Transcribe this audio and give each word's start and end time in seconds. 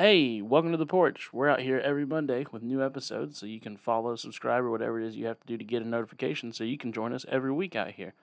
Hey, 0.00 0.40
welcome 0.40 0.70
to 0.70 0.78
the 0.78 0.86
porch. 0.86 1.30
We're 1.30 1.50
out 1.50 1.60
here 1.60 1.78
every 1.78 2.06
Monday 2.06 2.46
with 2.50 2.62
new 2.62 2.82
episodes, 2.82 3.36
so 3.36 3.44
you 3.44 3.60
can 3.60 3.76
follow, 3.76 4.16
subscribe, 4.16 4.64
or 4.64 4.70
whatever 4.70 4.98
it 4.98 5.06
is 5.06 5.14
you 5.14 5.26
have 5.26 5.38
to 5.40 5.46
do 5.46 5.58
to 5.58 5.62
get 5.64 5.82
a 5.82 5.86
notification 5.86 6.54
so 6.54 6.64
you 6.64 6.78
can 6.78 6.90
join 6.90 7.12
us 7.12 7.26
every 7.28 7.52
week 7.52 7.76
out 7.76 7.90
here. 7.90 8.14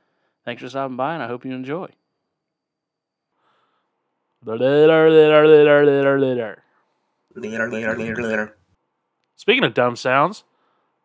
Thanks 0.43 0.63
for 0.63 0.69
stopping 0.69 0.97
by, 0.97 1.13
and 1.13 1.21
I 1.21 1.27
hope 1.27 1.45
you 1.45 1.51
enjoy. 1.51 1.89
Speaking 9.35 9.63
of 9.63 9.75
dumb 9.75 9.95
sounds, 9.95 10.45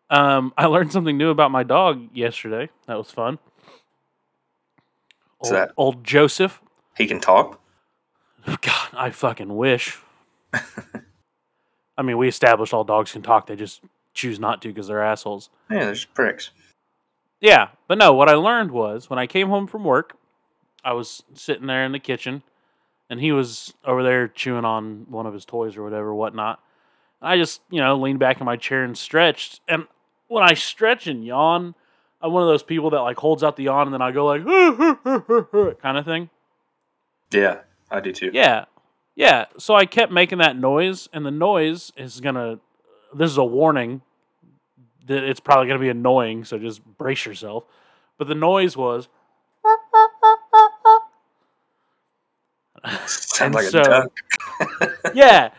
um, 0.09 0.55
I 0.57 0.65
learned 0.65 0.91
something 0.91 1.19
new 1.19 1.29
about 1.29 1.51
my 1.51 1.65
dog 1.65 2.09
yesterday. 2.15 2.71
That 2.87 2.97
was 2.97 3.11
fun. 3.11 3.39
What's 5.37 5.51
Old, 5.51 5.61
that? 5.61 5.73
old 5.77 6.03
Joseph. 6.03 6.63
He 6.97 7.07
can 7.07 7.21
talk. 7.21 7.61
God, 8.47 8.89
I 8.95 9.11
fucking 9.11 9.55
wish. 9.55 9.99
I 11.97 12.03
mean, 12.03 12.17
we 12.19 12.29
established 12.29 12.73
all 12.73 12.85
dogs 12.85 13.13
can 13.13 13.23
talk. 13.23 13.47
They 13.47 13.57
just 13.57 13.83
choose 14.15 14.39
not 14.41 14.63
to 14.63 14.69
because 14.69 14.89
they're 14.89 15.03
assholes. 15.03 15.51
Yeah, 15.71 15.85
they're 15.85 15.95
just 15.95 16.15
pricks. 16.15 16.51
Yeah, 17.41 17.69
but 17.89 17.99
no, 17.99 18.13
what 18.13 18.29
I 18.29 18.35
learned 18.35 18.71
was 18.71 19.11
when 19.11 19.19
I 19.19 19.27
came 19.27 19.49
home 19.49 19.67
from 19.67 19.85
work, 19.85 20.17
I 20.85 20.93
was 20.93 21.23
sitting 21.35 21.67
there 21.67 21.85
in 21.85 21.93
the 21.93 21.99
kitchen 21.99 22.43
and 23.11 23.21
he 23.21 23.33
was 23.33 23.75
over 23.85 24.03
there 24.03 24.29
chewing 24.29 24.65
on 24.65 25.07
one 25.09 25.27
of 25.27 25.35
his 25.35 25.45
toys 25.45 25.77
or 25.77 25.83
whatever, 25.83 26.15
whatnot. 26.15 26.61
I 27.21 27.37
just, 27.37 27.61
you 27.71 27.81
know, 27.81 27.97
leaned 27.97 28.19
back 28.19 28.41
in 28.41 28.47
my 28.47 28.57
chair 28.57 28.85
and 28.85 28.97
stretched. 28.97 29.61
And 29.69 29.87
when 30.29 30.43
I 30.43 30.55
stretch 30.55 31.07
and 31.07 31.25
yawn, 31.25 31.75
I'm 32.21 32.33
one 32.33 32.43
of 32.43 32.49
those 32.49 32.63
people 32.63 32.91
that 32.91 33.01
like 33.01 33.19
holds 33.19 33.43
out 33.43 33.57
the 33.57 33.65
yawn 33.65 33.87
and 33.87 33.95
then 33.95 34.03
I 34.03 34.13
go 34.13 34.27
like 34.27 34.45
kind 35.83 35.99
of 35.99 36.05
thing. 36.05 36.31
Yeah, 37.33 37.61
I 37.91 38.01
do 38.01 38.13
too. 38.13 38.31
Yeah. 38.33 38.67
Yeah. 39.15 39.47
So 39.59 39.75
I 39.75 39.87
kept 39.87 40.13
making 40.13 40.39
that 40.39 40.57
noise, 40.57 41.09
and 41.13 41.25
the 41.27 41.31
noise 41.31 41.93
is 41.97 42.21
to, 42.37 42.61
this 43.15 43.31
is 43.31 43.37
a 43.39 43.45
warning 43.45 44.03
that 45.07 45.23
it's 45.25 45.41
probably 45.41 45.67
to 45.79 45.83
be 45.85 45.89
annoying. 45.91 46.45
So 46.45 46.59
just 46.59 46.85
brace 46.85 47.27
yourself. 47.27 47.65
But 48.19 48.29
the 48.29 48.35
noise 48.35 48.77
was, 48.77 49.09
Sound 53.07 53.55
like 53.55 53.65
so- 53.67 53.81
a 53.81 53.85
duck 53.85 54.13
yeah. 55.15 55.51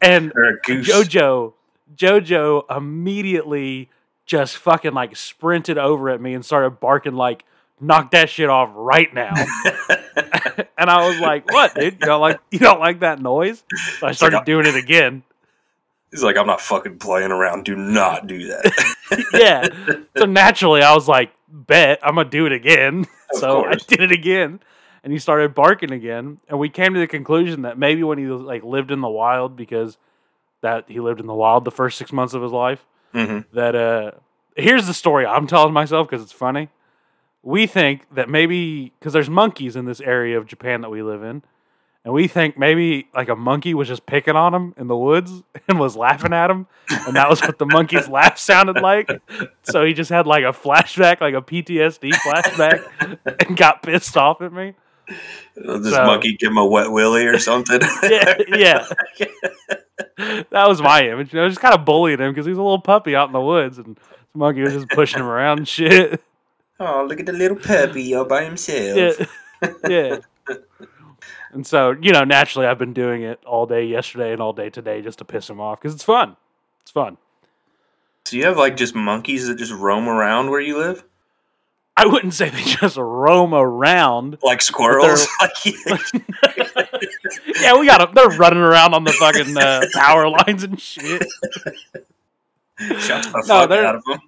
And 0.00 0.32
or 0.36 0.44
a 0.44 0.60
goose. 0.60 0.88
Jojo, 0.88 1.54
Jojo 1.94 2.64
immediately 2.74 3.88
just 4.26 4.56
fucking 4.56 4.92
like 4.94 5.16
sprinted 5.16 5.78
over 5.78 6.10
at 6.10 6.20
me 6.20 6.34
and 6.34 6.44
started 6.44 6.80
barking 6.80 7.14
like, 7.14 7.44
knock 7.80 8.10
that 8.12 8.30
shit 8.30 8.48
off 8.48 8.70
right 8.74 9.12
now. 9.12 9.34
and 10.78 10.90
I 10.90 11.08
was 11.08 11.18
like, 11.20 11.50
what, 11.50 11.74
dude? 11.74 11.94
You 12.00 12.06
don't 12.06 12.20
like, 12.20 12.40
you 12.50 12.58
don't 12.58 12.80
like 12.80 13.00
that 13.00 13.20
noise? 13.20 13.64
So 13.98 14.06
I 14.06 14.12
started 14.12 14.44
doing 14.44 14.66
it 14.66 14.76
again. 14.76 15.22
He's 16.10 16.22
like, 16.24 16.36
I'm 16.36 16.46
not 16.46 16.60
fucking 16.60 16.98
playing 16.98 17.30
around. 17.30 17.64
Do 17.64 17.76
not 17.76 18.26
do 18.26 18.48
that. 18.48 19.26
yeah. 19.34 19.68
So 20.18 20.26
naturally, 20.26 20.82
I 20.82 20.94
was 20.94 21.06
like, 21.06 21.32
bet 21.48 22.00
I'm 22.02 22.16
gonna 22.16 22.28
do 22.28 22.46
it 22.46 22.52
again. 22.52 23.06
Of 23.32 23.38
so 23.38 23.64
I 23.64 23.74
did 23.74 24.00
it 24.00 24.10
again, 24.10 24.60
and 25.04 25.12
he 25.12 25.20
started 25.20 25.54
barking 25.54 25.92
again. 25.92 26.40
And 26.48 26.58
we 26.58 26.68
came 26.68 26.94
to 26.94 27.00
the 27.00 27.06
conclusion 27.06 27.62
that 27.62 27.78
maybe 27.78 28.02
when 28.02 28.18
he 28.18 28.26
like 28.26 28.64
lived 28.64 28.90
in 28.90 29.00
the 29.00 29.08
wild, 29.08 29.56
because 29.56 29.98
that 30.62 30.86
he 30.88 30.98
lived 30.98 31.20
in 31.20 31.26
the 31.26 31.34
wild 31.34 31.64
the 31.64 31.70
first 31.70 31.96
six 31.96 32.12
months 32.12 32.34
of 32.34 32.42
his 32.42 32.52
life, 32.52 32.84
hmm 33.12 33.40
that 33.52 33.76
uh, 33.76 34.10
here's 34.56 34.88
the 34.88 34.94
story 34.94 35.26
I'm 35.26 35.46
telling 35.46 35.72
myself 35.72 36.08
because 36.08 36.24
it's 36.24 36.32
funny. 36.32 36.70
We 37.42 37.66
think 37.66 38.06
that 38.14 38.28
maybe 38.28 38.92
because 38.98 39.12
there's 39.12 39.30
monkeys 39.30 39.74
in 39.76 39.86
this 39.86 40.00
area 40.00 40.36
of 40.36 40.46
Japan 40.46 40.82
that 40.82 40.90
we 40.90 41.02
live 41.02 41.22
in, 41.22 41.42
and 42.04 42.12
we 42.14 42.28
think 42.28 42.58
maybe 42.58 43.08
like 43.14 43.28
a 43.30 43.36
monkey 43.36 43.72
was 43.72 43.88
just 43.88 44.04
picking 44.04 44.36
on 44.36 44.52
him 44.54 44.74
in 44.76 44.88
the 44.88 44.96
woods 44.96 45.42
and 45.68 45.78
was 45.80 45.96
laughing 45.96 46.32
at 46.34 46.50
him, 46.50 46.66
and 46.90 47.16
that 47.16 47.30
was 47.30 47.40
what 47.40 47.58
the 47.58 47.66
monkey's 47.66 48.08
laugh 48.10 48.38
sounded 48.38 48.80
like. 48.82 49.10
So 49.62 49.84
he 49.84 49.94
just 49.94 50.10
had 50.10 50.26
like 50.26 50.44
a 50.44 50.52
flashback, 50.52 51.20
like 51.22 51.34
a 51.34 51.40
PTSD 51.40 52.10
flashback, 52.12 52.86
and 53.48 53.56
got 53.56 53.82
pissed 53.82 54.16
off 54.18 54.42
at 54.42 54.52
me. 54.52 54.74
This 55.56 55.92
So- 55.92 56.04
monkey 56.04 56.36
give 56.36 56.50
him 56.50 56.58
a 56.58 56.66
wet 56.66 56.90
willy 56.92 57.26
or 57.26 57.38
something. 57.38 57.80
Yeah, 58.02 58.34
yeah. 58.48 58.86
that 60.50 60.68
was 60.68 60.80
my 60.82 61.08
image. 61.08 61.32
You 61.32 61.40
know, 61.40 61.48
just 61.48 61.60
kind 61.60 61.74
of 61.74 61.84
bullying 61.84 62.18
him 62.20 62.32
because 62.32 62.46
he's 62.46 62.56
a 62.58 62.62
little 62.62 62.80
puppy 62.80 63.16
out 63.16 63.28
in 63.28 63.32
the 63.32 63.40
woods, 63.40 63.78
and 63.78 63.96
the 63.96 64.38
monkey 64.38 64.60
was 64.62 64.72
just 64.74 64.88
pushing 64.90 65.20
him 65.20 65.26
around 65.26 65.58
and 65.58 65.68
shit. 65.68 66.22
Oh, 66.80 67.04
look 67.08 67.20
at 67.20 67.26
the 67.26 67.32
little 67.32 67.56
puppy 67.62 68.14
all 68.14 68.24
by 68.24 68.44
himself. 68.44 69.20
Yeah, 69.62 69.72
yeah. 69.88 70.56
And 71.52 71.66
so, 71.66 71.96
you 72.00 72.12
know, 72.12 72.24
naturally, 72.24 72.66
I've 72.66 72.78
been 72.78 72.92
doing 72.92 73.22
it 73.22 73.44
all 73.44 73.66
day 73.66 73.84
yesterday 73.84 74.32
and 74.32 74.40
all 74.40 74.52
day 74.52 74.70
today 74.70 75.02
just 75.02 75.18
to 75.18 75.24
piss 75.24 75.50
him 75.50 75.60
off 75.60 75.80
because 75.80 75.94
it's 75.94 76.04
fun. 76.04 76.36
It's 76.82 76.92
fun. 76.92 77.16
So 78.24 78.36
you 78.36 78.44
have 78.46 78.56
like 78.56 78.76
just 78.76 78.94
monkeys 78.94 79.48
that 79.48 79.56
just 79.56 79.72
roam 79.72 80.08
around 80.08 80.50
where 80.50 80.60
you 80.60 80.78
live, 80.78 81.02
I 81.96 82.06
wouldn't 82.06 82.34
say 82.34 82.50
they 82.50 82.62
just 82.64 82.96
roam 82.96 83.52
around. 83.52 84.38
like 84.42 84.62
squirrels. 84.62 85.26
Yeah, 87.60 87.78
we 87.78 87.86
got 87.86 87.98
them. 87.98 88.10
They're 88.14 88.38
running 88.38 88.60
around 88.60 88.94
on 88.94 89.04
the 89.04 89.12
fucking 89.12 89.56
uh, 89.56 89.82
power 89.94 90.28
lines 90.28 90.62
and 90.62 90.80
shit. 90.80 91.26
shut 93.00 93.24
the 93.24 93.44
No, 93.46 93.66
fuck 93.66 93.70
out 93.72 93.96
of 93.96 94.04
them. 94.04 94.20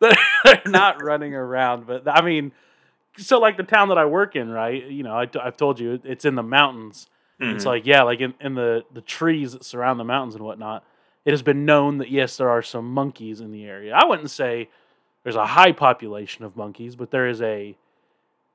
They're 0.00 0.62
not 0.66 1.02
running 1.02 1.34
around, 1.34 1.86
but 1.86 2.08
I 2.08 2.22
mean, 2.22 2.52
so 3.16 3.38
like 3.38 3.56
the 3.56 3.62
town 3.62 3.88
that 3.88 3.98
I 3.98 4.06
work 4.06 4.36
in, 4.36 4.50
right? 4.50 4.84
You 4.86 5.02
know, 5.02 5.14
I, 5.14 5.26
have 5.42 5.56
told 5.56 5.78
you 5.80 6.00
it's 6.04 6.24
in 6.24 6.34
the 6.34 6.42
mountains. 6.42 7.06
It's 7.38 7.64
Mhm. 7.64 7.68
like 7.68 7.86
yeah, 7.86 8.02
like 8.02 8.20
in, 8.20 8.34
in 8.40 8.54
the 8.54 8.84
the 8.92 9.00
trees 9.00 9.52
that 9.52 9.64
surround 9.64 9.98
the 9.98 10.04
mountains 10.04 10.34
and 10.34 10.44
whatnot. 10.44 10.84
It 11.24 11.32
has 11.32 11.42
been 11.42 11.64
known 11.64 11.98
that 11.98 12.10
yes, 12.10 12.36
there 12.36 12.48
are 12.50 12.62
some 12.62 12.92
monkeys 12.92 13.40
in 13.40 13.52
the 13.52 13.64
area. 13.64 13.94
I 13.94 14.04
wouldn't 14.06 14.30
say 14.30 14.68
there's 15.22 15.36
a 15.36 15.46
high 15.46 15.72
population 15.72 16.44
of 16.44 16.56
monkeys, 16.56 16.96
but 16.96 17.10
there 17.10 17.28
is 17.28 17.40
a 17.42 17.76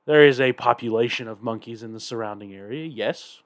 there 0.04 0.24
is 0.24 0.40
a 0.40 0.52
population 0.52 1.26
of 1.28 1.42
monkeys 1.42 1.82
in 1.82 1.92
the 1.92 2.00
surrounding 2.00 2.54
area. 2.54 2.84
Yes. 2.86 3.40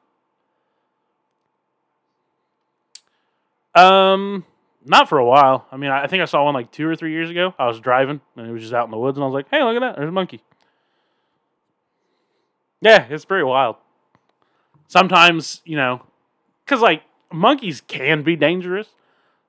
Um, 3.74 4.44
not 4.90 5.08
for 5.08 5.18
a 5.18 5.24
while. 5.24 5.66
I 5.70 5.76
mean, 5.76 5.90
I 5.90 6.06
think 6.06 6.20
I 6.20 6.26
saw 6.26 6.44
one 6.44 6.54
like 6.54 6.70
two 6.70 6.86
or 6.86 6.96
three 6.96 7.12
years 7.12 7.30
ago. 7.30 7.54
I 7.58 7.66
was 7.66 7.80
driving 7.80 8.20
and 8.36 8.46
it 8.46 8.52
was 8.52 8.62
just 8.62 8.74
out 8.74 8.84
in 8.84 8.90
the 8.90 8.98
woods, 8.98 9.16
and 9.16 9.22
I 9.22 9.26
was 9.26 9.34
like, 9.34 9.48
"Hey, 9.50 9.62
look 9.62 9.76
at 9.76 9.80
that! 9.80 9.96
There's 9.96 10.08
a 10.08 10.12
monkey." 10.12 10.42
Yeah, 12.80 13.06
it's 13.08 13.24
pretty 13.24 13.44
wild. 13.44 13.76
Sometimes, 14.88 15.62
you 15.64 15.76
know, 15.76 16.02
because 16.64 16.80
like 16.80 17.02
monkeys 17.32 17.80
can 17.80 18.22
be 18.22 18.36
dangerous. 18.36 18.88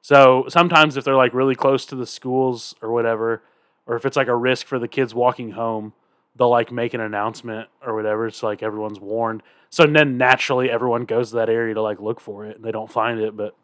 So 0.02 0.46
sometimes, 0.48 0.98
if 0.98 1.04
they're 1.04 1.16
like 1.16 1.34
really 1.34 1.56
close 1.56 1.86
to 1.88 1.96
the 1.96 2.06
schools 2.06 2.76
or 2.82 2.92
whatever, 2.92 3.42
or 3.88 3.96
if 3.96 4.06
it's 4.06 4.18
like 4.18 4.28
a 4.28 4.36
risk 4.36 4.68
for 4.68 4.80
the 4.80 4.88
kids 4.88 5.14
walking 5.16 5.52
home, 5.52 5.94
they'll 6.36 6.50
like 6.50 6.72
make 6.72 6.94
an 6.94 7.02
announcement 7.02 7.70
or 7.86 7.96
whatever. 7.96 8.30
So 8.30 8.48
like 8.48 8.62
everyone's 8.64 9.00
warned. 9.00 9.44
So 9.70 9.86
then 9.88 10.18
naturally, 10.18 10.70
everyone 10.70 11.06
goes 11.06 11.30
to 11.30 11.38
that 11.38 11.50
area 11.50 11.74
to 11.74 11.82
like 11.82 12.00
look 12.00 12.20
for 12.20 12.46
it, 12.46 12.58
and 12.58 12.66
they 12.66 12.72
don't 12.72 12.92
find 12.92 13.20
it. 13.20 13.36
But, 13.36 13.56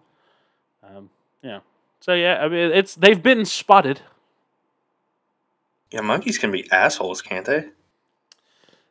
um, 0.83 1.09
yeah. 1.41 1.59
So 1.99 2.13
yeah, 2.13 2.43
I 2.43 2.47
mean, 2.47 2.71
it's 2.71 2.95
they've 2.95 3.21
been 3.21 3.45
spotted. 3.45 4.01
Yeah, 5.91 6.01
monkeys 6.01 6.37
can 6.37 6.51
be 6.51 6.69
assholes, 6.71 7.21
can't 7.21 7.45
they? 7.45 7.69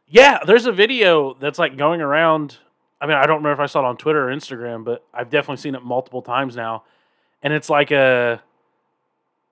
Yeah, 0.07 0.39
there's 0.47 0.67
a 0.67 0.73
video 0.73 1.35
that's 1.35 1.59
like 1.59 1.77
going 1.77 2.01
around. 2.01 2.59
I 3.01 3.07
mean, 3.07 3.17
I 3.17 3.27
don't 3.27 3.39
remember 3.39 3.53
if 3.53 3.61
I 3.61 3.67
saw 3.67 3.81
it 3.81 3.85
on 3.85 3.97
Twitter 3.97 4.29
or 4.29 4.33
Instagram, 4.33 4.85
but 4.85 5.05
I've 5.13 5.29
definitely 5.29 5.61
seen 5.61 5.75
it 5.75 5.83
multiple 5.83 6.23
times 6.23 6.57
now. 6.57 6.85
And 7.43 7.53
it's 7.53 7.69
like 7.69 7.91
a, 7.91 8.41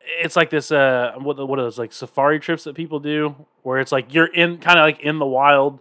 it's 0.00 0.36
like 0.36 0.50
this. 0.50 0.72
Uh, 0.72 1.12
what 1.18 1.36
what 1.46 1.58
are 1.58 1.62
those 1.62 1.78
like 1.78 1.92
safari 1.92 2.40
trips 2.40 2.64
that 2.64 2.74
people 2.74 3.00
do, 3.00 3.34
where 3.62 3.78
it's 3.78 3.92
like 3.92 4.14
you're 4.14 4.26
in 4.26 4.58
kind 4.58 4.78
of 4.78 4.84
like 4.84 5.00
in 5.00 5.18
the 5.18 5.26
wild 5.26 5.80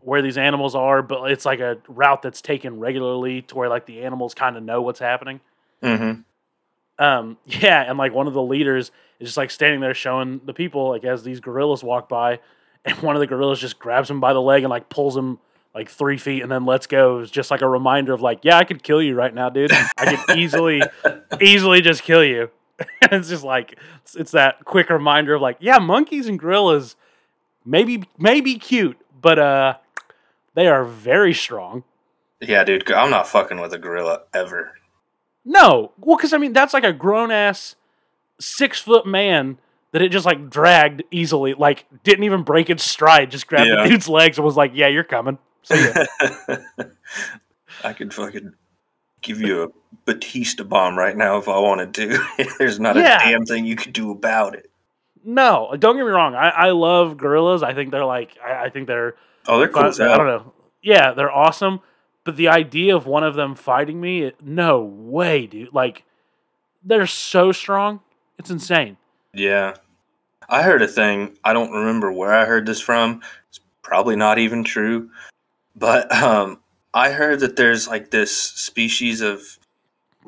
where 0.00 0.20
these 0.20 0.36
animals 0.36 0.74
are, 0.74 1.02
but 1.02 1.30
it's 1.30 1.46
like 1.46 1.60
a 1.60 1.78
route 1.88 2.22
that's 2.22 2.42
taken 2.42 2.78
regularly 2.78 3.40
to 3.42 3.54
where 3.54 3.68
like 3.68 3.86
the 3.86 4.02
animals 4.02 4.34
kind 4.34 4.56
of 4.56 4.62
know 4.62 4.82
what's 4.82 5.00
happening. 5.00 5.40
Mm-hmm. 5.82 6.20
Um, 6.98 7.38
yeah, 7.46 7.82
and 7.82 7.98
like 7.98 8.12
one 8.12 8.26
of 8.26 8.34
the 8.34 8.42
leaders 8.42 8.90
is 9.20 9.28
just 9.28 9.36
like 9.36 9.50
standing 9.50 9.80
there 9.80 9.94
showing 9.94 10.40
the 10.44 10.54
people 10.54 10.90
like 10.90 11.04
as 11.04 11.22
these 11.22 11.40
gorillas 11.40 11.82
walk 11.82 12.08
by, 12.08 12.40
and 12.84 12.98
one 12.98 13.16
of 13.16 13.20
the 13.20 13.26
gorillas 13.26 13.60
just 13.60 13.78
grabs 13.78 14.10
him 14.10 14.20
by 14.20 14.32
the 14.32 14.42
leg 14.42 14.62
and 14.62 14.70
like 14.70 14.88
pulls 14.88 15.16
him 15.16 15.38
like 15.74 15.88
three 15.88 16.18
feet 16.18 16.42
and 16.42 16.50
then 16.50 16.66
lets 16.66 16.86
go. 16.86 17.18
It's 17.18 17.30
just 17.30 17.50
like 17.50 17.62
a 17.62 17.68
reminder 17.68 18.12
of 18.12 18.20
like, 18.20 18.40
yeah, 18.42 18.58
I 18.58 18.64
could 18.64 18.82
kill 18.82 19.02
you 19.02 19.14
right 19.14 19.34
now, 19.34 19.48
dude. 19.48 19.72
I 19.72 20.14
could 20.14 20.38
easily, 20.38 20.82
easily 21.40 21.80
just 21.80 22.02
kill 22.04 22.22
you. 22.22 22.50
and 22.78 22.88
it's 23.12 23.28
just 23.28 23.44
like 23.44 23.76
it's, 24.02 24.14
it's 24.14 24.30
that 24.32 24.64
quick 24.64 24.90
reminder 24.90 25.34
of 25.34 25.42
like, 25.42 25.56
yeah, 25.60 25.78
monkeys 25.78 26.28
and 26.28 26.38
gorillas 26.38 26.96
maybe 27.64 28.04
maybe 28.18 28.56
cute, 28.56 28.98
but 29.20 29.38
uh, 29.38 29.74
they 30.54 30.66
are 30.66 30.84
very 30.84 31.34
strong. 31.34 31.84
Yeah, 32.40 32.64
dude, 32.64 32.90
I'm 32.92 33.10
not 33.10 33.26
fucking 33.26 33.60
with 33.60 33.72
a 33.72 33.78
gorilla 33.78 34.22
ever. 34.34 34.72
No, 35.44 35.92
well, 35.98 36.16
because 36.16 36.32
I 36.32 36.38
mean 36.38 36.52
that's 36.52 36.72
like 36.74 36.84
a 36.84 36.92
grown 36.92 37.30
ass 37.30 37.76
six 38.40 38.80
foot 38.80 39.06
man 39.06 39.58
that 39.92 40.02
it 40.02 40.08
just 40.10 40.26
like 40.26 40.50
dragged 40.50 41.02
easily, 41.10 41.54
like 41.54 41.86
didn't 42.02 42.24
even 42.24 42.42
break 42.42 42.70
its 42.70 42.82
stride, 42.84 43.30
just 43.30 43.46
grabbed 43.46 43.68
Yeah. 43.68 43.82
the 43.84 43.88
dude's 43.90 44.08
legs 44.08 44.38
and 44.38 44.44
was 44.44 44.56
like, 44.56 44.72
"Yeah, 44.74 44.88
you're 44.88 45.04
coming." 45.04 45.38
I 47.82 47.92
could 47.92 48.12
fucking 48.14 48.54
give 49.20 49.40
you 49.40 49.62
a 49.64 49.68
Batista 50.04 50.64
bomb 50.64 50.96
right 50.98 51.16
now 51.16 51.38
if 51.38 51.48
I 51.48 51.58
wanted 51.58 51.94
to. 51.94 52.24
There's 52.58 52.80
not 52.80 52.96
Yeah. 52.96 53.26
a 53.26 53.30
damn 53.30 53.44
thing 53.44 53.64
you 53.66 53.76
could 53.76 53.92
do 53.92 54.10
about 54.10 54.54
it. 54.54 54.70
No, 55.24 55.74
don't 55.78 55.96
get 55.96 56.04
me 56.04 56.10
wrong. 56.10 56.34
I, 56.34 56.48
I 56.50 56.70
love 56.70 57.16
gorillas. 57.16 57.62
I 57.62 57.72
think 57.74 57.90
they're 57.90 58.04
like 58.04 58.36
I, 58.44 58.64
I 58.66 58.70
think 58.70 58.86
they're 58.86 59.14
Oh, 59.46 59.58
they're 59.58 59.68
cool 59.68 59.84
as 59.84 60.00
I 60.00 60.16
don't 60.16 60.26
know. 60.26 60.52
Yeah, 60.82 61.12
they're 61.12 61.30
awesome. 61.32 61.80
But 62.24 62.36
the 62.36 62.48
idea 62.48 62.96
of 62.96 63.06
one 63.06 63.22
of 63.22 63.34
them 63.34 63.54
fighting 63.54 64.00
me, 64.00 64.22
it- 64.22 64.42
no 64.42 64.80
way, 64.80 65.46
dude. 65.46 65.72
Like 65.74 66.04
they're 66.82 67.06
so 67.06 67.52
strong. 67.52 68.00
It's 68.38 68.50
insane. 68.50 68.96
Yeah. 69.32 69.74
I 70.48 70.62
heard 70.62 70.82
a 70.82 70.88
thing. 70.88 71.36
I 71.44 71.52
don't 71.52 71.72
remember 71.72 72.12
where 72.12 72.32
I 72.34 72.44
heard 72.44 72.66
this 72.66 72.80
from. 72.80 73.22
It's 73.48 73.60
probably 73.82 74.16
not 74.16 74.38
even 74.38 74.64
true. 74.64 75.10
But 75.76 76.12
um, 76.14 76.60
I 76.92 77.10
heard 77.10 77.40
that 77.40 77.56
there's 77.56 77.88
like 77.88 78.10
this 78.10 78.36
species 78.36 79.20
of 79.20 79.42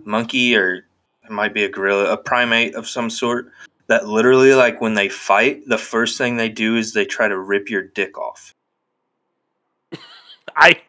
monkey, 0.04 0.56
or 0.56 0.86
it 1.24 1.30
might 1.30 1.54
be 1.54 1.64
a 1.64 1.68
gorilla, 1.68 2.12
a 2.12 2.16
primate 2.16 2.74
of 2.74 2.88
some 2.88 3.10
sort, 3.10 3.52
that 3.88 4.08
literally, 4.08 4.54
like, 4.54 4.80
when 4.80 4.94
they 4.94 5.08
fight, 5.08 5.62
the 5.66 5.78
first 5.78 6.18
thing 6.18 6.36
they 6.36 6.48
do 6.48 6.76
is 6.76 6.92
they 6.92 7.04
try 7.04 7.28
to 7.28 7.38
rip 7.38 7.70
your 7.70 7.82
dick 7.82 8.18
off. 8.18 8.54
I 10.56 10.80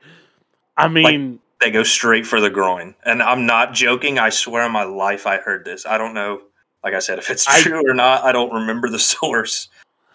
I 0.78 0.88
mean 0.88 1.40
They 1.60 1.72
go 1.72 1.84
straight 1.84 2.26
for 2.28 2.40
the 2.40 2.50
groin. 2.50 2.96
And 3.06 3.22
I'm 3.22 3.46
not 3.46 3.74
joking. 3.74 4.20
I 4.20 4.30
swear 4.30 4.64
on 4.64 4.72
my 4.72 4.84
life 4.84 5.26
I 5.26 5.38
heard 5.38 5.66
this. 5.66 5.86
I 5.86 5.98
don't 5.98 6.14
know, 6.14 6.42
like 6.84 6.94
I 6.94 7.00
said, 7.00 7.18
if 7.20 7.30
it's 7.30 7.48
I- 7.48 7.62
true 7.62 7.82
or 7.90 7.94
not. 7.94 8.24
I 8.24 8.32
don't 8.32 8.54
remember 8.54 8.90
the 8.90 9.00
source. 9.14 9.70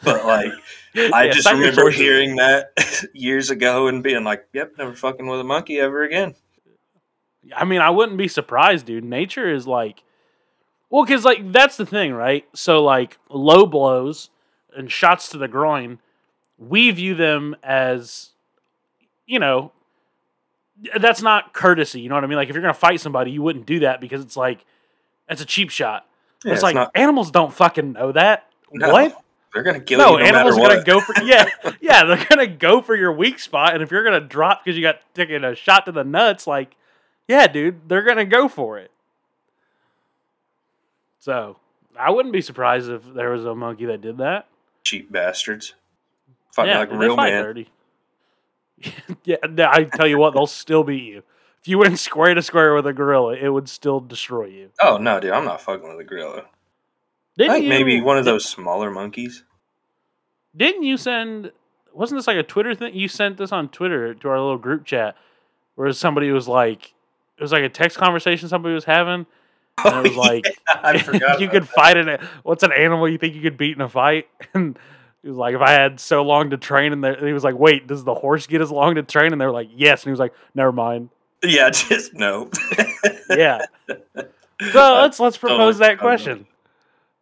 But, 0.05 0.25
like, 0.25 0.51
I 0.97 1.25
yeah, 1.27 1.31
just 1.33 1.49
remember 1.51 1.89
hearing 1.89 2.35
that 2.37 2.73
years 3.15 3.51
ago 3.51 3.87
and 3.87 4.03
being 4.03 4.25
like, 4.25 4.45
"Yep, 4.53 4.73
never 4.77 4.95
fucking 4.95 5.29
with 5.29 5.39
a 5.39 5.45
monkey 5.45 5.79
ever 5.79 6.03
again." 6.03 6.35
I 7.55 7.65
mean, 7.65 7.81
I 7.81 7.91
wouldn't 7.91 8.19
be 8.19 8.27
surprised, 8.27 8.87
dude. 8.87 9.05
Nature 9.05 9.49
is 9.49 9.67
like, 9.69 10.03
well, 10.91 11.05
because 11.05 11.25
like 11.25 11.53
that's 11.53 11.77
the 11.77 11.87
thing, 11.87 12.13
right? 12.13 12.45
So 12.53 12.83
like 12.83 13.19
low 13.31 13.65
blows 13.65 14.31
and 14.77 14.91
shots 14.91 15.29
to 15.31 15.39
the 15.39 15.47
groin, 15.47 16.01
we 16.59 16.91
view 16.91 17.15
them 17.15 17.55
as, 17.63 18.31
you 19.27 19.39
know, 19.39 19.71
that's 20.99 21.23
not 21.23 21.53
courtesy. 21.53 22.01
You 22.01 22.09
know 22.09 22.15
what 22.15 22.25
I 22.25 22.27
mean? 22.27 22.37
Like 22.37 22.49
if 22.49 22.55
you're 22.55 22.63
gonna 22.63 22.75
fight 22.75 23.01
somebody, 23.01 23.31
you 23.31 23.43
wouldn't 23.43 23.67
do 23.67 23.81
that 23.81 24.01
because 24.01 24.23
it's 24.23 24.37
like 24.37 24.65
that's 25.29 25.41
a 25.41 25.47
cheap 25.47 25.71
shot. 25.71 26.07
Yeah, 26.45 26.55
it's, 26.55 26.63
like 26.63 26.75
not- 26.75 26.91
animals 26.95 27.31
don't 27.31 27.53
fucking 27.53 27.93
know 27.93 28.13
that. 28.13 28.49
no, 28.73 28.93
What? 28.93 29.19
They're 29.55 29.63
gonna 29.63 29.81
kill 29.81 29.99
No, 29.99 30.13
you 30.17 30.25
no 30.25 30.25
animals 30.25 30.57
are 30.57 30.69
gonna 30.69 30.83
go 30.85 31.01
for 31.01 31.15
yeah, 31.23 31.45
yeah. 31.81 32.05
They're 32.05 32.25
gonna 32.25 32.47
go 32.47 32.81
for 32.81 32.97
your 32.97 33.13
weak 33.13 33.39
spot, 33.39 33.75
and 33.75 33.83
if 33.83 33.91
you're 33.91 34.03
gonna 34.03 34.21
drop 34.21 34.65
because 34.65 34.77
you 34.77 34.83
got 34.83 35.01
taken 35.15 35.45
a 35.45 35.55
shot 35.55 35.85
to 35.87 35.93
the 35.93 36.05
nuts, 36.05 36.47
like, 36.47 36.75
yeah, 37.29 37.47
dude, 37.47 37.87
they're 37.89 38.03
gonna 38.03 38.25
go 38.25 38.49
for 38.49 38.79
it. 38.79 38.91
So 41.19 41.59
I 41.99 42.11
wouldn't 42.11 42.33
be 42.33 42.41
surprised 42.41 42.91
if 42.91 43.03
there 43.15 43.31
was 43.31 43.45
a 43.45 43.55
monkey 43.55 43.85
that 43.87 44.01
did 44.01 44.19
that. 44.19 44.49
Cheap 44.85 45.13
bastards. 45.13 45.75
Fighting 46.53 46.73
yeah, 46.73 46.79
like 46.81 46.91
a 46.91 46.97
real 46.97 47.17
dirty. 47.17 47.69
yeah, 49.25 49.37
I 49.59 49.85
tell 49.85 50.07
you 50.07 50.19
what, 50.19 50.35
they'll 50.35 50.47
still 50.47 50.85
beat 50.85 51.05
you. 51.05 51.23
If 51.61 51.69
you 51.69 51.79
went 51.79 51.99
square 51.99 52.35
to 52.35 52.43
square 52.43 52.75
with 52.75 52.87
a 52.87 52.93
gorilla, 52.93 53.35
it 53.35 53.49
would 53.49 53.69
still 53.69 54.01
destroy 54.01 54.47
you. 54.47 54.71
Oh 54.81 54.97
no, 54.99 55.21
dude, 55.21 55.31
I'm 55.31 55.45
not 55.45 55.61
fucking 55.61 55.89
with 55.89 56.01
a 56.01 56.05
gorilla. 56.05 56.47
Didn't 57.39 57.51
I 57.51 57.55
think 57.55 57.65
you, 57.65 57.71
maybe 57.71 58.01
one 58.01 58.19
of 58.19 58.25
those 58.25 58.45
smaller 58.45 58.91
monkeys. 58.91 59.45
Didn't 60.57 60.83
you 60.83 60.97
send? 60.97 61.53
Wasn't 61.93 62.19
this 62.19 62.27
like 62.27 62.37
a 62.37 62.43
Twitter 62.43 62.75
thing? 62.75 62.95
You 62.95 63.09
sent 63.09 63.37
this 63.37 63.53
on 63.53 63.69
Twitter 63.69 64.15
to 64.15 64.29
our 64.29 64.41
little 64.41 64.59
group 64.59 64.85
chat, 64.85 65.17
where 65.77 65.93
somebody 65.93 66.31
was 66.31 66.49
like, 66.49 66.93
it 67.39 67.43
was 67.43 67.53
like 67.53 67.63
a 67.63 67.69
text 67.69 67.97
conversation 67.97 68.49
somebody 68.49 68.75
was 68.75 68.85
having, 68.85 69.27
and 69.85 69.87
it 69.87 69.93
oh, 69.95 70.03
was 70.03 70.17
like, 70.17 70.45
I 70.69 70.99
forgot. 70.99 71.41
you 71.41 71.49
could 71.49 71.63
that. 71.63 71.71
fight 71.71 71.97
in 71.97 72.09
it. 72.09 72.21
What's 72.43 72.63
an 72.63 72.73
animal 72.73 73.09
you 73.09 73.19
think 73.19 73.35
you 73.35 73.43
could 73.43 73.57
beat 73.57 73.77
in 73.77 73.83
a 73.83 73.89
fight? 73.89 74.27
And 74.53 74.79
he 75.23 75.29
was 75.29 75.37
like, 75.37 75.55
if 75.55 75.61
I 75.61 75.71
had 75.71 76.01
so 76.01 76.23
long 76.23 76.51
to 76.51 76.57
train, 76.57 76.93
and, 76.93 77.17
he 77.25 77.33
was 77.33 77.45
like, 77.45 77.57
wait, 77.57 77.87
does 77.87 78.03
the 78.05 78.15
horse 78.15 78.47
get 78.47 78.61
as 78.61 78.71
long 78.71 78.97
to 78.97 79.03
train? 79.03 79.33
And 79.33 79.41
they 79.41 79.47
were 79.47 79.53
like, 79.53 79.71
yes. 79.75 80.03
And 80.03 80.07
he 80.07 80.11
was 80.11 80.21
like, 80.21 80.35
never 80.55 80.73
mind. 80.73 81.11
Yeah, 81.45 81.71
just 81.71 82.15
no. 82.15 82.51
Yeah. 83.31 83.61
So 83.87 84.29
let's 84.75 85.21
let's 85.21 85.37
propose 85.37 85.79
that 85.79 85.99
Totally 85.99 85.99
forgot 85.99 85.99
about 85.99 85.99
question. 85.99 86.47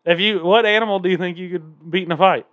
If 0.05 0.19
you, 0.19 0.43
what 0.43 0.65
animal 0.65 0.99
do 0.99 1.11
you 1.11 1.19
think 1.19 1.37
you 1.37 1.51
could 1.51 1.91
beat 1.91 2.05
in 2.05 2.13
a 2.13 2.17
fight? 2.17 2.47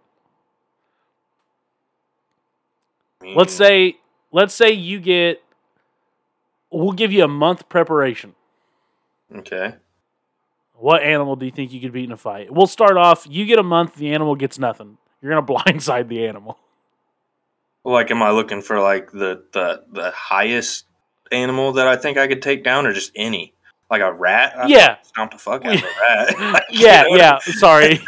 Let's 3.24 3.54
say 3.54 3.98
let's 4.32 4.54
say 4.54 4.72
you 4.72 5.00
get 5.00 5.42
we'll 6.72 6.92
give 6.92 7.12
you 7.12 7.24
a 7.24 7.28
month 7.28 7.68
preparation. 7.70 8.36
Okay. 9.34 9.76
What 10.74 11.02
animal 11.02 11.36
do 11.36 11.46
you 11.46 11.52
think 11.52 11.74
you 11.74 11.82
could 11.82 11.92
beat 11.92 12.06
in 12.06 12.12
a 12.12 12.18
fight? 12.18 12.54
We'll 12.54 12.68
start 12.68 12.98
off, 12.98 13.26
you 13.30 13.46
get 13.46 13.58
a 13.58 13.64
month, 13.64 13.96
the 13.96 14.14
animal 14.14 14.36
gets 14.36 14.60
nothing. 14.60 14.98
You're 15.22 15.34
gonna 15.34 15.46
blindside 15.48 16.08
the 16.08 16.28
animal. 16.28 16.58
Like, 17.84 18.12
am 18.12 18.22
I 18.22 18.32
looking 18.32 18.62
for 18.62 18.80
like 18.82 19.12
the 19.12 19.44
the 19.54 19.84
the 19.92 20.12
highest 20.12 20.86
animal 21.32 21.74
that 21.74 21.88
I 21.88 21.96
think 21.96 22.18
I 22.18 22.28
could 22.28 22.42
take 22.42 22.64
down, 22.64 22.86
or 22.86 22.94
just 22.94 23.12
any? 23.16 23.54
Like 23.90 24.02
a 24.02 24.12
rat? 24.12 24.54
I 24.58 24.68
Yeah. 24.68 24.98
Stomp 25.04 25.32
the 25.32 25.38
fuck 25.38 25.64
out 25.66 25.76
of 25.76 25.84
a 25.84 25.86
rat. 26.02 26.36
Like, 26.54 26.64
you 26.72 26.86
Yeah, 26.86 27.04
know 27.04 27.10
what 27.10 27.22
I 27.22 27.24
yeah. 27.24 27.40
Sorry. 27.40 28.00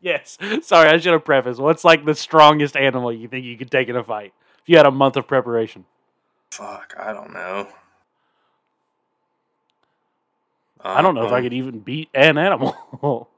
yes. 0.00 0.36
Sorry, 0.62 0.88
I 0.88 0.98
should 0.98 1.12
have 1.12 1.24
prefaced. 1.24 1.60
What's 1.60 1.84
like 1.84 2.04
the 2.04 2.14
strongest 2.14 2.76
animal 2.76 3.12
you 3.12 3.28
think 3.28 3.44
you 3.44 3.56
could 3.56 3.70
take 3.70 3.88
in 3.88 3.94
a 3.96 4.02
fight? 4.02 4.32
If 4.62 4.68
you 4.68 4.76
had 4.76 4.86
a 4.86 4.90
month 4.90 5.16
of 5.16 5.28
preparation. 5.28 5.84
Fuck, 6.50 6.94
I 6.98 7.12
don't 7.12 7.32
know. 7.32 7.68
I 10.84 11.00
don't 11.02 11.14
know 11.14 11.24
if 11.26 11.32
I 11.32 11.38
Um, 11.38 11.42
could 11.44 11.52
even 11.52 11.78
beat 11.78 12.08
an 12.14 12.36
animal. 12.38 13.28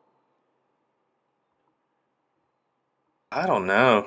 I 3.34 3.46
don't 3.46 3.66
know. 3.66 4.06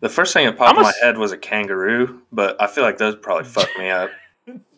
The 0.00 0.08
first 0.10 0.32
thing 0.34 0.46
that 0.46 0.58
popped 0.58 0.72
I'm 0.72 0.76
in 0.78 0.82
my 0.82 0.92
head 1.02 1.16
was 1.18 1.32
a 1.32 1.38
kangaroo, 1.38 2.20
but 2.30 2.60
I 2.60 2.66
feel 2.66 2.84
like 2.84 2.98
those 2.98 3.16
probably 3.16 3.44
fuck 3.50 3.68
me 3.78 3.88
up, 3.90 4.10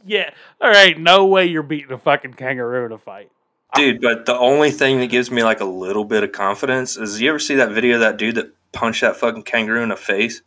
yeah. 0.06 0.30
All 0.60 0.70
right, 0.70 0.98
no 0.98 1.26
way 1.26 1.46
you're 1.46 1.62
beating 1.64 1.92
a 1.92 1.98
fucking 1.98 2.34
kangaroo 2.34 2.86
in 2.86 2.92
a 2.92 2.98
fight. 2.98 3.30
dude. 3.74 4.00
But 4.00 4.24
the 4.26 4.36
only 4.38 4.70
thing 4.70 5.00
that 5.00 5.08
gives 5.08 5.30
me 5.30 5.42
like 5.42 5.60
a 5.60 5.64
little 5.66 6.04
bit 6.04 6.22
of 6.22 6.32
confidence 6.32 6.96
is 6.96 7.20
you 7.20 7.28
ever 7.30 7.38
see 7.40 7.56
that 7.56 7.72
video 7.72 7.94
of 7.94 8.00
that 8.00 8.16
dude 8.16 8.36
that 8.36 8.52
punched 8.72 9.00
that 9.02 9.16
fucking 9.16 9.42
kangaroo 9.42 9.82
in 9.82 9.88
the 9.90 9.96
face? 9.96 10.40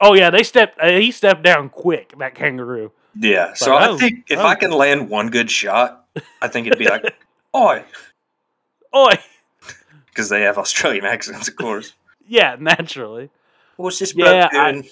Oh 0.00 0.12
yeah, 0.14 0.28
they 0.30 0.42
stepped. 0.42 0.78
Uh, 0.78 0.90
he 0.92 1.10
stepped 1.10 1.42
down 1.42 1.70
quick. 1.70 2.12
That 2.18 2.34
kangaroo. 2.34 2.92
Yeah. 3.18 3.54
So 3.54 3.66
But 3.70 3.74
I 3.76 3.80
that 3.86 3.92
was- 3.92 4.00
think 4.00 4.26
if 4.28 4.38
I 4.38 4.44
was- 4.50 4.56
can 4.60 4.70
land 4.72 5.08
one 5.08 5.28
good 5.30 5.50
shot, 5.50 6.04
I 6.42 6.48
think 6.48 6.66
it'd 6.66 6.78
be 6.78 6.86
like, 6.88 7.14
oi, 7.56 7.84
Oi. 8.94 9.12
because 10.06 10.28
they 10.28 10.42
have 10.42 10.58
Australian 10.58 11.04
accents, 11.06 11.48
of 11.48 11.56
course. 11.56 11.94
Yeah, 12.28 12.56
naturally. 12.58 13.30
What's 13.76 13.98
this 13.98 14.14
Yeah, 14.16 14.48
I- 14.52 14.82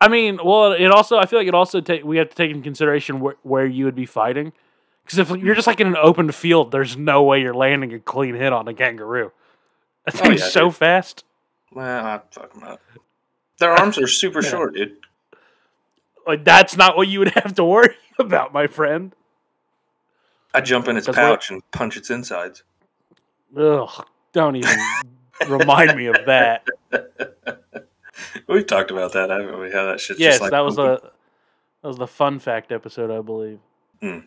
I 0.00 0.08
mean, 0.08 0.40
well, 0.44 0.72
it 0.72 0.88
also. 0.90 1.16
I 1.16 1.26
feel 1.26 1.38
like 1.38 1.46
it 1.48 1.54
also 1.54 1.80
take. 1.80 2.04
We 2.04 2.16
have 2.16 2.28
to 2.28 2.34
take 2.34 2.50
in 2.50 2.62
consideration 2.62 3.20
where, 3.20 3.36
where 3.42 3.64
you 3.66 3.84
would 3.84 3.94
be 3.94 4.04
fighting, 4.06 4.52
because 5.04 5.18
if 5.18 5.30
you're 5.30 5.54
just 5.54 5.68
like 5.68 5.78
in 5.80 5.86
an 5.86 5.96
open 5.96 6.32
field, 6.32 6.72
there's 6.72 6.96
no 6.96 7.22
way 7.22 7.40
you're 7.40 7.54
landing 7.54 7.94
a 7.94 8.00
clean 8.00 8.34
hit 8.34 8.52
on 8.52 8.66
a 8.68 8.74
kangaroo. 8.74 9.30
That 10.04 10.16
Oh, 10.16 10.18
thing's 10.24 10.40
yeah, 10.40 10.46
so 10.48 10.64
dude. 10.66 10.74
fast. 10.76 11.24
Well, 11.72 12.04
I'd 12.04 12.22
fuck 12.32 12.52
them 12.52 12.64
up. 12.64 12.80
Their 13.60 13.70
arms 13.70 13.96
are 13.98 14.08
super 14.08 14.40
Yeah. 14.42 14.50
short, 14.50 14.74
dude. 14.74 14.96
Like 16.26 16.44
that's 16.44 16.76
not 16.76 16.96
what 16.96 17.06
you 17.06 17.20
would 17.20 17.30
have 17.36 17.54
to 17.54 17.64
worry 17.64 17.94
about, 18.18 18.52
my 18.52 18.66
friend. 18.66 19.14
I 20.52 20.60
jump 20.60 20.88
in 20.88 20.96
its 20.96 21.06
pouch 21.08 21.50
and 21.52 21.62
punch 21.70 21.96
its 21.96 22.10
insides. 22.10 22.64
Ugh, 23.56 24.04
don't 24.32 24.56
even 24.56 24.76
remind 25.48 25.96
me 25.96 26.06
of 26.06 26.16
that. 26.26 26.66
We've 28.48 28.66
talked 28.66 28.90
about 28.90 29.12
that, 29.14 29.30
haven't 29.30 29.58
we? 29.60 29.70
How 29.70 29.86
that 29.86 30.00
shit's 30.00 30.20
yes, 30.20 30.34
just 30.34 30.42
like 30.42 30.50
that 30.50 30.60
was 30.60 30.76
pooping. 30.76 31.06
a 31.06 31.10
that 31.82 31.88
was 31.88 31.96
the 31.98 32.06
fun 32.06 32.38
fact 32.38 32.70
episode, 32.72 33.10
I 33.10 33.20
believe. 33.20 33.58
Hmm. 34.00 34.18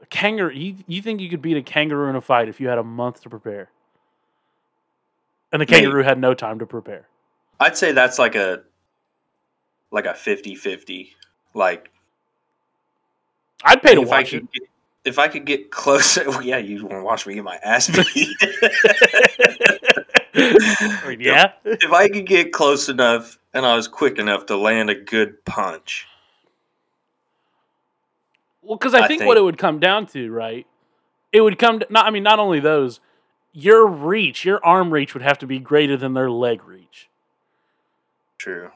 A 0.00 0.06
kangaroo. 0.06 0.52
You, 0.54 0.76
you 0.86 1.02
think 1.02 1.20
you 1.20 1.28
could 1.28 1.42
beat 1.42 1.56
a 1.56 1.62
kangaroo 1.62 2.08
in 2.08 2.16
a 2.16 2.20
fight 2.20 2.48
if 2.48 2.60
you 2.60 2.68
had 2.68 2.78
a 2.78 2.82
month 2.84 3.22
to 3.22 3.30
prepare, 3.30 3.70
and 5.52 5.60
the 5.60 5.66
Maybe. 5.66 5.82
kangaroo 5.82 6.02
had 6.02 6.18
no 6.18 6.34
time 6.34 6.58
to 6.60 6.66
prepare. 6.66 7.06
I'd 7.60 7.76
say 7.76 7.92
that's 7.92 8.18
like 8.18 8.34
a 8.34 8.62
like 9.90 10.06
a 10.06 10.14
50-50. 10.14 11.10
Like 11.54 11.90
I'd 13.64 13.82
pay 13.82 13.94
to 13.94 14.02
I 14.02 14.04
watch 14.04 14.32
it. 14.32 14.44
if 15.04 15.18
I 15.18 15.28
could 15.28 15.44
get 15.44 15.70
closer, 15.70 16.28
well, 16.28 16.42
yeah, 16.42 16.56
you 16.58 16.82
want 16.86 16.92
to 17.00 17.02
watch 17.04 17.26
me 17.26 17.34
get 17.34 17.44
my 17.44 17.58
ass 17.62 17.88
beat. 18.14 18.36
I 20.34 21.04
mean, 21.08 21.20
yeah. 21.20 21.52
if 21.64 21.92
I 21.92 22.08
could 22.08 22.26
get 22.26 22.52
close 22.52 22.88
enough 22.88 23.38
and 23.52 23.66
I 23.66 23.76
was 23.76 23.88
quick 23.88 24.18
enough 24.18 24.46
to 24.46 24.56
land 24.56 24.88
a 24.90 24.94
good 24.94 25.44
punch, 25.44 26.06
Well, 28.62 28.78
because 28.78 28.94
I, 28.94 29.00
I 29.00 29.08
think, 29.08 29.20
think- 29.20 29.28
what 29.28 29.36
it 29.36 29.42
would 29.42 29.58
come 29.58 29.80
down 29.80 30.06
to, 30.08 30.30
right? 30.30 30.66
It 31.32 31.40
would 31.40 31.58
come. 31.58 31.80
To, 31.80 31.86
not. 31.90 32.06
I 32.06 32.10
mean, 32.10 32.22
not 32.22 32.38
only 32.38 32.60
those. 32.60 33.00
Your 33.54 33.86
reach, 33.86 34.44
your 34.46 34.64
arm 34.64 34.90
reach, 34.92 35.12
would 35.14 35.22
have 35.22 35.38
to 35.38 35.46
be 35.46 35.58
greater 35.58 35.96
than 35.96 36.14
their 36.14 36.30
leg 36.30 36.64
reach, 36.64 37.08
true. 38.38 38.70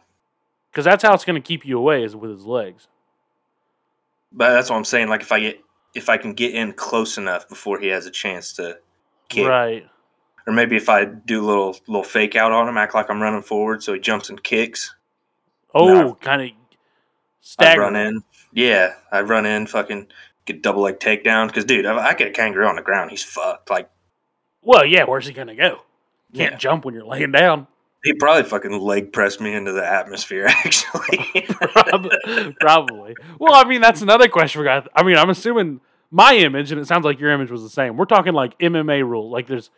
because 0.71 0.85
that's 0.85 1.03
how 1.03 1.15
it's 1.15 1.25
going 1.25 1.41
to 1.41 1.47
keep 1.47 1.65
you 1.65 1.79
away 1.79 2.03
is 2.03 2.15
with 2.15 2.31
his 2.31 2.45
legs. 2.45 2.89
But 4.33 4.51
that's 4.53 4.69
what 4.69 4.77
I'm 4.77 4.85
saying. 4.85 5.09
Like 5.09 5.23
if 5.23 5.33
I 5.33 5.41
get 5.41 5.61
if 5.95 6.11
I 6.11 6.19
can 6.19 6.35
get 6.35 6.55
in 6.55 6.73
close 6.75 7.17
enough 7.17 7.49
before 7.49 7.79
he 7.79 7.87
has 7.89 8.05
a 8.05 8.11
chance 8.11 8.53
to 8.55 8.79
kick, 9.31 9.47
Right. 9.47 9.87
Or 10.47 10.53
maybe 10.53 10.77
if 10.77 10.89
I 10.89 11.05
do 11.05 11.45
a 11.45 11.47
little 11.47 11.77
little 11.87 12.03
fake 12.05 12.37
out 12.37 12.53
on 12.53 12.69
him, 12.69 12.77
act 12.77 12.95
like 12.95 13.11
I'm 13.11 13.23
running 13.23 13.43
forward, 13.43 13.83
so 13.83 13.93
he 13.93 14.01
jumps 14.01 14.29
and 14.31 14.43
kicks. 14.43 14.95
Oh, 15.75 16.17
kind 16.21 16.43
of 16.43 16.49
I 16.49 16.53
stagger. 17.41 17.81
run 17.83 17.97
in. 17.97 18.23
Yeah, 18.53 18.95
I 19.13 19.21
run 19.21 19.45
in, 19.47 19.67
fucking 19.67 20.07
get 20.47 20.63
double 20.63 20.83
leg 20.83 20.99
takedown. 20.99 21.49
Because 21.49 21.65
dude, 21.65 21.85
if 21.85 21.91
I 21.97 22.15
get 22.15 22.29
a 22.29 22.33
kangaroo 22.33 22.67
on 22.67 22.77
the 22.77 22.83
ground, 22.83 23.11
he's 23.11 23.23
fucked. 23.25 23.69
Like 23.71 23.91
Well, 24.63 24.85
yeah. 24.87 25.05
Where's 25.05 25.27
he 25.27 25.33
gonna 25.33 25.55
go? 25.57 25.83
Can't 26.35 26.53
Yeah. 26.53 26.59
jump 26.59 26.85
when 26.85 26.95
you're 26.95 27.05
laying 27.05 27.33
down. 27.33 27.67
he 28.05 28.13
probably 28.15 28.45
fucking 28.45 28.79
leg 28.81 29.13
pressed 29.13 29.41
me 29.41 29.53
into 29.55 29.73
the 29.73 29.85
atmosphere. 29.87 30.47
Actually, 30.49 31.43
Prob- 31.49 32.13
Probably. 32.61 33.15
Well, 33.39 33.55
I 33.55 33.65
mean, 33.65 33.81
that's 33.81 34.01
another 34.03 34.29
question 34.29 34.61
we 34.61 34.65
got. 34.65 34.89
I 34.95 35.03
mean, 35.03 35.17
I'm 35.17 35.31
assuming 35.31 35.81
my 36.11 36.35
image, 36.37 36.71
and 36.73 36.81
it 36.81 36.87
sounds 36.87 37.05
like 37.05 37.19
your 37.21 37.31
image 37.31 37.51
was 37.51 37.63
the 37.63 37.69
same. 37.69 37.97
We're 37.97 38.05
talking 38.05 38.33
like 38.33 38.57
MMA 38.59 39.03
rule. 39.07 39.29
Like 39.31 39.47
there's 39.49 39.71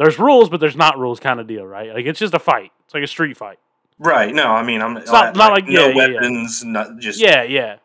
there's 0.00 0.18
rules, 0.18 0.48
but 0.48 0.58
there's 0.60 0.76
not 0.76 0.98
rules 0.98 1.20
kind 1.20 1.38
of 1.38 1.46
deal, 1.46 1.64
right? 1.64 1.94
Like 1.94 2.06
it's 2.06 2.18
just 2.18 2.34
a 2.34 2.38
fight. 2.38 2.72
It's 2.86 2.94
like 2.94 3.04
a 3.04 3.06
street 3.06 3.36
fight. 3.36 3.58
right? 3.98 4.34
No, 4.34 4.46
I 4.46 4.62
mean 4.64 4.80
I'm 4.82 4.96
It's 4.96 5.12
not- 5.12 5.36
not 5.36 5.52
like- 5.52 5.66
no 5.68 5.88
yeah, 5.88 5.94
yeah, 5.94 6.06
yeah. 6.06 6.14
weapons, 6.14 6.64
not 6.64 6.98
just 6.98 7.20
Yeah, 7.20 7.42
yeah. 7.42 7.76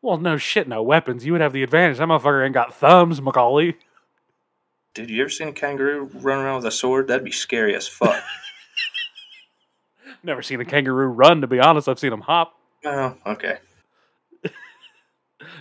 Well, 0.00 0.16
no 0.18 0.36
shit, 0.36 0.66
no 0.66 0.82
weapons. 0.82 1.24
You 1.24 1.32
would 1.32 1.40
have 1.42 1.52
the 1.52 1.62
advantage. 1.62 1.98
That 1.98 2.08
motherfucker 2.08 2.44
ain't 2.44 2.54
got 2.54 2.74
thumbs, 2.74 3.20
Macaulay. 3.22 3.76
Dude, 4.94 5.10
you 5.10 5.20
ever 5.22 5.30
seen 5.30 5.48
a 5.48 5.52
kangaroo 5.52 6.10
run 6.14 6.38
around 6.40 6.56
with 6.56 6.64
a 6.66 6.70
sword? 6.72 7.06
That'd 7.08 7.24
be 7.24 7.30
scary 7.30 7.74
as 7.76 7.86
fuck. 7.86 8.20
Never 10.24 10.42
seen 10.42 10.60
a 10.60 10.64
kangaroo 10.64 11.06
run, 11.06 11.40
to 11.42 11.46
be 11.46 11.60
honest. 11.60 11.88
I've 11.88 11.98
seen 11.98 12.12
him 12.12 12.20
hop. 12.22 12.54
oh, 12.84 13.14
okay. 13.26 13.58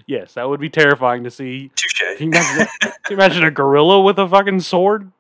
Yes, 0.06 0.34
that 0.36 0.48
would 0.48 0.60
be 0.60 0.70
terrifying 0.70 1.24
to 1.24 1.32
see. 1.32 1.72
Touche. 1.76 2.18
Can 2.18 2.32
you 2.32 2.40
imagine, 2.40 2.68
can 2.82 2.92
you 3.10 3.16
imagine 3.16 3.44
a 3.44 3.52
gorilla 3.52 4.02
with 4.02 4.20
a 4.20 4.28
fucking 4.28 4.60
sword? 4.60 5.12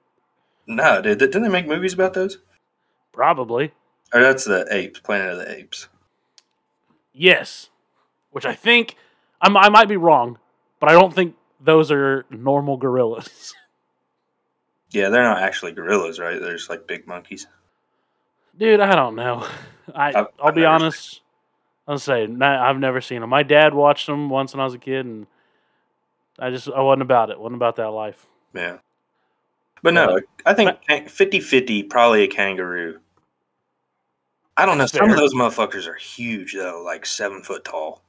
No, 0.75 1.01
dude, 1.01 1.20
didn't 1.20 1.44
they 1.44 1.50
make 1.50 1.68
movies 1.68 1.94
about 1.94 2.13
those? 2.13 2.38
Probably. 3.12 3.72
Or 4.13 4.22
that's 4.22 4.46
the 4.46 4.66
apes, 4.72 5.00
Planet 5.00 5.34
of 5.34 5.38
the 5.40 5.51
Apes. 5.51 5.88
Yes. 7.13 7.70
Which 8.32 8.46
I 8.46 8.54
think 8.56 8.96
I'm, 9.42 9.56
I 9.58 9.70
might 9.70 9.88
be 9.90 9.98
wrong, 9.98 10.38
but 10.80 10.90
I 10.90 10.94
don't 10.94 11.13
think 11.13 11.36
those 11.60 11.92
are 11.92 12.25
normal 12.30 12.78
gorillas. 12.78 13.54
Yeah, 14.94 15.08
they're 15.08 15.24
not 15.24 15.42
actually 15.42 15.72
gorillas, 15.72 16.20
right? 16.20 16.38
They're 16.38 16.51
just 16.58 16.70
like 16.70 16.86
big 16.86 17.08
monkeys. 17.08 17.48
Dude, 18.58 18.82
I 18.82 18.94
don't 18.94 19.16
know. 19.16 19.48
I 19.96 20.10
I've- 20.10 20.18
I'll 20.18 20.50
I've 20.50 20.56
be 20.56 20.66
honest. 20.66 21.22
I'll 21.88 21.98
say 21.98 22.24
I've 22.24 22.78
never 22.78 23.00
seen 23.00 23.22
them. 23.22 23.30
My 23.30 23.44
dad 23.44 23.74
watched 23.74 24.08
them 24.08 24.30
once 24.30 24.54
when 24.54 24.60
I 24.60 24.66
was 24.66 24.74
a 24.74 24.78
kid, 24.78 25.06
and 25.06 25.28
I 26.38 26.50
just 26.50 26.68
I 26.68 26.82
wasn't 26.82 27.04
about 27.04 27.30
it. 27.30 27.40
wasn't 27.40 27.56
about 27.56 27.78
that 27.78 27.92
life. 27.92 28.25
Yeah. 28.54 28.80
But 29.84 29.94
no, 29.94 30.20
I 30.46 30.54
think 30.54 31.10
50 31.10 31.40
50, 31.40 31.84
probably 31.84 32.24
a 32.24 32.28
kangaroo. 32.28 33.00
I 34.58 34.66
don't 34.66 34.78
know. 34.78 34.86
Some 34.86 35.10
of 35.10 35.18
those 35.18 35.34
motherfuckers 35.34 35.88
are 35.88 35.96
huge, 35.96 36.54
though, 36.54 36.84
like 36.86 37.06
seven 37.06 37.42
foot 37.42 37.64
tall. 37.64 38.02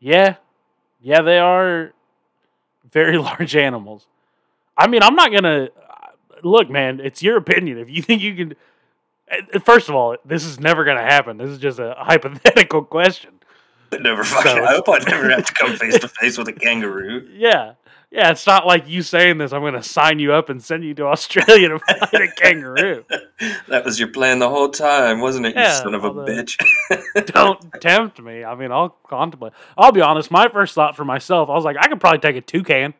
Yeah, 0.00 0.36
yeah, 1.00 1.22
they 1.22 1.38
are 1.38 1.92
very 2.90 3.18
large 3.30 3.54
animals. 3.54 4.06
I 4.76 4.86
mean, 4.88 5.02
I'm 5.02 5.14
not 5.14 5.30
gonna 5.32 5.68
look, 6.42 6.68
man. 6.70 6.98
It's 6.98 7.22
your 7.22 7.36
opinion. 7.36 7.78
If 7.78 7.88
you 7.88 8.02
think 8.02 8.22
you 8.22 8.34
can, 8.34 8.54
uh, 9.30 9.60
first 9.60 9.88
of 9.88 9.94
all, 9.94 10.16
this 10.24 10.44
is 10.44 10.58
never 10.58 10.84
gonna 10.84 11.02
happen. 11.02 11.36
This 11.36 11.50
is 11.50 11.58
just 11.58 11.78
a 11.78 11.94
hypothetical 11.98 12.82
question. 12.82 13.30
Never 13.92 14.24
fucking. 14.24 14.50
So- 14.50 14.64
I 14.64 14.72
hope 14.72 14.88
I 14.88 14.98
never 15.08 15.28
have 15.30 15.44
to 15.44 15.52
come 15.54 15.76
face 15.76 15.98
to 16.00 16.08
face 16.08 16.36
with 16.38 16.48
a 16.48 16.52
kangaroo. 16.52 17.28
Yeah, 17.32 17.74
yeah. 18.12 18.30
It's 18.30 18.46
not 18.46 18.66
like 18.66 18.88
you 18.88 19.02
saying 19.02 19.38
this. 19.38 19.52
I'm 19.52 19.62
gonna 19.62 19.82
sign 19.82 20.18
you 20.20 20.32
up 20.32 20.48
and 20.50 20.62
send 20.62 20.84
you 20.84 20.94
to 20.94 21.06
Australia 21.06 21.68
to 21.70 21.78
fight 21.80 22.14
a 22.22 22.28
kangaroo. 22.36 23.04
That 23.66 23.84
was 23.84 23.98
your 23.98 24.06
plan 24.08 24.38
the 24.38 24.48
whole 24.48 24.68
time, 24.68 25.20
wasn't 25.20 25.46
it, 25.46 25.56
you 25.56 25.62
Yeah, 25.62 25.72
son 25.82 25.94
of 25.96 26.04
a 26.04 26.10
bitch? 26.12 26.56
Don't 27.26 27.60
tempt 27.80 28.20
me. 28.22 28.44
I 28.44 28.54
mean, 28.54 28.70
I'll 28.70 28.90
contemplate. 29.08 29.52
I'll 29.76 29.90
be 29.90 30.00
honest. 30.00 30.30
My 30.30 30.46
first 30.48 30.76
thought 30.76 30.94
for 30.94 31.04
myself, 31.04 31.50
I 31.50 31.54
was 31.54 31.64
like, 31.64 31.76
I 31.76 31.88
could 31.88 31.98
probably 32.00 32.20
take 32.20 32.36
a 32.36 32.40
toucan 32.40 32.94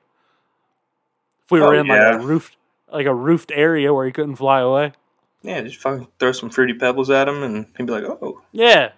if 1.44 1.50
we 1.52 1.60
were 1.60 1.76
Oh, 1.76 1.78
in 1.80 1.86
like 1.86 2.00
a 2.00 2.18
roofed, 2.18 2.56
like 2.92 3.06
a 3.06 3.14
roofed 3.14 3.52
area 3.54 3.94
where 3.94 4.04
he 4.04 4.10
couldn't 4.10 4.34
fly 4.36 4.60
away. 4.60 4.94
yeah, 5.42 5.60
just 5.60 5.76
fucking 5.76 6.08
throw 6.18 6.32
some 6.32 6.50
fruity 6.50 6.74
pebbles 6.74 7.08
at 7.10 7.28
him, 7.28 7.44
and 7.44 7.66
he'd 7.76 7.86
be 7.86 7.92
like, 7.92 8.02
oh. 8.04 8.42
Yeah. 8.50 8.92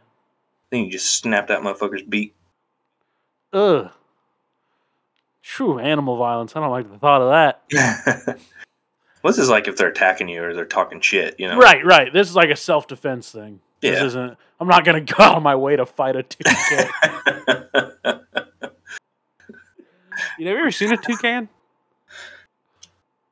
Then 0.71 0.85
you 0.85 0.91
just 0.91 1.13
snap 1.19 1.49
that 1.49 1.61
motherfucker's 1.61 2.03
beak. 2.05 2.35
Ugh. 3.53 3.91
True 5.45 5.79
animal 5.79 6.17
violence. 6.17 6.57
I 6.57 6.61
don't 6.61 6.71
like 6.71 6.91
the 6.91 6.99
thought 6.99 7.21
of 7.21 7.29
that. 7.31 8.39
What's 9.21 9.37
this 9.37 9.49
like 9.49 9.69
if 9.69 9.77
they're 9.77 9.89
attacking 9.89 10.29
you 10.29 10.43
or 10.43 10.55
they're 10.55 10.65
talking 10.65 11.01
shit, 11.01 11.39
you 11.39 11.47
know? 11.49 11.59
Right, 11.59 11.85
right. 11.85 12.11
This 12.13 12.29
is 12.31 12.35
like 12.35 12.49
a 12.51 12.57
self 12.57 12.87
defense 12.87 13.31
thing. 13.31 13.61
This 13.81 14.01
isn't. 14.03 14.37
I'm 14.59 14.69
not 14.69 14.85
gonna 14.87 15.01
go 15.03 15.23
out 15.23 15.37
of 15.37 15.43
my 15.43 15.55
way 15.55 15.77
to 15.77 15.85
fight 15.85 16.17
a 16.17 16.23
toucan. 16.23 16.89
you 20.39 20.45
know, 20.47 20.51
have 20.51 20.57
you 20.57 20.59
ever 20.59 20.71
seen 20.71 20.93
a 20.93 20.97
toucan? 20.97 21.49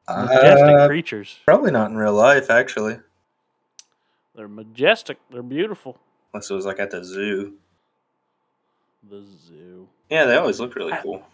Majestic 0.09 0.69
Uh, 0.77 0.87
creatures. 0.89 1.39
probably 1.47 1.71
not 1.71 1.91
in 1.91 1.97
real 1.97 2.13
life, 2.13 2.51
actually. 2.51 2.99
They're 4.35 4.49
majestic. 4.49 5.19
They're 5.31 5.43
beautiful. 5.43 5.99
Unless 6.35 6.51
it 6.51 6.55
was 6.55 6.67
like 6.67 6.79
at 6.81 6.91
the 6.91 7.03
zoo. 7.05 7.55
The 9.09 9.23
zoo. 9.47 9.89
Yeah, 10.11 10.25
they 10.27 10.37
always 10.37 10.61
look 10.61 10.75
really 10.75 10.93
cool. 11.03 11.27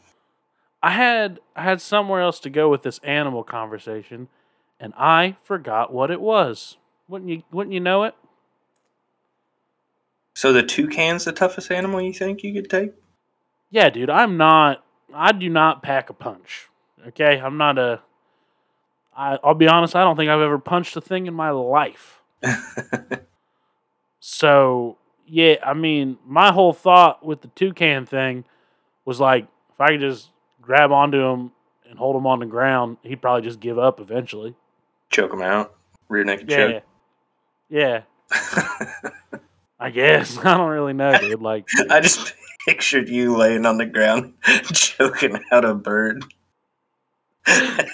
I 0.82 0.90
had 0.92 1.40
I 1.56 1.62
had 1.62 1.80
somewhere 1.80 2.20
else 2.20 2.40
to 2.40 2.50
go 2.50 2.68
with 2.68 2.82
this 2.82 2.98
animal 3.02 3.42
conversation, 3.44 4.28
and 4.78 4.92
I 4.96 5.36
forgot 5.42 5.92
what 5.92 6.10
it 6.10 6.20
was. 6.20 6.76
Wouldn't 7.08 7.30
you? 7.30 7.42
Wouldn't 7.50 7.74
you 7.74 7.80
know 7.80 8.04
it? 8.04 8.14
So 10.34 10.52
the 10.52 10.62
toucan's 10.62 11.24
the 11.24 11.32
toughest 11.32 11.72
animal 11.72 12.00
you 12.00 12.12
think 12.12 12.42
you 12.42 12.52
could 12.52 12.70
take? 12.70 12.92
Yeah, 13.70 13.90
dude. 13.90 14.10
I'm 14.10 14.36
not. 14.36 14.84
I 15.12 15.32
do 15.32 15.48
not 15.48 15.82
pack 15.82 16.10
a 16.10 16.12
punch. 16.12 16.68
Okay, 17.08 17.40
I'm 17.40 17.56
not 17.56 17.78
a. 17.78 18.00
I, 19.16 19.38
I'll 19.42 19.54
be 19.54 19.66
honest. 19.66 19.96
I 19.96 20.04
don't 20.04 20.16
think 20.16 20.30
I've 20.30 20.40
ever 20.40 20.58
punched 20.58 20.96
a 20.96 21.00
thing 21.00 21.26
in 21.26 21.34
my 21.34 21.50
life. 21.50 22.22
So 24.20 24.98
yeah, 25.26 25.56
I 25.64 25.74
mean, 25.74 26.18
my 26.26 26.52
whole 26.52 26.72
thought 26.72 27.24
with 27.24 27.42
the 27.42 27.48
toucan 27.48 28.06
thing 28.06 28.44
was 29.04 29.20
like, 29.20 29.46
if 29.72 29.80
I 29.80 29.88
could 29.88 30.00
just 30.00 30.30
grab 30.60 30.90
onto 30.92 31.18
him 31.18 31.52
and 31.88 31.98
hold 31.98 32.16
him 32.16 32.26
on 32.26 32.40
the 32.40 32.46
ground, 32.46 32.98
he'd 33.02 33.22
probably 33.22 33.42
just 33.42 33.60
give 33.60 33.78
up 33.78 34.00
eventually. 34.00 34.54
Choke 35.10 35.32
him 35.32 35.42
out. 35.42 35.74
Rear 36.08 36.24
naked 36.24 36.50
Yeah, 36.50 36.56
choke. 36.72 36.82
yeah. 37.70 38.02
I 39.80 39.90
guess 39.90 40.36
I 40.44 40.56
don't 40.56 40.68
really 40.70 40.92
know, 40.92 41.16
dude. 41.18 41.40
Like, 41.40 41.66
I 41.90 42.00
just 42.00 42.34
pictured 42.66 43.08
you 43.08 43.36
laying 43.36 43.64
on 43.64 43.78
the 43.78 43.86
ground 43.86 44.34
choking 44.72 45.40
out 45.52 45.64
a 45.64 45.74
bird. 45.74 46.24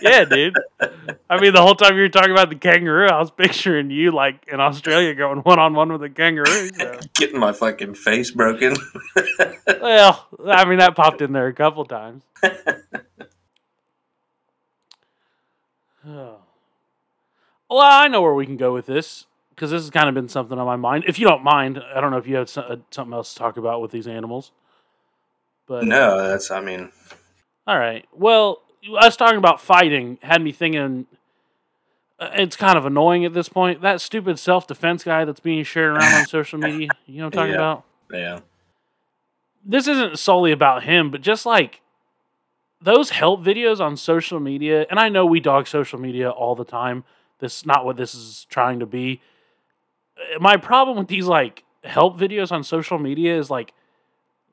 Yeah, 0.03 0.25
dude. 0.25 0.57
I 1.31 1.41
mean, 1.41 1.53
the 1.53 1.63
whole 1.63 1.75
time 1.75 1.97
you 1.97 2.03
were 2.03 2.09
talking 2.09 2.31
about 2.31 2.51
the 2.51 2.57
kangaroo, 2.57 3.09
I 3.09 3.19
was 3.19 3.31
picturing 3.31 3.91
you 3.91 4.11
like 4.11 4.47
in 4.51 4.61
Australia 4.61 5.15
going 5.15 5.39
one 5.41 5.59
on 5.59 5.75
one 5.75 5.93
with 5.93 6.03
a 6.03 6.11
kangaroo. 6.11 6.69
So. 6.69 7.01
Getting 7.15 7.39
my 7.39 7.53
fucking 7.53 7.95
face 7.95 8.31
broken. 8.31 8.77
Well, 9.67 10.29
I 10.47 10.65
mean, 10.65 10.79
that 10.79 10.95
popped 10.97 11.21
in 11.21 11.33
there 11.33 11.47
a 11.47 11.53
couple 11.53 11.85
times. 11.85 12.23
Oh. 16.07 16.37
Well, 17.71 17.81
I 17.81 18.09
know 18.09 18.21
where 18.23 18.35
we 18.35 18.47
can 18.47 18.59
go 18.59 18.73
with 18.73 18.87
this 18.87 19.27
because 19.51 19.71
this 19.71 19.83
has 19.83 19.91
kind 19.91 20.09
of 20.09 20.15
been 20.15 20.29
something 20.29 20.59
on 20.59 20.67
my 20.67 20.77
mind. 20.77 21.05
If 21.09 21.19
you 21.19 21.27
don't 21.27 21.43
mind, 21.43 21.83
I 21.95 22.01
don't 22.01 22.11
know 22.11 22.19
if 22.19 22.27
you 22.27 22.37
have 22.37 22.57
uh, 22.57 22.77
something 22.91 23.15
else 23.15 23.33
to 23.33 23.39
talk 23.39 23.57
about 23.57 23.81
with 23.81 23.91
these 23.91 24.07
animals. 24.07 24.53
But 25.67 25.85
no, 25.85 26.29
that's, 26.29 26.51
I 26.51 26.61
mean, 26.61 26.93
all 27.67 27.79
right. 27.79 28.07
Well, 28.13 28.63
us 28.99 29.17
talking 29.17 29.39
about 29.39 29.61
fighting 29.61 30.19
had 30.23 30.43
me 30.43 30.53
thinking. 30.53 31.07
uh, 32.19 32.31
It's 32.35 32.57
kind 32.57 32.77
of 32.79 32.87
annoying 32.87 33.25
at 33.25 33.33
this 33.35 33.49
point. 33.49 33.81
That 33.83 34.01
stupid 34.01 34.39
self 34.39 34.67
defense 34.67 35.05
guy 35.05 35.25
that's 35.25 35.41
being 35.41 35.65
shared 35.65 35.91
around 35.91 36.15
on 36.15 36.25
social 36.27 36.59
media. 36.69 36.91
You 37.07 37.19
know 37.19 37.25
what 37.27 37.39
I'm 37.39 37.39
talking 37.49 37.53
Yeah. 37.55 37.59
about? 37.59 37.85
yeah. 38.13 38.41
this 39.65 39.89
isn't 39.89 40.19
solely 40.19 40.53
about 40.53 40.85
him, 40.85 41.11
but 41.11 41.21
just 41.23 41.47
like 41.47 41.81
those 42.83 43.11
help 43.11 43.41
videos 43.41 43.81
on 43.81 43.97
social 43.97 44.39
media, 44.39 44.87
and 44.91 45.01
I 45.01 45.09
know 45.09 45.25
we 45.25 45.41
dog 45.41 45.67
social 45.67 45.99
media 45.99 46.29
all 46.31 46.55
the 46.55 46.65
time. 46.67 47.05
This 47.39 47.59
is 47.59 47.67
not 47.67 47.85
what 47.87 47.97
this 47.97 48.15
is 48.15 48.47
trying 48.51 48.81
to 48.81 48.87
be. 48.87 49.21
Uh, 50.19 50.39
My 50.39 50.57
problem 50.59 50.99
with 50.99 51.09
these 51.09 51.27
like 51.27 51.65
help 51.83 52.19
videos 52.19 52.53
on 52.53 52.63
social 52.63 52.99
media 52.99 53.39
is 53.39 53.51
like 53.51 53.73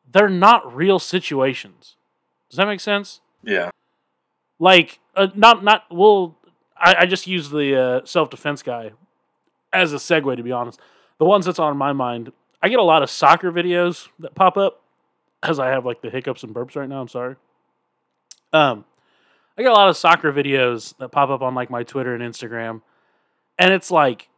they're 0.09 0.29
not 0.29 0.73
real 0.75 0.97
situations. 0.99 1.95
Does 2.49 2.57
that 2.57 2.67
make 2.67 2.79
sense? 2.79 3.19
Yeah. 3.43 3.69
Like 4.61 4.99
uh, 5.15 5.27
not 5.33 5.63
not 5.63 5.83
well. 5.89 6.37
I, 6.77 6.95
I 6.99 7.05
just 7.07 7.25
use 7.25 7.49
the 7.49 7.75
uh, 7.81 8.05
self 8.05 8.29
defense 8.29 8.61
guy 8.61 8.91
as 9.73 9.91
a 9.91 9.95
segue. 9.97 10.37
To 10.37 10.43
be 10.43 10.51
honest, 10.51 10.79
the 11.17 11.25
ones 11.25 11.47
that's 11.47 11.57
on 11.57 11.75
my 11.77 11.93
mind, 11.93 12.31
I 12.61 12.69
get 12.69 12.77
a 12.77 12.83
lot 12.83 13.01
of 13.01 13.09
soccer 13.09 13.51
videos 13.51 14.07
that 14.19 14.35
pop 14.35 14.57
up 14.57 14.83
as 15.41 15.57
I 15.59 15.69
have 15.69 15.83
like 15.83 16.01
the 16.03 16.11
hiccups 16.11 16.43
and 16.43 16.53
burps 16.53 16.75
right 16.75 16.87
now. 16.87 17.01
I'm 17.01 17.07
sorry. 17.07 17.37
Um, 18.53 18.85
I 19.57 19.63
get 19.63 19.71
a 19.71 19.73
lot 19.73 19.89
of 19.89 19.97
soccer 19.97 20.31
videos 20.31 20.95
that 20.99 21.09
pop 21.09 21.29
up 21.31 21.41
on 21.41 21.55
like 21.55 21.71
my 21.71 21.81
Twitter 21.81 22.13
and 22.13 22.21
Instagram, 22.23 22.81
and 23.57 23.73
it's 23.73 23.89
like, 23.89 24.29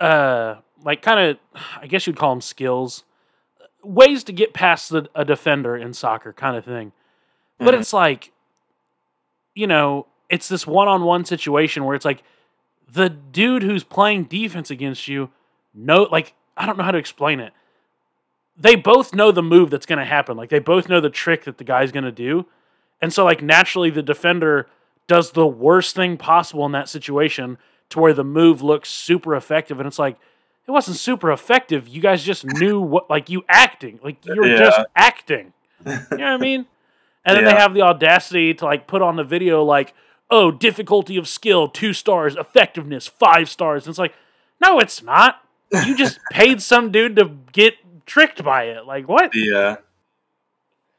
uh, 0.00 0.56
like 0.84 1.00
kind 1.00 1.20
of, 1.30 1.38
I 1.80 1.86
guess 1.86 2.06
you'd 2.06 2.16
call 2.16 2.30
them 2.34 2.40
skills, 2.42 3.04
ways 3.82 4.22
to 4.24 4.32
get 4.32 4.52
past 4.52 4.90
the, 4.90 5.08
a 5.14 5.24
defender 5.24 5.76
in 5.76 5.94
soccer, 5.94 6.32
kind 6.34 6.56
of 6.56 6.64
thing. 6.66 6.92
But 7.58 7.74
Mhm. 7.74 7.80
it's 7.80 7.92
like, 7.92 8.32
you 9.54 9.66
know, 9.66 10.06
it's 10.28 10.48
this 10.48 10.66
one-on-one 10.66 11.24
situation 11.24 11.84
where 11.84 11.94
it's 11.96 12.04
like 12.04 12.22
the 12.92 13.08
dude 13.08 13.62
who's 13.62 13.84
playing 13.84 14.24
defense 14.24 14.70
against 14.70 15.08
you, 15.08 15.30
know, 15.74 16.02
like 16.10 16.34
I 16.56 16.66
don't 16.66 16.76
know 16.78 16.84
how 16.84 16.92
to 16.92 16.98
explain 16.98 17.40
it. 17.40 17.52
They 18.56 18.74
both 18.74 19.14
know 19.14 19.32
the 19.32 19.42
move 19.42 19.70
that's 19.70 19.86
going 19.86 19.98
to 19.98 20.04
happen. 20.04 20.36
Like 20.36 20.50
they 20.50 20.58
both 20.58 20.88
know 20.88 21.00
the 21.00 21.08
trick 21.10 21.44
that 21.44 21.58
the 21.58 21.64
guy's 21.64 21.92
going 21.92 22.04
to 22.04 22.12
do. 22.12 22.46
And 23.00 23.12
so 23.12 23.24
like 23.24 23.42
naturally 23.42 23.90
the 23.90 24.02
defender 24.02 24.66
does 25.06 25.32
the 25.32 25.46
worst 25.46 25.96
thing 25.96 26.16
possible 26.16 26.66
in 26.66 26.72
that 26.72 26.88
situation 26.88 27.58
to 27.90 27.98
where 27.98 28.12
the 28.12 28.24
move 28.24 28.62
looks 28.62 28.88
super 28.90 29.34
effective 29.34 29.80
and 29.80 29.86
it's 29.86 29.98
like 29.98 30.16
it 30.68 30.70
wasn't 30.70 30.96
super 30.98 31.32
effective. 31.32 31.88
You 31.88 32.00
guys 32.00 32.22
just 32.22 32.44
knew 32.44 32.78
what 32.80 33.08
like 33.10 33.30
you 33.30 33.42
acting. 33.48 33.98
Like 34.04 34.24
you 34.26 34.42
were 34.42 34.48
Yeah. 34.48 34.58
just 34.58 34.80
acting. 34.94 35.52
You 35.84 35.92
know 35.92 35.98
what 36.10 36.20
I 36.20 36.36
mean? 36.36 36.66
And 37.24 37.36
then 37.36 37.44
they 37.44 37.54
have 37.54 37.74
the 37.74 37.82
audacity 37.82 38.54
to 38.54 38.64
like 38.64 38.86
put 38.86 39.02
on 39.02 39.16
the 39.16 39.24
video 39.24 39.62
like, 39.62 39.94
"Oh, 40.30 40.50
difficulty 40.50 41.16
of 41.16 41.28
skill 41.28 41.68
2 41.68 41.92
stars, 41.92 42.34
effectiveness 42.36 43.06
5 43.06 43.48
stars." 43.48 43.84
And 43.86 43.92
it's 43.92 43.98
like, 43.98 44.14
"No, 44.60 44.78
it's 44.80 45.02
not. 45.02 45.42
You 45.84 45.96
just 45.96 46.18
paid 46.30 46.62
some 46.62 46.90
dude 46.90 47.16
to 47.16 47.30
get 47.52 47.74
tricked 48.06 48.42
by 48.42 48.64
it. 48.64 48.86
Like 48.86 49.06
what?" 49.08 49.32
Yeah. 49.34 49.76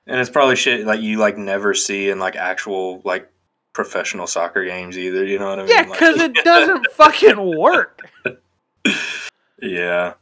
And 0.07 0.19
it's 0.19 0.29
probably 0.29 0.55
shit 0.55 0.85
like 0.85 1.01
you 1.01 1.17
like 1.17 1.37
never 1.37 1.73
see 1.73 2.09
in 2.09 2.19
like 2.19 2.35
actual 2.35 3.01
like 3.03 3.29
professional 3.73 4.27
soccer 4.27 4.63
games 4.63 4.97
either. 4.97 5.25
You 5.25 5.39
know 5.39 5.49
what 5.49 5.59
I 5.59 5.63
mean? 5.63 5.69
Yeah, 5.71 5.81
Like- 5.83 5.99
cuz 5.99 6.19
it 6.21 6.33
doesn't 6.35 6.87
fucking 6.93 7.57
work. 7.57 8.01
yeah. 9.61 10.13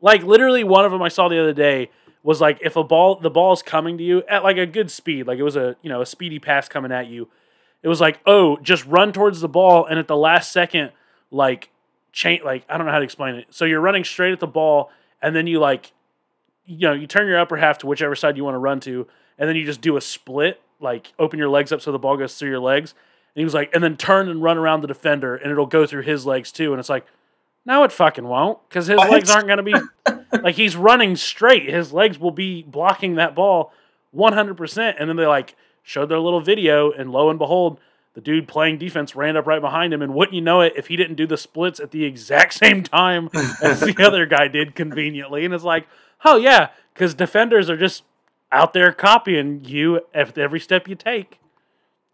Like 0.00 0.22
literally 0.22 0.64
one 0.64 0.84
of 0.84 0.92
them 0.92 1.02
I 1.02 1.08
saw 1.08 1.28
the 1.28 1.38
other 1.40 1.52
day 1.52 1.90
was 2.22 2.40
like 2.40 2.58
if 2.62 2.76
a 2.76 2.84
ball 2.84 3.16
the 3.16 3.30
ball's 3.30 3.62
coming 3.62 3.96
to 3.98 4.04
you 4.04 4.22
at 4.28 4.42
like 4.42 4.56
a 4.56 4.66
good 4.66 4.90
speed, 4.90 5.26
like 5.26 5.38
it 5.38 5.42
was 5.42 5.56
a, 5.56 5.76
you 5.82 5.88
know, 5.88 6.00
a 6.00 6.06
speedy 6.06 6.38
pass 6.38 6.68
coming 6.68 6.92
at 6.92 7.08
you. 7.08 7.28
It 7.82 7.88
was 7.88 8.00
like, 8.00 8.20
"Oh, 8.26 8.58
just 8.58 8.84
run 8.86 9.12
towards 9.12 9.40
the 9.40 9.48
ball 9.48 9.86
and 9.86 9.98
at 9.98 10.06
the 10.06 10.16
last 10.16 10.52
second 10.52 10.92
like 11.30 11.70
chain 12.12 12.40
like 12.44 12.64
I 12.68 12.76
don't 12.76 12.86
know 12.86 12.92
how 12.92 12.98
to 12.98 13.04
explain 13.04 13.36
it. 13.36 13.46
So 13.50 13.64
you're 13.64 13.80
running 13.80 14.04
straight 14.04 14.32
at 14.32 14.40
the 14.40 14.46
ball 14.46 14.90
and 15.22 15.34
then 15.34 15.46
you 15.46 15.60
like 15.60 15.92
you 16.66 16.86
know, 16.86 16.92
you 16.92 17.06
turn 17.06 17.26
your 17.26 17.40
upper 17.40 17.56
half 17.56 17.78
to 17.78 17.86
whichever 17.86 18.14
side 18.14 18.36
you 18.36 18.44
want 18.44 18.54
to 18.54 18.58
run 18.58 18.80
to 18.80 19.06
and 19.38 19.48
then 19.48 19.56
you 19.56 19.64
just 19.64 19.80
do 19.80 19.96
a 19.96 20.00
split, 20.00 20.60
like 20.78 21.12
open 21.18 21.38
your 21.38 21.48
legs 21.48 21.72
up 21.72 21.80
so 21.80 21.90
the 21.90 21.98
ball 21.98 22.16
goes 22.16 22.36
through 22.36 22.50
your 22.50 22.60
legs. 22.60 22.92
And 23.34 23.40
he 23.40 23.44
was 23.44 23.54
like, 23.54 23.70
and 23.74 23.82
then 23.82 23.96
turn 23.96 24.28
and 24.28 24.42
run 24.42 24.58
around 24.58 24.82
the 24.82 24.88
defender 24.88 25.34
and 25.34 25.50
it'll 25.50 25.66
go 25.66 25.86
through 25.86 26.02
his 26.02 26.26
legs 26.26 26.52
too. 26.52 26.72
And 26.72 26.80
it's 26.80 26.88
like, 26.88 27.06
no, 27.66 27.84
it 27.84 27.92
fucking 27.92 28.24
won't, 28.24 28.58
because 28.68 28.86
his 28.86 28.96
What? 28.96 29.10
legs 29.10 29.30
aren't 29.30 29.46
going 29.46 29.58
to 29.58 29.62
be 29.62 29.74
like 30.42 30.54
he's 30.54 30.76
running 30.76 31.16
straight. 31.16 31.68
His 31.68 31.92
legs 31.92 32.18
will 32.18 32.30
be 32.30 32.62
blocking 32.62 33.16
that 33.16 33.34
ball 33.34 33.72
100%. 34.14 34.94
And 34.98 35.08
then 35.08 35.16
they 35.16 35.26
like 35.26 35.54
showed 35.82 36.06
their 36.08 36.18
little 36.18 36.40
video, 36.40 36.90
and 36.90 37.10
lo 37.10 37.30
and 37.30 37.38
behold, 37.38 37.78
the 38.14 38.20
dude 38.20 38.48
playing 38.48 38.78
defense 38.78 39.14
ran 39.14 39.36
up 39.36 39.46
right 39.46 39.60
behind 39.60 39.92
him. 39.94 40.02
And 40.02 40.14
wouldn't 40.14 40.34
you 40.34 40.40
know 40.40 40.60
it, 40.62 40.72
if 40.76 40.88
he 40.88 40.96
didn't 40.96 41.16
do 41.16 41.26
the 41.26 41.36
splits 41.36 41.78
at 41.80 41.90
the 41.90 42.04
exact 42.04 42.54
same 42.64 42.82
time 42.82 43.28
as 43.62 43.80
the 43.80 43.94
other 44.06 44.26
guy 44.26 44.48
did 44.48 44.74
conveniently. 44.74 45.44
And 45.44 45.54
it's 45.54 45.64
like, 45.64 45.86
oh, 46.24 46.36
yeah, 46.36 46.68
because 46.94 47.14
defenders 47.14 47.70
are 47.70 47.76
just 47.76 48.04
out 48.52 48.72
there 48.72 48.92
copying 48.92 49.64
you 49.64 50.00
at 50.12 50.36
every 50.36 50.58
step 50.60 50.88
you 50.88 50.96
take. 50.96 51.38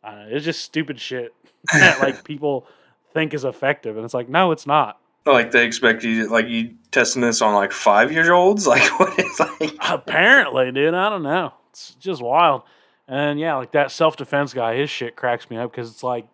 Know, 0.05 0.27
it's 0.29 0.44
just 0.44 0.61
stupid 0.62 1.01
shit 1.01 1.35
that 1.73 1.99
like 2.01 2.25
people 2.25 2.66
think 3.12 3.33
is 3.33 3.44
effective. 3.44 3.97
And 3.97 4.05
it's 4.05 4.14
like, 4.14 4.29
no, 4.29 4.53
it's 4.53 4.66
not. 4.66 5.01
Like 5.27 5.51
they 5.51 5.67
expect 5.67 6.05
you 6.05 6.29
like 6.29 6.49
you 6.49 6.75
testing 6.93 7.23
this 7.23 7.43
on 7.43 7.55
like 7.55 7.73
five 7.73 8.12
year 8.12 8.33
olds? 8.33 8.67
Like 8.67 8.99
what 8.99 9.19
is 9.19 9.41
like 9.61 9.77
Apparently, 9.89 10.73
dude. 10.73 10.95
I 10.95 11.09
don't 11.09 11.23
know. 11.23 11.53
It's 11.71 11.95
just 11.97 12.23
wild. 12.23 12.62
And 13.09 13.39
yeah, 13.39 13.57
like 13.57 13.73
that 13.73 13.91
self 13.91 14.17
defense 14.17 14.55
guy, 14.55 14.77
his 14.77 14.91
shit 14.91 15.17
cracks 15.17 15.51
me 15.51 15.57
up 15.57 15.71
because 15.71 15.91
it's 15.91 16.03
like, 16.03 16.27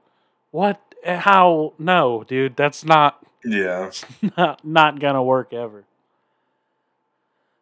what? 0.50 0.80
How? 1.04 1.72
No, 1.78 2.24
dude. 2.24 2.56
That's 2.56 2.84
not 2.84 3.24
Yeah. 3.44 3.90
not, 4.36 4.64
not 4.64 5.00
gonna 5.00 5.22
work 5.22 5.52
ever. 5.52 5.84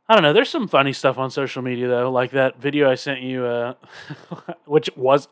I 0.08 0.14
don't 0.14 0.22
know. 0.24 0.32
There's 0.32 0.50
some 0.50 0.66
funny 0.66 0.92
stuff 0.92 1.18
on 1.18 1.30
social 1.30 1.62
media 1.62 1.86
though, 1.86 2.10
like 2.10 2.32
that 2.32 2.60
video 2.60 2.90
I 2.90 2.96
sent 2.96 3.20
you, 3.20 3.44
uh, 3.44 3.74
which 4.64 4.90
was 4.96 5.28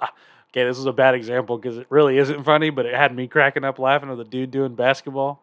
okay. 0.52 0.64
This 0.64 0.78
is 0.78 0.86
a 0.86 0.92
bad 0.92 1.16
example 1.16 1.58
because 1.58 1.78
it 1.78 1.86
really 1.90 2.16
isn't 2.18 2.44
funny, 2.44 2.70
but 2.70 2.86
it 2.86 2.94
had 2.94 3.14
me 3.14 3.26
cracking 3.26 3.64
up 3.64 3.80
laughing 3.80 4.08
of 4.08 4.18
the 4.18 4.24
dude 4.24 4.52
doing 4.52 4.76
basketball, 4.76 5.42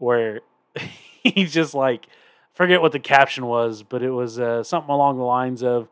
where 0.00 0.40
he's 1.22 1.52
just 1.52 1.74
like, 1.74 2.06
forget 2.52 2.82
what 2.82 2.90
the 2.92 2.98
caption 2.98 3.46
was, 3.46 3.84
but 3.84 4.02
it 4.02 4.10
was 4.10 4.40
uh, 4.40 4.64
something 4.64 4.90
along 4.90 5.18
the 5.18 5.24
lines 5.24 5.62
of 5.62 5.88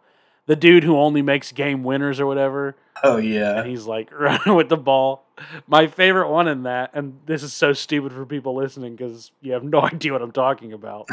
the 0.47 0.57
dude 0.57 0.83
who 0.83 0.97
only 0.99 1.23
makes 1.23 1.53
game 1.53 1.85
winners 1.85 2.19
or 2.19 2.27
whatever 2.27 2.75
Oh 3.05 3.19
yeah. 3.19 3.61
and 3.61 3.69
he's 3.69 3.85
like 3.85 4.11
running 4.19 4.55
with 4.55 4.69
the 4.69 4.77
ball. 4.77 5.25
My 5.69 5.87
favorite 5.87 6.31
one 6.31 6.49
in 6.49 6.65
that, 6.65 6.91
and 6.95 7.21
this 7.27 7.43
is 7.45 7.53
so 7.53 7.73
stupid 7.73 8.13
for 8.13 8.27
people 8.27 8.57
listening 8.57 8.97
because 8.97 9.31
you 9.41 9.53
have 9.53 9.63
no 9.63 9.81
idea 9.93 10.13
what 10.13 10.23
I'm 10.23 10.33
talking 10.33 10.73
about. 10.73 11.07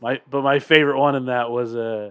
my 0.00 0.20
but 0.30 0.42
my 0.42 0.58
favorite 0.60 0.98
one 0.98 1.16
in 1.16 1.26
that 1.26 1.50
was 1.50 1.74
uh 1.74 2.10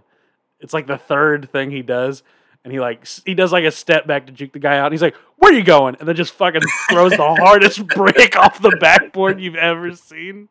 it's 0.59 0.73
like 0.73 0.87
the 0.87 0.97
third 0.97 1.49
thing 1.51 1.69
he 1.71 1.83
does, 1.83 2.23
and 2.67 2.73
he 2.73 2.81
like 2.81 3.07
he 3.25 3.33
does 3.33 3.53
like 3.53 3.63
a 3.63 3.71
step 3.71 4.05
back 4.05 4.25
to 4.25 4.33
juke 4.33 4.51
the 4.51 4.59
guy 4.59 4.77
out. 4.77 4.87
And 4.87 4.93
he's 4.93 5.01
like, 5.01 5.15
"Where 5.37 5.53
are 5.53 5.55
you 5.55 5.63
going?" 5.63 5.95
And 5.99 6.07
then 6.07 6.17
just 6.17 6.33
fucking 6.33 6.61
throws 6.89 7.11
the 7.11 7.35
hardest 7.39 7.87
brick 7.87 8.35
off 8.35 8.61
the 8.61 8.75
backboard 8.81 9.39
you've 9.39 9.55
ever 9.55 9.93
seen. 9.93 10.49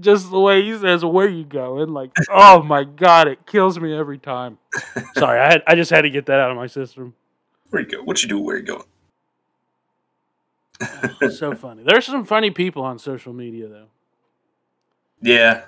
Just 0.00 0.32
the 0.32 0.40
way 0.40 0.62
he 0.62 0.76
says, 0.76 1.04
"Where 1.04 1.28
you 1.28 1.44
going?" 1.44 1.90
Like, 1.90 2.10
oh 2.28 2.64
my 2.64 2.82
god, 2.82 3.28
it 3.28 3.46
kills 3.46 3.78
me 3.78 3.94
every 3.94 4.18
time. 4.18 4.58
Sorry, 5.14 5.38
I 5.38 5.52
had 5.52 5.62
I 5.68 5.76
just 5.76 5.92
had 5.92 6.02
to 6.02 6.10
get 6.10 6.26
that 6.26 6.40
out 6.40 6.50
of 6.50 6.56
my 6.56 6.66
system. 6.66 7.14
Where 7.68 7.82
you 7.82 7.88
go? 7.88 8.02
What 8.02 8.20
you 8.24 8.28
do? 8.28 8.40
Where 8.40 8.56
you 8.56 8.64
going? 8.64 8.82
so 11.30 11.54
funny. 11.54 11.84
There's 11.84 12.06
some 12.06 12.24
funny 12.24 12.50
people 12.50 12.82
on 12.82 12.98
social 12.98 13.32
media 13.32 13.68
though. 13.68 13.86
Yeah. 15.22 15.62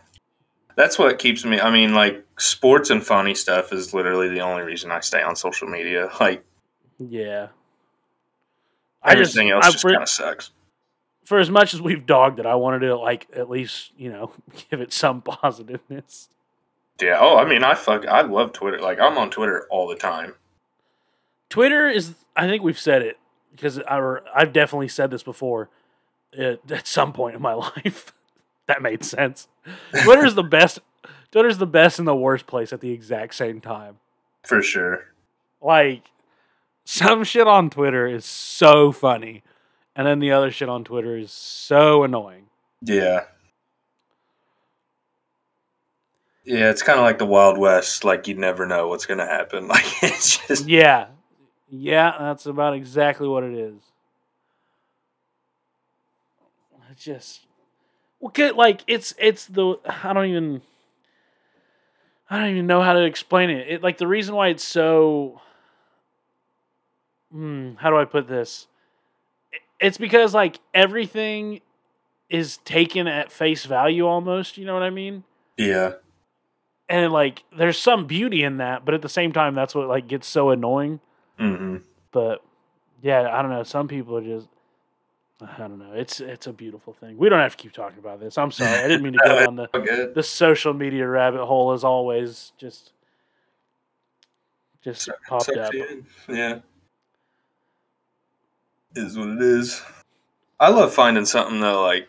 That's 0.77 0.99
what 0.99 1.19
keeps 1.19 1.45
me 1.45 1.61
I 1.61 1.71
mean, 1.71 1.95
like 1.95 2.25
sports 2.39 2.91
and 2.91 3.05
funny 3.05 3.35
stuff 3.35 3.73
is 3.73 3.93
literally 3.95 4.29
the 4.29 4.41
only 4.41 4.63
reason 4.63 4.91
I 4.91 5.01
stay 5.01 5.23
on 5.23 5.37
social 5.37 5.69
media. 5.69 6.11
Like 6.21 6.45
Yeah. 6.99 7.49
I 9.03 9.15
just, 9.17 9.33
everything 9.37 9.51
else 9.51 9.67
I, 9.67 9.71
just 9.71 9.83
for, 9.83 9.91
kinda 9.91 10.07
sucks. 10.07 10.51
for 11.25 11.39
as 11.39 11.51
much 11.51 11.75
as 11.75 11.81
we've 11.83 12.07
dogged 12.07 12.39
it, 12.39 12.47
I 12.47 12.55
wanted 12.55 12.81
to 12.81 12.97
like 12.97 13.27
at 13.35 13.51
least 13.51 13.91
you 13.97 14.11
know 14.11 14.33
give 14.71 14.81
it 14.81 14.93
some 14.93 15.23
positiveness. 15.23 16.29
Yeah. 17.01 17.19
Oh, 17.21 17.37
I 17.37 17.45
mean 17.49 17.65
I 17.65 17.75
fuck 17.75 18.07
I 18.07 18.21
love 18.23 18.53
Twitter. 18.53 18.79
Like 18.81 19.01
I'm 19.01 19.19
on 19.19 19.31
Twitter 19.31 19.67
all 19.71 19.89
the 19.89 19.97
time. 19.97 20.35
Twitter 21.49 21.87
is, 21.89 22.15
I 22.35 22.49
think 22.49 22.63
we've 22.63 22.79
said 22.79 23.03
it 23.03 23.19
because 23.51 23.79
I, 23.81 24.01
I've 24.35 24.55
definitely 24.55 24.89
said 24.89 25.11
this 25.11 25.23
before 25.23 25.69
at 26.39 26.87
some 26.87 27.13
point 27.13 27.37
in 27.37 27.43
my 27.43 27.53
life. 27.85 28.13
that 28.67 28.81
made 28.81 29.05
sense. 29.05 29.49
Twitter's 30.05 30.35
the 30.35 30.43
best. 30.43 30.81
Twitter's 31.31 31.59
the 31.59 31.67
best 31.67 31.99
and 31.99 32.07
the 32.07 32.15
worst 32.15 32.47
place 32.47 32.73
at 32.73 32.81
the 32.81 32.91
exact 32.93 33.35
same 33.35 33.61
time. 33.61 33.99
For 34.43 34.61
sure. 34.63 35.07
like 35.61 36.03
some 36.85 37.23
shit 37.25 37.47
on 37.47 37.71
Twitter 37.71 38.07
is 38.07 38.25
so 38.25 38.91
funny, 38.93 39.43
and 39.95 40.07
then 40.07 40.19
the 40.19 40.33
other 40.33 40.51
shit 40.51 40.69
on 40.69 40.83
Twitter 40.85 41.17
is 41.17 41.31
so 41.31 42.03
annoying. 42.03 42.47
Yeah. 42.83 43.25
Yeah, 46.45 46.71
it's 46.71 46.83
kind 46.83 46.99
of 46.99 47.05
like 47.05 47.19
the 47.19 47.27
Wild 47.27 47.57
West. 47.57 48.03
Like 48.05 48.27
you 48.27 48.35
never 48.35 48.67
know 48.67 48.89
what's 48.89 49.07
gonna 49.07 49.27
happen. 49.27 49.69
Like 49.73 49.85
it's 50.03 50.45
just 50.49 50.67
Yeah, 50.69 51.07
yeah, 51.69 52.17
that's 52.19 52.47
about 52.47 52.75
exactly 52.75 53.29
what 53.29 53.45
it 53.45 53.55
is. 53.55 53.81
It's 56.91 57.05
just, 57.05 57.47
well, 58.23 58.55
like 58.57 58.83
it's 58.87 59.15
it's 59.19 59.47
the 59.47 59.77
I 60.05 60.15
don't 60.15 60.27
even 60.27 60.63
I 62.31 62.39
don't 62.39 62.51
even 62.51 62.67
know 62.67 62.81
how 62.81 62.95
to 62.95 63.03
explain 63.05 63.51
it. 63.51 63.69
It 63.69 63.83
like 63.83 63.99
the 63.99 64.07
reason 64.07 64.35
why 64.35 64.49
it's 64.49 64.65
so. 64.65 65.41
Hmm, 67.31 67.75
how 67.77 67.91
do 67.91 67.97
I 67.97 68.05
put 68.05 68.29
this? 68.29 68.67
It's 69.81 69.99
because 69.99 70.33
like 70.33 70.61
everything 70.73 71.61
is 72.31 72.59
taken 72.59 73.07
at 73.07 73.33
face 73.33 73.65
value 73.65 74.07
almost. 74.07 74.57
You 74.57 74.65
know 74.65 74.75
what 74.75 74.83
I 74.83 74.91
mean? 74.91 75.25
yeah, 75.59 75.95
and 76.89 77.13
like 77.13 77.43
there's 77.57 77.79
some 77.79 78.07
beauty 78.07 78.43
in 78.43 78.59
that 78.59 78.85
but 78.85 78.95
at 78.95 79.03
the 79.03 79.09
same 79.09 79.33
time 79.33 79.55
that's 79.55 79.75
what 79.75 79.89
like 79.89 80.07
gets 80.07 80.27
so 80.27 80.51
annoying 80.51 81.01
hmm 81.39 81.77
but 82.13 82.45
yeah 83.03 83.29
i 83.33 83.43
don't 83.43 83.51
know 83.51 83.63
some 83.63 83.89
people 83.89 84.17
are 84.17 84.23
just 84.23 84.49
I 85.43 85.59
don't 85.59 85.79
know. 85.79 85.93
It's 85.95 86.21
it's 86.21 86.47
a 86.47 86.53
beautiful 86.53 86.93
thing. 86.93 87.17
We 87.17 87.29
don't 87.29 87.41
have 87.41 87.57
to 87.57 87.63
keep 87.63 87.73
talking 87.73 87.99
about 87.99 88.21
this. 88.21 88.39
I'm 88.39 88.51
sorry. 88.51 88.79
I 88.79 88.89
didn't 88.89 89.03
mean 89.03 89.15
to 89.15 89.19
go 89.25 89.45
down 89.45 89.57
the 89.57 89.67
Good. 89.73 90.15
the 90.15 90.23
social 90.23 90.73
media 90.73 91.07
rabbit 91.07 91.45
hole 91.45 91.73
as 91.73 91.85
always. 91.85 92.53
Just 92.59 92.93
just 94.83 95.09
popped 95.29 95.49
up. 95.51 95.73
Yeah. 96.29 96.61
Is 98.95 99.17
what 99.17 99.29
it 99.29 99.43
is. 99.43 99.83
I 100.61 100.69
love 100.69 100.93
finding 100.93 101.25
something 101.25 101.61
though, 101.61 101.83
like 101.83 102.09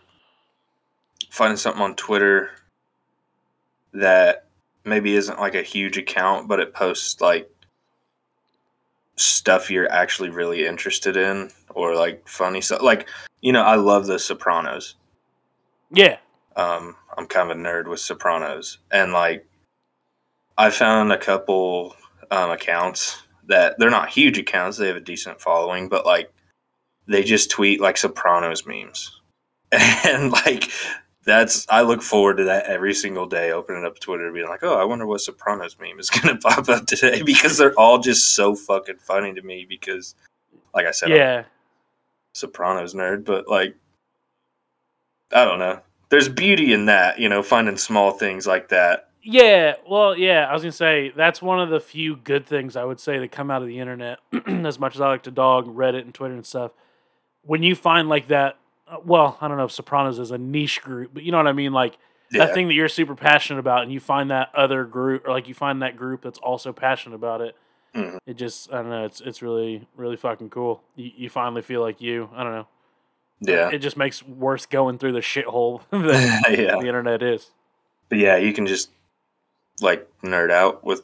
finding 1.30 1.58
something 1.58 1.82
on 1.82 1.96
Twitter 1.96 2.52
that 3.94 4.46
maybe 4.86 5.16
isn't 5.16 5.40
like 5.40 5.56
a 5.56 5.62
huge 5.62 5.98
account, 5.98 6.48
but 6.48 6.60
it 6.60 6.74
posts 6.74 7.22
like 7.22 7.50
stuff 9.16 9.72
you're 9.72 9.92
actually 9.92 10.30
really 10.30 10.66
interested 10.66 11.16
in 11.16 11.50
or 11.76 11.96
like 11.96 12.28
funny 12.28 12.62
stuff. 12.62 12.82
Like, 12.82 13.08
you 13.42 13.52
know, 13.52 13.64
I 13.64 13.76
love 13.76 14.06
the 14.08 14.20
Sopranos. 14.20 14.96
Yeah. 15.92 16.18
Um, 16.56 16.96
I'm 17.18 17.28
kind 17.28 17.52
of 17.52 17.58
a 17.58 17.60
nerd 17.60 17.88
with 17.88 18.00
Sopranos, 18.00 18.80
and 18.92 19.12
like, 19.12 19.46
I 20.58 20.70
found 20.70 21.12
a 21.12 21.18
couple 21.18 21.96
um, 22.32 22.52
accounts 22.52 23.24
that 23.48 23.76
they're 23.78 23.90
not 23.90 24.10
huge 24.10 24.38
accounts; 24.38 24.78
they 24.78 24.88
have 24.88 24.96
a 24.96 25.02
decent 25.02 25.42
following, 25.42 25.90
but 25.90 26.06
like, 26.06 26.32
they 27.08 27.24
just 27.24 27.50
tweet 27.50 27.82
like 27.82 27.98
Sopranos 27.98 28.66
memes, 28.66 29.20
and 29.72 30.32
like, 30.32 30.70
that's 31.26 31.66
I 31.70 31.82
look 31.82 32.02
forward 32.02 32.38
to 32.38 32.44
that 32.46 32.66
every 32.66 32.94
single 32.94 33.26
day. 33.26 33.52
Opening 33.52 33.86
up 33.86 34.00
Twitter, 34.00 34.32
being 34.32 34.48
like, 34.48 34.64
"Oh, 34.64 34.80
I 34.80 34.84
wonder 34.84 35.06
what 35.08 35.22
Sopranos 35.22 35.78
meme 35.80 36.00
is 36.00 36.10
going 36.12 36.36
to 36.36 36.42
pop 36.42 36.70
up 36.70 36.86
today," 36.86 37.22
because 37.24 37.58
they're 37.58 37.78
all 37.80 38.00
just 38.00 38.36
so 38.36 38.56
fucking 38.56 38.98
funny 38.98 39.34
to 39.34 39.42
me. 39.42 39.66
Because, 39.68 40.16
like 40.74 40.86
I 40.86 40.92
said, 40.92 41.10
Yeah. 41.10 41.44
Sopranos 42.34 42.94
nerd, 42.94 43.26
but 43.26 43.48
like 43.48 43.76
I 45.32 45.46
don't 45.46 45.60
know. 45.60 45.80
There's 46.10 46.30
beauty 46.30 46.74
in 46.74 46.86
that, 46.86 47.18
you 47.20 47.28
know, 47.30 47.42
finding 47.42 47.78
small 47.78 48.12
things 48.12 48.46
like 48.46 48.70
that. 48.70 49.10
Yeah, 49.24 49.76
well, 49.90 50.18
yeah, 50.18 50.48
I 50.50 50.54
was 50.54 50.62
gonna 50.64 50.72
say 50.74 51.12
that's 51.16 51.42
one 51.42 51.60
of 51.60 51.70
the 51.70 51.80
few 51.80 52.18
good 52.18 52.46
things 52.46 52.76
I 52.76 52.84
would 52.84 53.00
say 53.00 53.20
that 53.20 53.32
come 53.32 53.50
out 53.50 53.62
of 53.62 53.68
the 53.68 53.80
internet. 53.80 54.20
as 54.48 54.80
much 54.80 54.96
as 54.96 55.02
I 55.02 55.08
like 55.08 55.24
to 55.24 55.32
dog 55.32 55.66
Reddit 55.74 56.02
and 56.02 56.14
Twitter 56.14 56.34
and 56.34 56.46
stuff, 56.46 56.72
when 57.44 57.64
you 57.64 57.74
find 57.76 58.10
like 58.10 58.28
that, 58.28 58.58
uh, 58.88 58.98
well, 59.06 59.38
I 59.40 59.48
don't 59.48 59.58
know 59.58 59.66
if 59.66 59.72
Sopranos 59.72 60.20
is 60.20 60.32
a 60.32 60.38
niche 60.38 60.82
group, 60.82 61.12
but 61.14 61.24
you 61.24 61.32
know 61.32 61.38
what 61.38 61.48
I 61.48 61.54
mean, 61.54 61.72
like 61.72 61.98
Yeah. 62.32 62.46
that 62.46 62.54
thing 62.54 62.68
that 62.68 62.74
you're 62.74 62.90
super 62.90 63.16
passionate 63.16 63.60
about, 63.60 63.84
and 63.84 63.94
you 63.94 64.00
find 64.02 64.30
that 64.32 64.54
other 64.54 64.84
group, 64.84 65.26
or 65.26 65.32
like 65.32 65.48
you 65.48 65.54
find 65.54 65.82
that 65.82 65.96
group 65.96 66.22
that's 66.22 66.40
also 66.40 66.74
passionate 66.74 67.16
about 67.16 67.40
it. 67.42 67.56
Mhm. 67.96 68.18
It 68.26 68.34
just, 68.36 68.72
I 68.74 68.78
don't 68.78 68.90
know, 68.90 69.06
it's 69.06 69.22
it's 69.22 69.42
really 69.42 69.88
really 69.96 70.18
fucking 70.18 70.50
cool. 70.50 70.82
You, 70.96 71.12
you 71.16 71.30
finally 71.30 71.62
feel 71.62 71.82
like 71.82 72.02
you. 72.02 72.30
I 72.36 72.44
don't 72.44 72.54
know. 72.54 72.68
Yeah. 73.42 73.70
It 73.72 73.80
just 73.80 73.98
makes 73.98 74.24
worse 74.24 74.66
going 74.66 74.98
through 74.98 75.12
the 75.14 75.20
shithole 75.20 75.82
that 75.92 76.46
yeah. 76.58 76.78
the 76.80 76.88
internet 76.88 77.22
is. 77.22 77.52
But 78.10 78.18
yeah, 78.20 78.38
you 78.38 78.54
can 78.54 78.66
just 78.66 78.90
like 79.82 80.08
nerd 80.24 80.52
out 80.52 80.84
with 80.84 81.02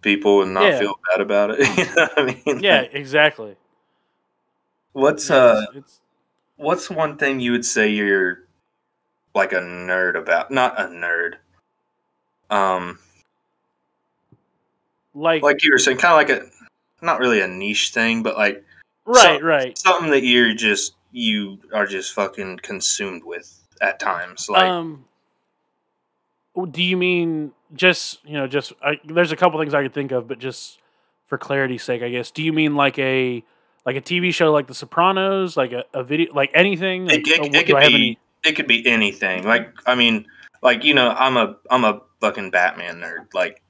people 0.00 0.42
and 0.42 0.52
not 0.54 0.64
Yeah. 0.64 0.78
feel 0.80 0.98
bad 1.10 1.20
about 1.20 1.50
it. 1.50 1.58
you 1.78 1.84
know 1.94 2.08
what 2.14 2.18
I 2.18 2.24
mean? 2.46 2.60
Yeah, 2.62 2.80
exactly. 2.82 3.56
What's 4.92 5.30
Yeah, 5.30 5.36
uh 5.36 5.52
it's- 5.62 5.76
it's 5.76 6.00
what's 6.56 6.90
one 6.90 7.16
thing 7.18 7.40
you 7.40 7.52
would 7.52 7.64
say 7.64 7.88
you're 7.88 8.40
like 9.34 9.52
a 9.52 9.60
nerd 9.60 10.16
about? 10.16 10.50
Not 10.50 10.80
a 10.80 10.84
nerd. 10.84 11.34
Um 12.50 12.98
like, 15.14 15.42
like 15.42 15.62
you 15.62 15.72
were 15.72 15.78
saying, 15.78 15.98
kinda 15.98 16.14
like 16.14 16.30
a 16.30 16.42
not 17.00 17.18
really 17.18 17.40
a 17.40 17.48
niche 17.48 17.90
thing, 17.90 18.22
but 18.22 18.36
like 18.36 18.64
right, 19.06 19.40
so- 19.40 19.46
right. 19.46 19.78
something 19.78 20.10
that 20.10 20.24
you're 20.24 20.54
just 20.54 20.94
you 21.10 21.58
are 21.74 21.86
just 21.86 22.12
fucking 22.14 22.58
consumed 22.58 23.24
with 23.24 23.60
at 23.80 23.98
times. 24.00 24.48
Like 24.48 24.64
um, 24.64 25.04
do 26.70 26.82
you 26.82 26.96
mean 26.96 27.52
just 27.74 28.24
you 28.24 28.34
know 28.34 28.46
just 28.46 28.72
I, 28.82 29.00
there's 29.04 29.32
a 29.32 29.36
couple 29.36 29.58
things 29.60 29.74
I 29.74 29.82
could 29.82 29.94
think 29.94 30.12
of, 30.12 30.28
but 30.28 30.38
just 30.38 30.78
for 31.26 31.38
clarity's 31.38 31.82
sake, 31.82 32.02
I 32.02 32.08
guess. 32.08 32.30
Do 32.30 32.42
you 32.42 32.52
mean 32.52 32.76
like 32.76 32.98
a 32.98 33.44
like 33.84 33.96
a 33.96 34.00
TV 34.00 34.32
show 34.32 34.52
like 34.52 34.66
The 34.66 34.74
Sopranos, 34.74 35.56
like 35.56 35.72
a, 35.72 35.84
a 35.94 36.04
video, 36.04 36.32
like 36.32 36.50
anything? 36.54 37.06
Like, 37.06 37.26
it, 37.26 37.28
it, 37.28 37.54
it 37.54 37.66
could 37.66 37.76
be 37.76 37.84
any? 37.84 38.18
it 38.44 38.52
could 38.52 38.66
be 38.66 38.86
anything. 38.86 39.44
Like 39.44 39.72
I 39.86 39.94
mean, 39.94 40.26
like 40.62 40.84
you 40.84 40.94
know, 40.94 41.10
I'm 41.10 41.36
a 41.36 41.56
I'm 41.70 41.84
a 41.84 42.02
fucking 42.20 42.50
Batman 42.50 43.00
nerd. 43.00 43.34
Like 43.34 43.62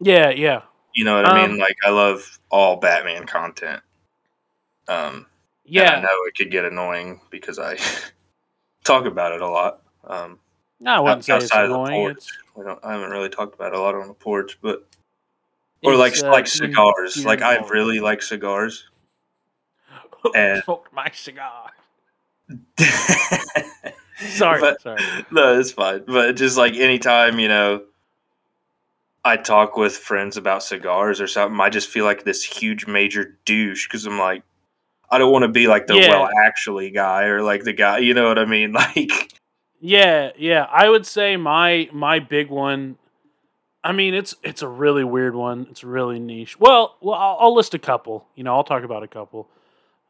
Yeah, 0.00 0.30
yeah, 0.30 0.62
you 0.94 1.04
know 1.04 1.16
what 1.16 1.24
I 1.26 1.42
Um, 1.44 1.50
mean? 1.52 1.60
Like 1.60 1.76
I 1.84 1.90
love 1.90 2.38
all 2.50 2.76
Batman 2.76 3.26
content. 3.26 3.82
Um, 4.88 5.26
and 5.66 5.78
I 5.96 6.00
know 6.00 6.08
it 6.26 6.34
could 6.36 6.50
get 6.50 6.64
annoying 6.64 7.20
because 7.30 7.58
I 7.58 7.76
talk 8.84 9.04
about 9.06 9.32
it 9.32 9.40
a 9.40 9.48
lot. 9.48 9.82
Um, 10.04 10.38
No, 10.78 10.92
I 10.94 11.00
wouldn't 11.00 11.24
say 11.24 11.36
it's 11.38 11.50
annoying. 11.52 11.92
porch. 11.92 12.16
It's, 12.18 12.32
we 12.54 12.64
don't. 12.64 12.78
I 12.84 12.92
haven't 12.92 13.10
really 13.10 13.28
talked 13.30 13.54
about 13.54 13.72
it 13.72 13.78
a 13.78 13.80
lot 13.80 13.94
on 13.94 14.06
the 14.08 14.14
porch, 14.14 14.58
but 14.62 14.86
or 15.82 15.96
like 15.96 16.16
uh, 16.22 16.30
like 16.30 16.46
cigars. 16.46 17.24
Like 17.24 17.42
I 17.42 17.56
really 17.68 17.98
like 18.00 18.22
cigars. 18.22 18.88
and- 20.34 20.62
smoked 20.64 20.92
my 20.92 21.10
cigar. 21.14 21.70
Sorry, 24.18 24.60
But- 24.60 24.80
sorry. 24.80 25.00
no, 25.30 25.58
it's 25.58 25.72
fine. 25.72 26.02
But 26.06 26.36
just 26.36 26.56
like 26.56 26.74
anytime, 26.74 27.38
you 27.38 27.48
know, 27.48 27.82
I 29.26 29.36
talk 29.36 29.76
with 29.76 29.96
friends 29.96 30.36
about 30.36 30.62
cigars 30.62 31.20
or 31.20 31.26
something, 31.26 31.60
I 31.60 31.68
just 31.68 31.88
feel 31.88 32.04
like 32.04 32.22
this 32.22 32.44
huge 32.44 32.86
major 32.86 33.36
douche 33.44 33.88
because 33.88 34.06
I'm 34.06 34.18
like, 34.18 34.44
I 35.10 35.18
don't 35.18 35.32
want 35.32 35.42
to 35.42 35.48
be 35.48 35.66
like 35.66 35.88
the 35.88 35.96
Yeah. 35.96 36.10
well 36.10 36.28
actually 36.44 36.90
guy 36.90 37.24
or 37.24 37.42
like 37.42 37.64
the 37.64 37.72
guy, 37.72 37.98
you 37.98 38.14
know 38.14 38.28
what 38.28 38.38
I 38.38 38.44
mean? 38.44 38.72
Like, 38.76 39.32
Yeah, 39.80 40.30
yeah. 40.38 40.66
I 40.70 40.88
would 40.88 41.06
say 41.06 41.36
my 41.36 41.88
my 41.92 42.20
big 42.20 42.50
one. 42.50 42.98
I 43.82 43.92
mean, 43.92 44.14
it's 44.14 44.34
it's 44.44 44.62
a 44.62 44.68
really 44.68 45.04
weird 45.04 45.34
one. 45.34 45.66
It's 45.70 45.82
really 45.82 46.20
niche. 46.20 46.58
Well, 46.58 46.96
well, 47.00 47.14
I'll, 47.18 47.36
I'll 47.40 47.54
list 47.54 47.74
a 47.74 47.78
couple. 47.78 48.26
You 48.36 48.44
know, 48.44 48.54
I'll 48.54 48.64
talk 48.64 48.84
about 48.84 49.02
a 49.02 49.08
couple. 49.08 49.48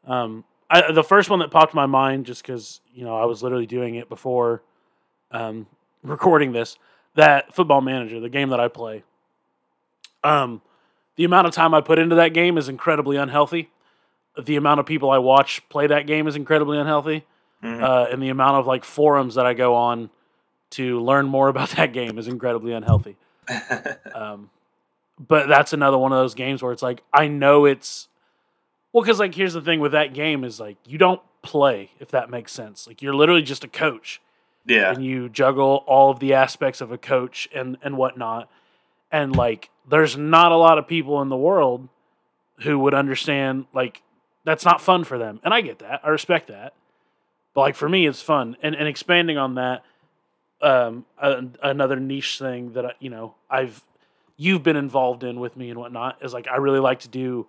Um, 0.05 0.45
I, 0.69 0.91
the 0.91 1.03
first 1.03 1.29
one 1.29 1.39
that 1.39 1.49
popped 1.51 1.73
my 1.73 1.85
mind, 1.87 2.27
just 2.27 2.43
because 2.43 2.81
you 2.93 3.03
know 3.03 3.15
I 3.17 3.25
was 3.25 3.41
literally 3.41 3.65
doing 3.67 3.95
it 3.95 4.09
before, 4.09 4.61
um, 5.31 5.65
recording 6.03 6.51
this. 6.51 6.77
That 7.17 7.53
Football 7.53 7.81
Manager, 7.81 8.19
the 8.19 8.29
game 8.29 8.49
that 8.49 8.59
I 8.59 8.69
play. 8.69 9.03
Um, 10.23 10.61
the 11.15 11.25
amount 11.25 11.47
of 11.47 11.53
time 11.53 11.73
I 11.73 11.81
put 11.81 11.99
into 11.99 12.15
that 12.15 12.33
game 12.33 12.57
is 12.57 12.69
incredibly 12.69 13.17
unhealthy. 13.17 13.69
The 14.41 14.55
amount 14.55 14.79
of 14.79 14.85
people 14.85 15.11
I 15.11 15.17
watch 15.17 15.67
play 15.69 15.87
that 15.87 16.07
game 16.07 16.27
is 16.27 16.35
incredibly 16.35 16.77
unhealthy 16.77 17.25
mhm. 17.63 17.81
uh, 17.81 18.07
and 18.11 18.21
the 18.21 18.29
amount 18.29 18.57
of 18.57 18.67
like 18.67 18.83
forums 18.83 19.35
that 19.35 19.45
I 19.45 19.53
go 19.53 19.75
on 19.75 20.09
to 20.71 21.01
learn 21.01 21.27
more 21.27 21.47
about 21.53 21.69
that 21.71 21.93
game 21.93 22.17
is 22.17 22.27
incredibly 22.27 22.73
unhealthy. 22.73 23.17
Um, 24.13 24.49
but 25.19 25.47
that's 25.47 25.73
another 25.73 25.97
one 25.97 26.11
of 26.11 26.17
those 26.17 26.33
games 26.33 26.61
where 26.61 26.71
it's 26.71 26.81
like 26.81 27.03
I 27.13 27.27
know 27.27 27.65
it's 27.65 28.07
well 28.91 29.03
because 29.03 29.19
like 29.19 29.33
here's 29.35 29.53
the 29.53 29.61
thing 29.61 29.79
with 29.79 29.91
that 29.91 30.13
game 30.13 30.43
is 30.43 30.59
like 30.59 30.77
you 30.85 30.97
don't 30.97 31.21
play 31.43 31.91
if 31.99 32.09
that 32.11 32.29
makes 32.29 32.51
sense. 32.51 32.87
Like 32.87 33.01
you're 33.01 33.15
literally 33.15 33.41
just 33.41 33.63
a 33.63 33.67
coach 33.67 34.21
yeah, 34.67 34.91
and 34.91 35.03
you 35.03 35.29
juggle 35.29 35.83
all 35.87 36.11
of 36.11 36.19
the 36.19 36.33
aspects 36.33 36.81
of 36.81 36.91
a 36.91 36.97
coach 36.97 37.47
and 37.53 37.77
and 37.81 37.97
whatnot. 37.97 38.49
And 39.11 39.35
like, 39.35 39.69
there's 39.89 40.17
not 40.17 40.51
a 40.51 40.57
lot 40.57 40.77
of 40.77 40.87
people 40.87 41.21
in 41.21 41.29
the 41.29 41.37
world 41.37 41.87
who 42.61 42.77
would 42.79 42.93
understand 42.93 43.65
like 43.73 44.01
that's 44.43 44.65
not 44.65 44.81
fun 44.81 45.03
for 45.03 45.17
them, 45.17 45.39
and 45.43 45.53
I 45.53 45.61
get 45.61 45.79
that. 45.79 46.01
I 46.03 46.09
respect 46.09 46.47
that. 46.47 46.73
But 47.53 47.61
like 47.61 47.75
for 47.75 47.89
me, 47.89 48.05
it's 48.05 48.21
fun. 48.21 48.57
And 48.61 48.75
and 48.75 48.87
expanding 48.87 49.37
on 49.37 49.55
that, 49.55 49.83
um, 50.61 51.05
a, 51.21 51.43
another 51.63 51.99
niche 51.99 52.37
thing 52.39 52.73
that 52.73 52.85
I, 52.85 52.91
you 52.99 53.09
know 53.09 53.35
I've 53.49 53.83
you've 54.37 54.63
been 54.63 54.75
involved 54.75 55.23
in 55.23 55.39
with 55.39 55.57
me 55.57 55.69
and 55.69 55.79
whatnot 55.79 56.17
is 56.21 56.33
like 56.33 56.47
I 56.47 56.57
really 56.57 56.79
like 56.79 56.99
to 56.99 57.07
do. 57.09 57.47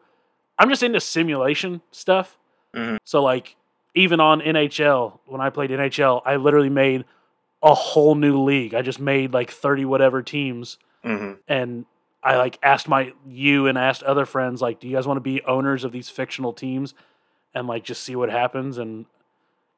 I'm 0.58 0.68
just 0.70 0.82
into 0.82 1.00
simulation 1.00 1.82
stuff. 1.90 2.38
Mhm. 2.74 2.98
So 3.04 3.22
like 3.22 3.56
even 3.98 4.20
on 4.20 4.40
NHL 4.40 5.18
when 5.26 5.40
I 5.40 5.50
played 5.50 5.70
NHL, 5.70 6.22
I 6.24 6.36
literally 6.36 6.70
made 6.70 7.04
a 7.62 7.74
whole 7.74 8.14
new 8.14 8.42
league. 8.42 8.74
I 8.74 8.82
just 8.82 9.00
made 9.00 9.34
like 9.34 9.50
30 9.50 9.84
whatever 9.84 10.22
teams 10.22 10.78
hmm 11.04 11.34
and 11.46 11.84
I 12.22 12.36
like 12.36 12.58
asked 12.62 12.88
my 12.88 13.12
you 13.24 13.68
and 13.68 13.78
asked 13.78 14.02
other 14.02 14.26
friends 14.26 14.60
like, 14.60 14.80
do 14.80 14.88
you 14.88 14.96
guys 14.96 15.06
want 15.06 15.16
to 15.16 15.22
be 15.22 15.42
owners 15.42 15.84
of 15.84 15.92
these 15.92 16.08
fictional 16.08 16.52
teams 16.52 16.92
and 17.54 17.66
like 17.68 17.84
just 17.84 18.02
see 18.02 18.16
what 18.16 18.30
happens? 18.30 18.78
And 18.78 19.06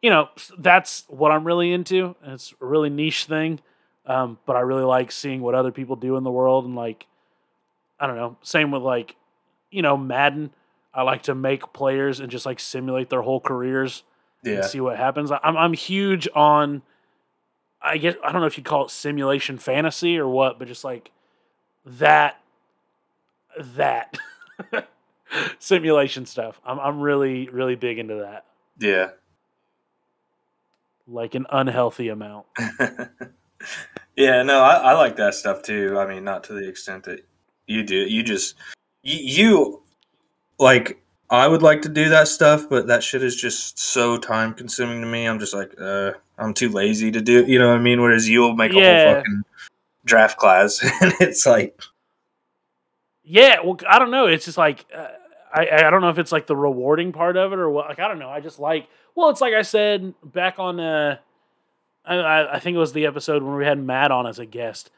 you 0.02 0.10
know 0.10 0.28
that's 0.58 1.04
what 1.08 1.30
I'm 1.30 1.46
really 1.46 1.72
into. 1.72 2.16
And 2.22 2.32
it's 2.32 2.54
a 2.60 2.64
really 2.64 2.90
niche 2.90 3.26
thing, 3.26 3.60
um, 4.06 4.38
but 4.46 4.56
I 4.56 4.60
really 4.60 4.84
like 4.84 5.12
seeing 5.12 5.42
what 5.42 5.54
other 5.54 5.72
people 5.72 5.96
do 5.96 6.16
in 6.16 6.24
the 6.24 6.30
world 6.30 6.64
and 6.64 6.74
like 6.74 7.06
I 7.98 8.06
don't 8.06 8.16
know. 8.16 8.36
Same 8.42 8.70
with 8.70 8.82
like 8.82 9.16
you 9.70 9.82
know 9.82 9.96
Madden. 9.96 10.52
I 10.92 11.02
like 11.02 11.22
to 11.24 11.34
make 11.34 11.72
players 11.72 12.18
and 12.20 12.30
just 12.30 12.46
like 12.46 12.58
simulate 12.58 13.10
their 13.10 13.22
whole 13.22 13.40
careers 13.40 14.02
yeah, 14.42 14.54
and 14.54 14.64
see 14.64 14.80
what 14.80 14.96
happens. 14.96 15.30
I'm 15.30 15.56
I'm 15.56 15.72
huge 15.72 16.28
on 16.34 16.82
I 17.82 17.96
guess 17.96 18.14
I 18.22 18.32
don't 18.32 18.40
know 18.40 18.46
if 18.46 18.56
you'd 18.56 18.66
call 18.66 18.84
it 18.84 18.90
simulation 18.90 19.58
fantasy 19.58 20.18
or 20.18 20.28
what, 20.28 20.58
but 20.58 20.68
just 20.68 20.84
like 20.84 21.10
that 21.84 22.40
that 23.58 24.18
simulation 25.58 26.26
stuff. 26.26 26.60
I'm 26.64 26.78
I'm 26.78 27.00
really 27.00 27.48
really 27.48 27.76
big 27.76 27.98
into 27.98 28.16
that. 28.16 28.44
yeah. 28.78 29.10
like 31.06 31.34
an 31.34 31.46
unhealthy 31.50 32.08
amount. 32.08 32.46
yeah, 34.16 34.42
no, 34.42 34.60
I, 34.60 34.74
I 34.74 34.92
like 34.92 35.16
that 35.16 35.34
stuff 35.34 35.62
too. 35.62 35.98
I 35.98 36.06
mean, 36.06 36.24
not 36.24 36.44
to 36.44 36.52
the 36.52 36.68
extent 36.68 37.04
that 37.04 37.24
you 37.66 37.82
do. 37.82 37.96
You 37.96 38.22
just 38.22 38.56
you, 39.02 39.16
you 39.16 39.82
like 40.58 40.99
I 41.30 41.46
would 41.46 41.62
like 41.62 41.82
to 41.82 41.88
do 41.88 42.08
that 42.08 42.26
stuff, 42.28 42.68
but 42.68 42.88
that 42.88 43.02
shit 43.04 43.22
is 43.22 43.36
just 43.36 43.78
so 43.78 44.18
time 44.18 44.52
consuming 44.52 45.00
to 45.00 45.06
me. 45.06 45.26
I'm 45.26 45.38
just 45.38 45.54
like, 45.54 45.72
uh, 45.80 46.12
I'm 46.38 46.52
too 46.54 46.68
lazy 46.70 47.12
to 47.12 47.20
do. 47.20 47.44
You 47.46 47.58
know 47.58 47.68
what 47.68 47.76
I 47.76 47.80
mean? 47.80 48.00
Whereas 48.00 48.28
you'll 48.28 48.56
make 48.56 48.72
a 48.72 48.74
whole 48.74 49.14
fucking 49.14 49.42
draft 50.04 50.38
class, 50.38 50.80
and 51.00 51.12
it's 51.20 51.46
like, 51.46 51.80
Yeah, 53.22 53.60
well, 53.64 53.78
I 53.88 53.98
don't 53.98 54.10
know. 54.10 54.26
It's 54.26 54.44
just 54.44 54.58
like 54.58 54.86
uh, 54.94 55.08
I 55.54 55.86
I 55.86 55.90
don't 55.90 56.00
know 56.00 56.08
if 56.10 56.18
it's 56.18 56.32
like 56.32 56.46
the 56.46 56.56
rewarding 56.56 57.12
part 57.12 57.36
of 57.36 57.52
it 57.52 57.58
or 57.58 57.70
what. 57.70 57.88
Like 57.88 58.00
I 58.00 58.08
don't 58.08 58.18
know. 58.18 58.30
I 58.30 58.40
just 58.40 58.58
like. 58.58 58.88
Well, 59.14 59.28
it's 59.30 59.40
like 59.40 59.54
I 59.54 59.62
said 59.62 60.14
back 60.24 60.58
on. 60.58 60.80
Uh, 60.80 61.18
I- 62.04 62.56
I, 62.56 62.58
think 62.60 62.74
it 62.74 62.78
was 62.78 62.92
the 62.92 63.06
episode 63.06 63.42
when 63.42 63.54
we 63.56 63.64
had 63.66 63.78
Matt 63.78 64.10
on 64.10 64.26
as 64.26 64.38
a 64.38 64.46
guest. 64.46 64.90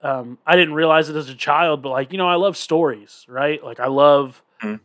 Um, 0.00 0.38
I 0.46 0.56
didn't 0.56 0.74
realize 0.74 1.08
it 1.08 1.14
as 1.16 1.28
a 1.28 1.34
child, 1.34 1.82
but 1.82 1.90
like 1.90 2.10
you 2.10 2.18
know, 2.18 2.28
I 2.28 2.36
love 2.36 2.56
stories, 2.56 3.24
right? 3.28 3.62
Like 3.62 3.78
I 3.80 3.86
love, 3.88 4.42
Mhm. 4.62 4.80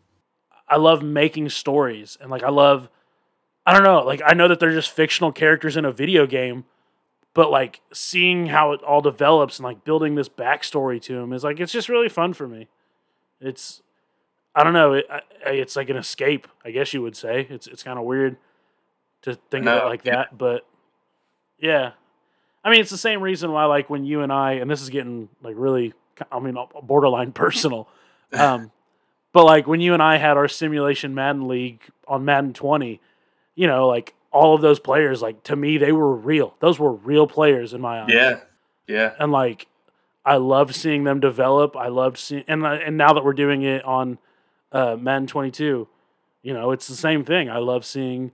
I 0.67 0.78
love 0.78 1.04
making 1.04 1.49
stories, 1.49 2.17
and 2.21 2.30
like 2.32 2.43
I 2.43 2.49
love, 2.49 2.89
I 3.65 3.73
don't 3.73 3.84
know, 3.84 4.02
like 4.02 4.21
I 4.26 4.34
know 4.34 4.47
that 4.47 4.60
they're 4.60 4.71
just 4.71 4.91
fictional 4.91 5.32
characters 5.32 5.78
in 5.78 5.86
a 5.86 5.91
video 5.91 6.26
game, 6.26 6.65
but 7.34 7.52
like 7.52 7.82
seeing 7.91 8.47
how 8.47 8.71
it 8.71 8.82
all 8.84 9.02
develops 9.02 9.60
and 9.60 9.65
like 9.65 9.84
building 9.84 10.15
this 10.15 10.30
backstory 10.30 11.02
to 11.04 11.13
them 11.15 11.34
is 11.34 11.43
like 11.43 11.60
it's 11.60 11.73
just 11.73 11.89
really 11.89 12.10
fun 12.10 12.34
for 12.34 12.47
me. 12.47 12.67
It's, 13.41 13.82
I 14.56 14.63
don't 14.63 14.73
know, 14.73 14.93
it, 14.93 15.06
it's 15.45 15.76
like 15.76 15.89
an 15.89 15.97
escape, 15.97 16.47
I 16.63 16.71
guess 16.71 16.93
you 16.93 17.02
would 17.02 17.17
say. 17.17 17.47
It's 17.49 17.67
it's 17.67 17.84
kind 17.84 17.99
of 17.99 18.06
weird 18.06 18.38
to 19.23 19.36
think 19.52 19.65
of 19.65 19.84
it 19.84 19.86
like 19.86 20.06
yeah. 20.06 20.15
that, 20.15 20.38
but 20.38 20.65
yeah. 21.60 21.91
I 22.63 22.69
mean, 22.69 22.80
it's 22.80 22.91
the 22.91 22.97
same 22.97 23.21
reason 23.21 23.52
why, 23.52 23.65
like, 23.65 23.89
when 23.89 24.06
you 24.06 24.21
and 24.21 24.32
I, 24.32 24.54
and 24.54 24.69
this 24.69 24.82
is 24.82 24.89
getting 24.89 25.30
like 25.41 25.56
really, 25.58 25.93
I 26.32 26.39
mean, 26.39 26.56
borderline 26.84 27.32
personal. 27.34 27.89
Um, 28.32 28.71
but 29.33 29.43
like 29.45 29.67
when 29.67 29.81
you 29.81 29.93
and 29.93 30.01
I 30.01 30.17
had 30.17 30.37
our 30.37 30.47
simulation 30.47 31.13
Madden 31.13 31.47
league 31.47 31.81
on 32.07 32.23
Madden 32.25 32.53
20, 32.53 33.01
you 33.55 33.67
know, 33.67 33.87
like 33.87 34.13
all 34.31 34.55
of 34.55 34.61
those 34.61 34.79
players, 34.79 35.21
like 35.21 35.43
to 35.43 35.55
me, 35.55 35.77
they 35.77 35.91
were 35.91 36.15
real. 36.15 36.55
Those 36.59 36.79
were 36.79 36.93
real 36.93 37.27
players 37.27 37.73
in 37.73 37.81
my 37.81 38.01
eyes. 38.01 38.09
yeah, 38.13 38.39
yeah, 38.87 39.13
And 39.19 39.31
like, 39.31 39.67
I 40.25 40.37
love 40.37 40.73
seeing 40.75 41.03
them 41.03 41.19
develop. 41.19 41.75
I 41.75 41.89
love 41.89 42.17
seeing, 42.17 42.43
and 42.47 42.65
and 42.65 42.95
now 42.97 43.13
that 43.13 43.25
we're 43.25 43.33
doing 43.33 43.63
it 43.63 43.83
on 43.83 44.17
uh, 44.71 44.95
Madden 44.99 45.27
22, 45.27 45.87
you 46.43 46.53
know, 46.53 46.71
it's 46.71 46.87
the 46.87 46.95
same 46.95 47.25
thing. 47.25 47.49
I 47.49 47.57
love 47.57 47.85
seeing 47.85 48.31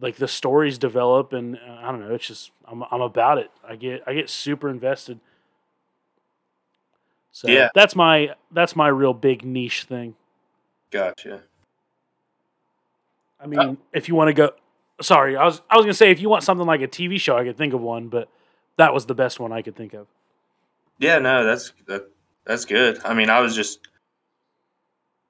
like 0.00 0.16
the 0.16 0.28
stories 0.28 0.78
develop, 0.78 1.32
and 1.32 1.56
uh, 1.56 1.78
I 1.82 1.90
don't 1.90 2.00
know. 2.06 2.14
It's 2.14 2.26
just 2.26 2.52
I'm 2.66 2.84
I'm 2.90 3.00
about 3.00 3.38
it. 3.38 3.50
I 3.68 3.76
get 3.76 4.02
I 4.06 4.14
get 4.14 4.30
super 4.30 4.68
invested. 4.68 5.18
So 7.32 7.48
Yeah. 7.48 7.68
that's 7.74 7.96
my 7.96 8.34
that's 8.52 8.76
my 8.76 8.88
real 8.88 9.12
big 9.14 9.44
niche 9.44 9.84
thing. 9.84 10.14
Gotcha. 10.94 11.42
I 13.40 13.46
mean, 13.46 13.76
if 13.92 14.08
you 14.08 14.14
want 14.14 14.28
to 14.28 14.32
go, 14.32 14.52
sorry, 15.02 15.36
I 15.36 15.44
was 15.44 15.60
I 15.68 15.76
was 15.76 15.84
gonna 15.84 15.92
say 15.92 16.10
if 16.10 16.20
you 16.20 16.28
want 16.28 16.44
something 16.44 16.66
like 16.66 16.80
a 16.80 16.88
TV 16.88 17.20
show, 17.20 17.36
I 17.36 17.44
could 17.44 17.58
think 17.58 17.74
of 17.74 17.80
one, 17.80 18.08
but 18.08 18.28
that 18.78 18.94
was 18.94 19.04
the 19.04 19.14
best 19.14 19.40
one 19.40 19.52
I 19.52 19.60
could 19.60 19.76
think 19.76 19.92
of. 19.92 20.06
Yeah, 20.98 21.18
no, 21.18 21.44
that's 21.44 21.72
that, 21.86 22.08
that's 22.46 22.64
good. 22.64 23.00
I 23.04 23.12
mean, 23.12 23.28
I 23.28 23.40
was 23.40 23.56
just, 23.56 23.80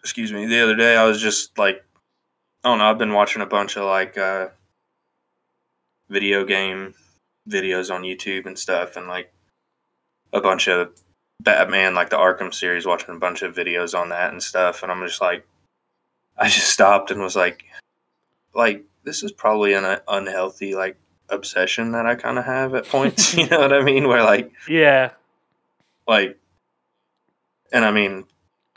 excuse 0.00 0.32
me, 0.32 0.46
the 0.46 0.62
other 0.62 0.76
day 0.76 0.96
I 0.96 1.06
was 1.06 1.20
just 1.20 1.58
like, 1.58 1.82
I 2.62 2.68
don't 2.68 2.78
know, 2.78 2.84
I've 2.84 2.98
been 2.98 3.14
watching 3.14 3.42
a 3.42 3.46
bunch 3.46 3.76
of 3.76 3.84
like 3.84 4.18
uh, 4.18 4.48
video 6.10 6.44
game 6.44 6.94
videos 7.48 7.92
on 7.92 8.02
YouTube 8.02 8.44
and 8.46 8.58
stuff, 8.58 8.96
and 8.96 9.08
like 9.08 9.32
a 10.32 10.42
bunch 10.42 10.68
of 10.68 10.92
Batman, 11.40 11.94
like 11.94 12.10
the 12.10 12.16
Arkham 12.16 12.52
series, 12.52 12.86
watching 12.86 13.16
a 13.16 13.18
bunch 13.18 13.42
of 13.42 13.56
videos 13.56 13.98
on 13.98 14.10
that 14.10 14.30
and 14.30 14.42
stuff, 14.42 14.82
and 14.82 14.92
I'm 14.92 15.04
just 15.06 15.20
like, 15.20 15.46
I 16.36 16.48
just 16.48 16.68
stopped 16.68 17.10
and 17.10 17.20
was 17.20 17.36
like, 17.36 17.64
like 18.54 18.84
this 19.04 19.22
is 19.22 19.32
probably 19.32 19.74
an 19.74 19.84
uh, 19.84 20.00
unhealthy 20.08 20.74
like 20.74 20.96
obsession 21.28 21.92
that 21.92 22.06
I 22.06 22.14
kind 22.14 22.38
of 22.38 22.44
have 22.44 22.74
at 22.74 22.86
points. 22.86 23.34
you 23.36 23.46
know 23.48 23.60
what 23.60 23.72
I 23.72 23.82
mean? 23.82 24.08
Where 24.08 24.22
like 24.24 24.52
Yeah, 24.68 25.10
like 26.06 26.38
and 27.72 27.84
i 27.84 27.90
mean 27.90 28.24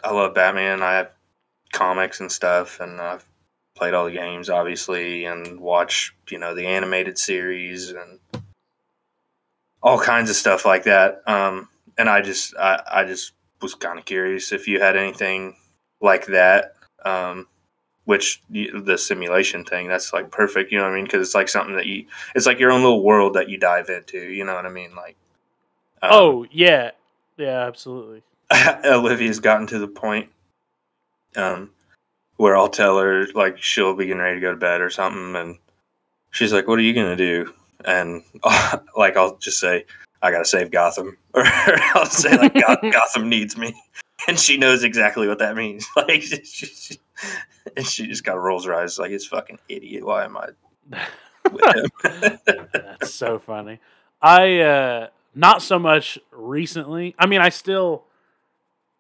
i 0.04 0.12
love 0.12 0.34
batman 0.34 0.82
i 0.82 0.94
have 0.94 1.12
comics 1.72 2.20
and 2.20 2.32
stuff 2.32 2.80
and 2.80 3.00
i've 3.02 3.26
played 3.76 3.94
all 3.94 4.06
the 4.06 4.12
games 4.12 4.50
obviously 4.50 5.26
and 5.26 5.60
watch 5.60 6.16
you 6.30 6.40
know 6.40 6.56
the 6.56 6.66
animated 6.66 7.18
series 7.18 7.92
and 7.92 8.20
all 9.84 10.00
kinds 10.00 10.30
of 10.30 10.36
stuff 10.36 10.66
like 10.66 10.84
that 10.84 11.22
um 11.28 11.70
and 11.98 12.10
i 12.10 12.22
just 12.22 12.56
i, 12.58 12.82
I 12.92 13.04
just 13.06 13.34
was 13.62 13.76
kind 13.76 14.00
of 14.00 14.06
curious 14.06 14.52
if 14.52 14.68
you 14.68 14.80
had 14.80 14.96
anything 14.96 15.56
like 16.02 16.28
that 16.28 16.76
um 17.06 17.48
which 18.06 18.42
the 18.50 18.98
simulation 18.98 19.66
thing 19.66 19.88
that's 19.88 20.14
like 20.14 20.32
perfect 20.32 20.72
you 20.72 20.78
know 20.78 20.86
what 20.86 20.94
i 20.94 20.96
mean 20.96 21.04
because 21.04 21.26
it's 21.26 21.36
like 21.36 21.50
something 21.50 21.76
that 21.76 21.86
you 21.86 22.06
it's 22.36 22.46
like 22.46 22.60
your 22.60 22.72
own 22.72 22.82
little 22.82 23.04
world 23.04 23.34
that 23.34 23.50
you 23.50 23.58
dive 23.58 23.90
into 23.90 24.32
you 24.32 24.46
know 24.46 24.56
what 24.56 24.66
i 24.66 24.70
mean 24.70 24.96
like 24.96 25.16
um, 26.02 26.10
oh 26.14 26.46
yeah, 26.52 26.92
yeah, 27.38 27.66
absolutely. 27.66 28.22
Olivia's 28.86 29.40
gotten 29.40 29.68
to 29.68 29.80
the 29.80 29.88
point 29.88 30.30
um, 31.36 31.72
where 32.38 32.56
I'll 32.56 32.70
tell 32.70 33.00
her 33.00 33.28
like 33.34 33.62
she'll 33.62 33.96
be 33.96 34.06
getting 34.06 34.22
ready 34.22 34.36
to 34.36 34.42
go 34.42 34.52
to 34.52 34.58
bed 34.58 34.82
or 34.82 34.90
something, 34.90 35.36
and 35.36 35.58
she's 36.32 36.54
like, 36.54 36.68
"What 36.68 36.80
are 36.80 36.84
you 36.84 36.94
gonna 36.94 37.16
do?" 37.16 37.54
And 37.86 38.24
like 38.96 39.18
I'll 39.18 39.38
just 39.38 39.60
say, 39.60 39.86
"I 40.22 40.32
gotta 40.32 40.46
save 40.46 40.72
Gotham," 40.72 41.18
or 41.34 41.44
I'll 41.46 42.06
say 42.06 42.38
like, 42.38 42.54
"Goth- 42.54 42.94
"Gotham 42.94 43.28
needs 43.28 43.58
me," 43.58 43.74
and 44.28 44.40
she 44.40 44.58
knows 44.58 44.84
exactly 44.84 45.28
what 45.28 45.40
that 45.40 45.56
means. 45.56 45.88
Like, 45.96 46.22
she, 46.22 46.44
she, 46.44 47.00
and 47.76 47.86
she 47.86 48.08
just 48.08 48.24
kind 48.24 48.38
of 48.38 48.44
rolls 48.44 48.66
her 48.66 48.74
eyes 48.74 48.98
like, 49.00 49.12
"It's 49.12 49.26
fucking 49.26 49.60
idiot. 49.68 50.06
Why 50.06 50.26
am 50.26 50.38
I 50.38 50.50
with 51.52 51.76
him?" 52.48 52.68
That's 52.74 53.14
so 53.14 53.40
funny. 53.40 53.80
I 54.22 54.60
uh 54.60 55.08
not 55.36 55.62
so 55.62 55.78
much 55.80 56.18
recently. 56.32 57.16
I 57.20 57.26
mean, 57.28 57.42
I 57.42 57.50
still 57.50 58.06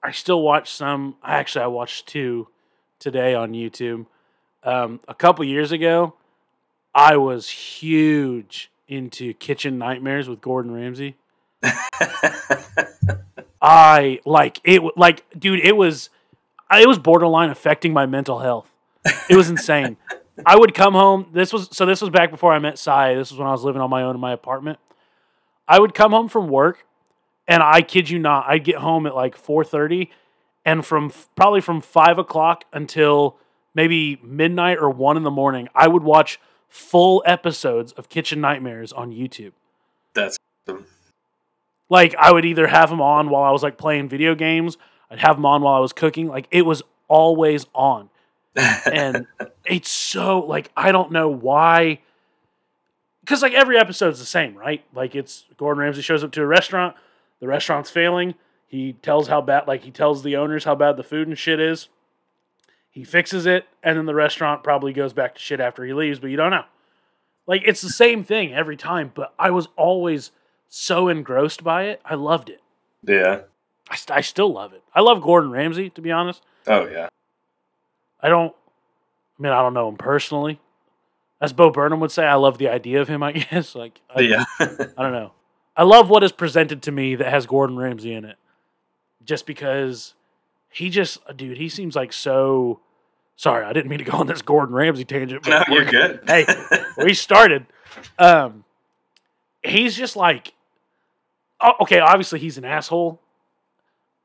I 0.03 0.11
still 0.11 0.41
watch 0.41 0.71
some. 0.71 1.15
I 1.21 1.37
Actually, 1.37 1.63
I 1.63 1.67
watched 1.67 2.07
two 2.07 2.47
today 2.99 3.33
on 3.33 3.53
YouTube. 3.53 4.05
Um, 4.63 4.99
a 5.07 5.15
couple 5.15 5.45
years 5.45 5.71
ago, 5.71 6.15
I 6.93 7.17
was 7.17 7.49
huge 7.49 8.71
into 8.87 9.33
Kitchen 9.33 9.77
Nightmares 9.77 10.27
with 10.27 10.41
Gordon 10.41 10.71
Ramsay. 10.71 11.15
I 13.61 14.19
like 14.25 14.59
it. 14.63 14.81
Like, 14.95 15.25
dude, 15.37 15.59
it 15.59 15.75
was 15.75 16.09
it 16.71 16.87
was 16.87 16.99
borderline 16.99 17.49
affecting 17.49 17.93
my 17.93 18.05
mental 18.05 18.39
health. 18.39 18.73
It 19.29 19.35
was 19.35 19.49
insane. 19.49 19.97
I 20.45 20.55
would 20.55 20.73
come 20.73 20.93
home. 20.93 21.29
This 21.33 21.51
was 21.51 21.69
so. 21.71 21.85
This 21.85 22.01
was 22.01 22.09
back 22.09 22.29
before 22.29 22.53
I 22.53 22.59
met 22.59 22.77
Sai. 22.77 23.15
This 23.15 23.31
was 23.31 23.39
when 23.39 23.47
I 23.47 23.51
was 23.51 23.63
living 23.63 23.81
on 23.81 23.89
my 23.89 24.03
own 24.03 24.15
in 24.15 24.21
my 24.21 24.33
apartment. 24.33 24.79
I 25.67 25.79
would 25.79 25.93
come 25.93 26.11
home 26.11 26.29
from 26.29 26.47
work, 26.47 26.85
and 27.47 27.63
I 27.63 27.81
kid 27.81 28.09
you 28.09 28.19
not, 28.19 28.45
I'd 28.47 28.63
get 28.63 28.77
home 28.77 29.05
at 29.05 29.15
like 29.15 29.35
four 29.35 29.63
thirty, 29.63 30.11
and 30.63 30.85
from 30.85 31.11
probably 31.35 31.61
from 31.61 31.81
five 31.81 32.17
o'clock 32.19 32.65
until 32.71 33.37
maybe 33.73 34.19
midnight 34.23 34.77
or 34.79 34.89
one 34.89 35.17
in 35.17 35.23
the 35.23 35.31
morning, 35.31 35.69
I 35.73 35.87
would 35.87 36.03
watch 36.03 36.39
full 36.69 37.23
episodes 37.25 37.91
of 37.93 38.09
Kitchen 38.09 38.41
Nightmares 38.41 38.93
on 38.93 39.11
YouTube. 39.11 39.53
That's 40.13 40.37
awesome. 40.67 40.85
Like 41.89 42.15
I 42.15 42.31
would 42.31 42.45
either 42.45 42.67
have 42.67 42.89
them 42.89 43.01
on 43.01 43.29
while 43.29 43.43
I 43.43 43.51
was 43.51 43.63
like 43.63 43.77
playing 43.77 44.09
video 44.09 44.35
games, 44.35 44.77
I'd 45.09 45.19
have 45.19 45.37
them 45.37 45.45
on 45.45 45.61
while 45.61 45.75
I 45.75 45.79
was 45.79 45.93
cooking. 45.93 46.27
Like 46.27 46.47
it 46.51 46.63
was 46.63 46.81
always 47.07 47.65
on 47.73 48.09
and 48.57 49.27
it's 49.65 49.89
so 49.89 50.39
like 50.39 50.71
I 50.75 50.91
don't 50.91 51.11
know 51.11 51.29
why. 51.29 52.01
Because 53.21 53.41
like 53.41 53.53
every 53.53 53.77
episode's 53.77 54.19
the 54.19 54.25
same, 54.25 54.55
right? 54.55 54.83
Like 54.93 55.15
it's 55.15 55.45
Gordon 55.57 55.81
Ramsay 55.81 56.01
shows 56.01 56.23
up 56.23 56.31
to 56.33 56.41
a 56.41 56.47
restaurant, 56.47 56.95
the 57.39 57.47
restaurant's 57.47 57.89
failing. 57.89 58.35
He 58.67 58.93
tells 58.93 59.27
how 59.27 59.41
bad, 59.41 59.67
like 59.67 59.83
he 59.83 59.91
tells 59.91 60.23
the 60.23 60.35
owners 60.35 60.63
how 60.63 60.75
bad 60.75 60.97
the 60.97 61.03
food 61.03 61.27
and 61.27 61.37
shit 61.37 61.59
is. 61.59 61.89
He 62.89 63.03
fixes 63.03 63.45
it, 63.45 63.67
and 63.83 63.97
then 63.97 64.05
the 64.07 64.15
restaurant 64.15 64.63
probably 64.63 64.91
goes 64.91 65.13
back 65.13 65.35
to 65.35 65.41
shit 65.41 65.59
after 65.59 65.83
he 65.83 65.93
leaves, 65.93 66.19
but 66.19 66.31
you 66.31 66.37
don't 66.37 66.51
know. 66.51 66.65
Like 67.45 67.61
it's 67.65 67.81
the 67.81 67.89
same 67.89 68.23
thing 68.23 68.53
every 68.53 68.75
time, 68.75 69.11
but 69.13 69.33
I 69.37 69.51
was 69.51 69.67
always 69.75 70.31
so 70.69 71.07
engrossed 71.09 71.63
by 71.63 71.83
it. 71.85 72.01
I 72.05 72.15
loved 72.15 72.49
it. 72.49 72.61
yeah. 73.03 73.41
I, 73.89 73.95
st- 73.95 74.17
I 74.17 74.21
still 74.21 74.51
love 74.51 74.73
it. 74.73 74.83
I 74.93 74.99
love 74.99 75.21
Gordon 75.21 75.49
Ramsay, 75.49 75.91
to 75.91 76.01
be 76.01 76.11
honest. 76.11 76.43
Oh 76.67 76.85
yeah. 76.87 77.07
I 78.21 78.27
don't. 78.27 78.53
I 79.39 79.41
mean, 79.43 79.53
I 79.53 79.61
don't 79.61 79.73
know 79.73 79.87
him 79.87 79.95
personally. 79.95 80.59
As 81.39 81.53
Bo 81.53 81.69
Burnham 81.71 81.99
would 82.01 82.11
say, 82.11 82.25
I 82.25 82.33
love 82.33 82.57
the 82.57 82.67
idea 82.67 82.99
of 82.99 83.07
him. 83.07 83.21
I 83.23 83.31
guess. 83.51 83.75
Like, 83.75 84.01
I, 84.13 84.21
Yeah. 84.21 84.43
I 84.59 84.65
don't 85.03 85.13
know. 85.13 85.31
I 85.75 85.83
love 85.83 86.09
what 86.09 86.23
is 86.23 86.31
presented 86.33 86.81
to 86.81 86.91
me 86.91 87.15
that 87.15 87.27
has 87.29 87.45
Gordon 87.45 87.77
Ramsay 87.77 88.11
in 88.13 88.25
it, 88.25 88.35
just 89.23 89.45
because 89.45 90.15
he 90.69 90.89
just, 90.89 91.19
dude, 91.37 91.57
he 91.57 91.69
seems 91.69 91.95
like 91.95 92.11
so. 92.11 92.81
Sorry, 93.37 93.63
I 93.63 93.71
didn't 93.71 93.87
mean 93.89 93.99
to 93.99 94.05
go 94.05 94.17
on 94.17 94.25
this 94.27 94.41
Gordon 94.41 94.73
Ramsay 94.75 95.05
tangent. 95.05 95.45
no, 95.47 95.59
But 95.59 95.67
you're 95.69 95.85
we're- 95.85 95.91
good. 95.91 96.21
Hey, 96.27 96.45
we 96.97 97.13
started. 97.13 97.67
Um, 98.19 98.65
he's 99.63 99.95
just 99.95 100.15
like, 100.17 100.53
oh, 101.61 101.73
okay, 101.81 101.99
obviously 101.99 102.39
he's 102.39 102.57
an 102.57 102.65
asshole, 102.65 103.21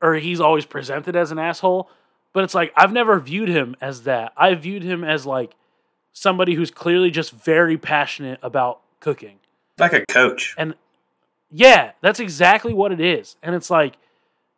or 0.01 0.15
he's 0.15 0.39
always 0.39 0.65
presented 0.65 1.15
as 1.15 1.31
an 1.31 1.39
asshole. 1.39 1.89
But 2.33 2.43
it's 2.43 2.55
like 2.55 2.73
I've 2.75 2.91
never 2.91 3.19
viewed 3.19 3.49
him 3.49 3.75
as 3.79 4.03
that. 4.03 4.33
I 4.35 4.53
viewed 4.55 4.83
him 4.83 5.03
as 5.03 5.25
like 5.25 5.53
somebody 6.11 6.55
who's 6.55 6.71
clearly 6.71 7.11
just 7.11 7.31
very 7.31 7.77
passionate 7.77 8.39
about 8.41 8.81
cooking. 8.99 9.39
Like 9.77 9.93
a 9.93 10.05
coach. 10.05 10.55
And 10.57 10.75
yeah, 11.51 11.91
that's 12.01 12.19
exactly 12.19 12.73
what 12.73 12.91
it 12.91 12.99
is. 12.99 13.35
And 13.43 13.55
it's 13.55 13.69
like, 13.69 13.95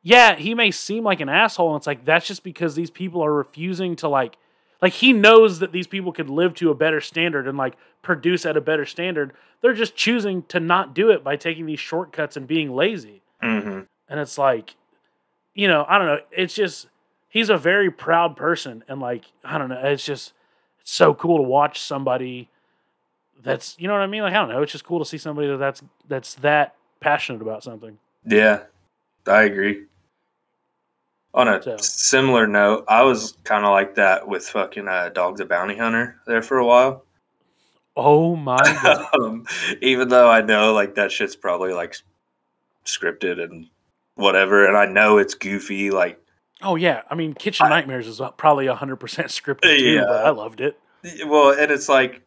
yeah, 0.02 0.36
he 0.36 0.54
may 0.54 0.72
seem 0.72 1.04
like 1.04 1.20
an 1.20 1.30
asshole, 1.30 1.74
and 1.74 1.80
it's 1.80 1.88
like 1.88 2.06
that's 2.06 2.28
just 2.28 2.44
because 2.44 2.76
these 2.76 2.92
people 2.92 3.24
are 3.24 3.34
refusing 3.34 3.96
to 3.98 4.08
like 4.08 4.38
like 4.86 4.94
he 4.94 5.14
knows 5.14 5.58
that 5.60 5.72
these 5.72 5.88
people 5.88 6.12
could 6.12 6.30
live 6.30 6.54
to 6.54 6.70
a 6.70 6.76
better 6.76 7.02
standard 7.02 7.48
and 7.48 7.58
like 7.58 7.74
produce 8.04 8.46
at 8.46 8.56
a 8.56 8.62
better 8.62 8.86
standard. 8.86 9.34
They're 9.62 9.74
just 9.74 9.96
choosing 9.96 10.44
to 10.44 10.60
not 10.60 10.94
do 10.94 11.10
it 11.10 11.24
by 11.24 11.38
taking 11.38 11.66
these 11.66 11.80
shortcuts 11.80 12.38
and 12.38 12.46
being 12.46 12.70
lazy. 12.70 13.24
hmm 13.42 13.80
And 14.08 14.20
it's 14.20 14.38
like, 14.38 14.76
you 15.56 15.68
know, 15.68 15.88
I 15.90 15.98
don't 15.98 16.06
know. 16.06 16.20
It's 16.30 16.54
just 16.54 16.86
he's 17.30 17.50
a 17.50 17.58
very 17.58 17.90
proud 17.90 18.38
person, 18.38 18.84
and 18.88 19.02
like 19.02 19.26
I 19.44 19.58
don't 19.58 19.70
know. 19.70 19.82
It's 19.82 20.06
just 20.06 20.34
it's 20.80 20.92
so 20.92 21.16
cool 21.16 21.38
to 21.38 21.44
watch 21.44 21.82
somebody 21.82 22.52
that's 23.42 23.76
you 23.80 23.88
know 23.88 23.96
what 23.96 24.04
I 24.04 24.08
mean. 24.08 24.22
Like 24.22 24.34
I 24.34 24.38
don't 24.38 24.50
know. 24.50 24.62
It's 24.62 24.72
just 24.72 24.86
cool 24.86 25.00
to 25.00 25.06
see 25.06 25.18
somebody 25.18 25.48
that 25.48 25.58
that's 25.58 25.82
that's 26.08 26.36
that 26.36 26.76
passionate 27.00 27.42
about 27.42 27.64
something. 27.64 27.98
Yeah, 28.24 28.66
I 29.26 29.46
agree. 29.46 29.86
On 31.36 31.48
a 31.50 31.62
So- 31.62 31.78
similar 31.78 32.48
note, 32.48 32.86
I 32.88 33.04
was 33.04 33.38
kind 33.44 33.66
of 33.66 33.72
like 33.72 33.96
that 33.96 34.28
with 34.28 34.48
fucking 34.48 34.88
uh, 34.88 35.10
Dog 35.10 35.36
the 35.38 35.46
Bounty 35.46 35.76
Hunter 35.78 36.16
there 36.26 36.42
for 36.42 36.58
a 36.58 36.66
while. 36.66 37.04
Oh 37.98 38.36
my 38.36 38.58
god! 38.84 39.06
um, 39.22 39.46
even 39.82 40.08
though 40.10 40.30
I 40.30 40.42
know 40.42 40.74
like 40.74 40.96
that 40.96 41.12
shit's 41.12 41.36
probably 41.36 41.74
like 41.74 41.96
scripted 42.86 43.42
and 43.44 43.68
whatever, 44.16 44.66
and 44.66 44.78
I 44.78 44.86
know 44.86 45.18
it's 45.18 45.34
goofy. 45.34 45.92
Like, 45.92 46.20
oh 46.62 46.76
yeah. 46.78 47.02
I 47.10 47.16
mean, 47.16 47.34
Kitchen 47.34 47.66
I- 47.66 47.70
Nightmares 47.70 48.08
is 48.08 48.22
probably 48.38 48.68
hundred 48.68 48.98
percent 48.98 49.28
scripted 49.28 49.78
too, 49.78 49.84
Yeah. 49.84 50.06
but 50.08 50.26
I 50.26 50.30
loved 50.30 50.62
it. 50.62 50.78
well, 51.28 51.52
and 51.52 51.72
it's 51.72 51.88
like 51.90 52.22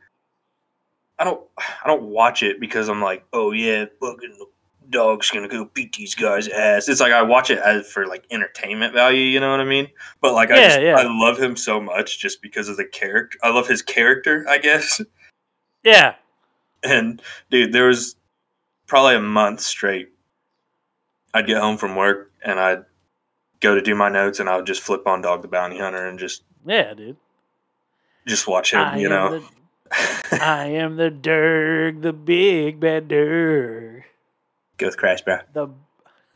I 1.19 1.25
don't, 1.25 1.41
I 1.59 1.87
don't 1.87 2.05
watch 2.05 2.43
it 2.43 2.61
because 2.61 2.89
I'm 2.89 3.03
like, 3.03 3.25
oh 3.33 3.53
yeah, 3.53 3.87
fucking 4.01 4.37
dog's 4.91 5.31
gonna 5.31 5.49
go 5.49 5.67
beat 5.75 5.95
these 5.95 6.15
guys' 6.15 6.49
ass. 6.49 6.89
It's 6.89 7.01
like 7.01 7.13
I 7.13 7.23
watch 7.23 7.51
it 7.51 7.59
as 7.59 7.91
for 7.91 8.07
like 8.07 8.25
entertainment 8.31 8.95
value. 8.95 9.23
You 9.23 9.41
know 9.41 9.51
what 9.51 9.61
I 9.61 9.65
mean? 9.65 9.89
But 10.21 10.35
like, 10.35 10.51
I 10.51 10.57
just, 10.57 10.81
yeah. 10.81 10.97
I 10.97 11.05
love 11.05 11.39
him 11.39 11.57
so 11.57 11.81
much 11.81 12.19
just 12.19 12.43
because 12.43 12.69
of 12.69 12.77
the 12.77 12.85
character. 12.85 13.39
I 13.43 13.51
love 13.51 13.69
his 13.69 13.83
character, 13.83 14.45
I 14.49 14.59
guess. 14.59 15.01
Yeah, 15.85 16.17
And 16.83 17.23
dude, 17.51 17.73
there 17.73 17.87
was 17.87 18.17
probably 18.89 19.15
a 19.15 19.21
month 19.21 19.61
straight. 19.61 20.09
I'd 21.33 21.47
get 21.47 21.63
home 21.63 21.77
from 21.79 21.95
work 21.95 22.33
and 22.45 22.59
I'd 22.59 22.85
go 23.61 23.77
to 23.77 23.81
do 23.81 23.95
my 23.95 24.09
notes 24.09 24.41
and 24.41 24.49
I 24.49 24.57
would 24.57 24.67
just 24.67 24.83
flip 24.83 25.07
on 25.07 25.23
Dog 25.23 25.43
the 25.43 25.49
Bounty 25.49 25.79
Hunter 25.79 26.07
and 26.07 26.19
just 26.19 26.43
yeah, 26.67 26.95
dude. 26.95 27.17
just 28.27 28.49
watch 28.49 28.73
him. 28.73 28.81
I 28.81 28.99
you 28.99 29.09
know, 29.09 29.39
the, 29.39 30.43
I 30.43 30.67
am 30.67 30.97
the 30.97 31.11
Durg, 31.11 32.03
the 32.03 32.13
big 32.13 32.81
bad 32.81 33.09
Durg. 33.09 34.03
Go 34.79 34.87
with 34.87 34.97
Crash 34.97 35.23
Bro. 35.23 35.39
The 35.53 35.69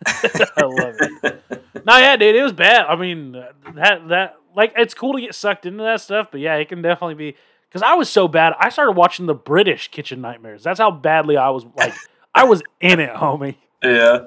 I 0.07 0.65
love 0.65 0.95
it. 1.01 1.43
No, 1.87 1.97
yeah, 1.97 2.17
dude, 2.17 2.35
it 2.35 2.43
was 2.43 2.53
bad. 2.53 2.87
I 2.87 2.97
mean, 2.97 3.33
that 3.33 4.09
that 4.09 4.37
like 4.55 4.73
it's 4.77 4.95
cool 4.95 5.15
to 5.15 5.21
get 5.21 5.35
sucked 5.35 5.67
into 5.67 5.83
that 5.85 6.01
stuff, 6.01 6.29
but 6.31 6.41
yeah, 6.41 6.57
it 6.57 6.69
can 6.69 6.83
definitely 6.83 7.15
be 7.15 7.37
because 7.69 7.83
I 7.83 7.95
was 7.95 8.09
so 8.09 8.29
bad. 8.29 8.55
I 8.59 8.69
started 8.69 8.93
watching 8.93 9.27
the 9.27 9.35
British 9.35 9.89
Kitchen 9.89 10.21
Nightmares. 10.21 10.63
That's 10.63 10.81
how 10.81 10.91
badly 10.91 11.37
I 11.37 11.51
was. 11.51 11.65
Like, 11.77 11.95
I 12.35 12.45
was 12.45 12.63
in 12.81 13.01
it, 13.01 13.15
homie. 13.15 13.57
Yeah, 13.83 14.27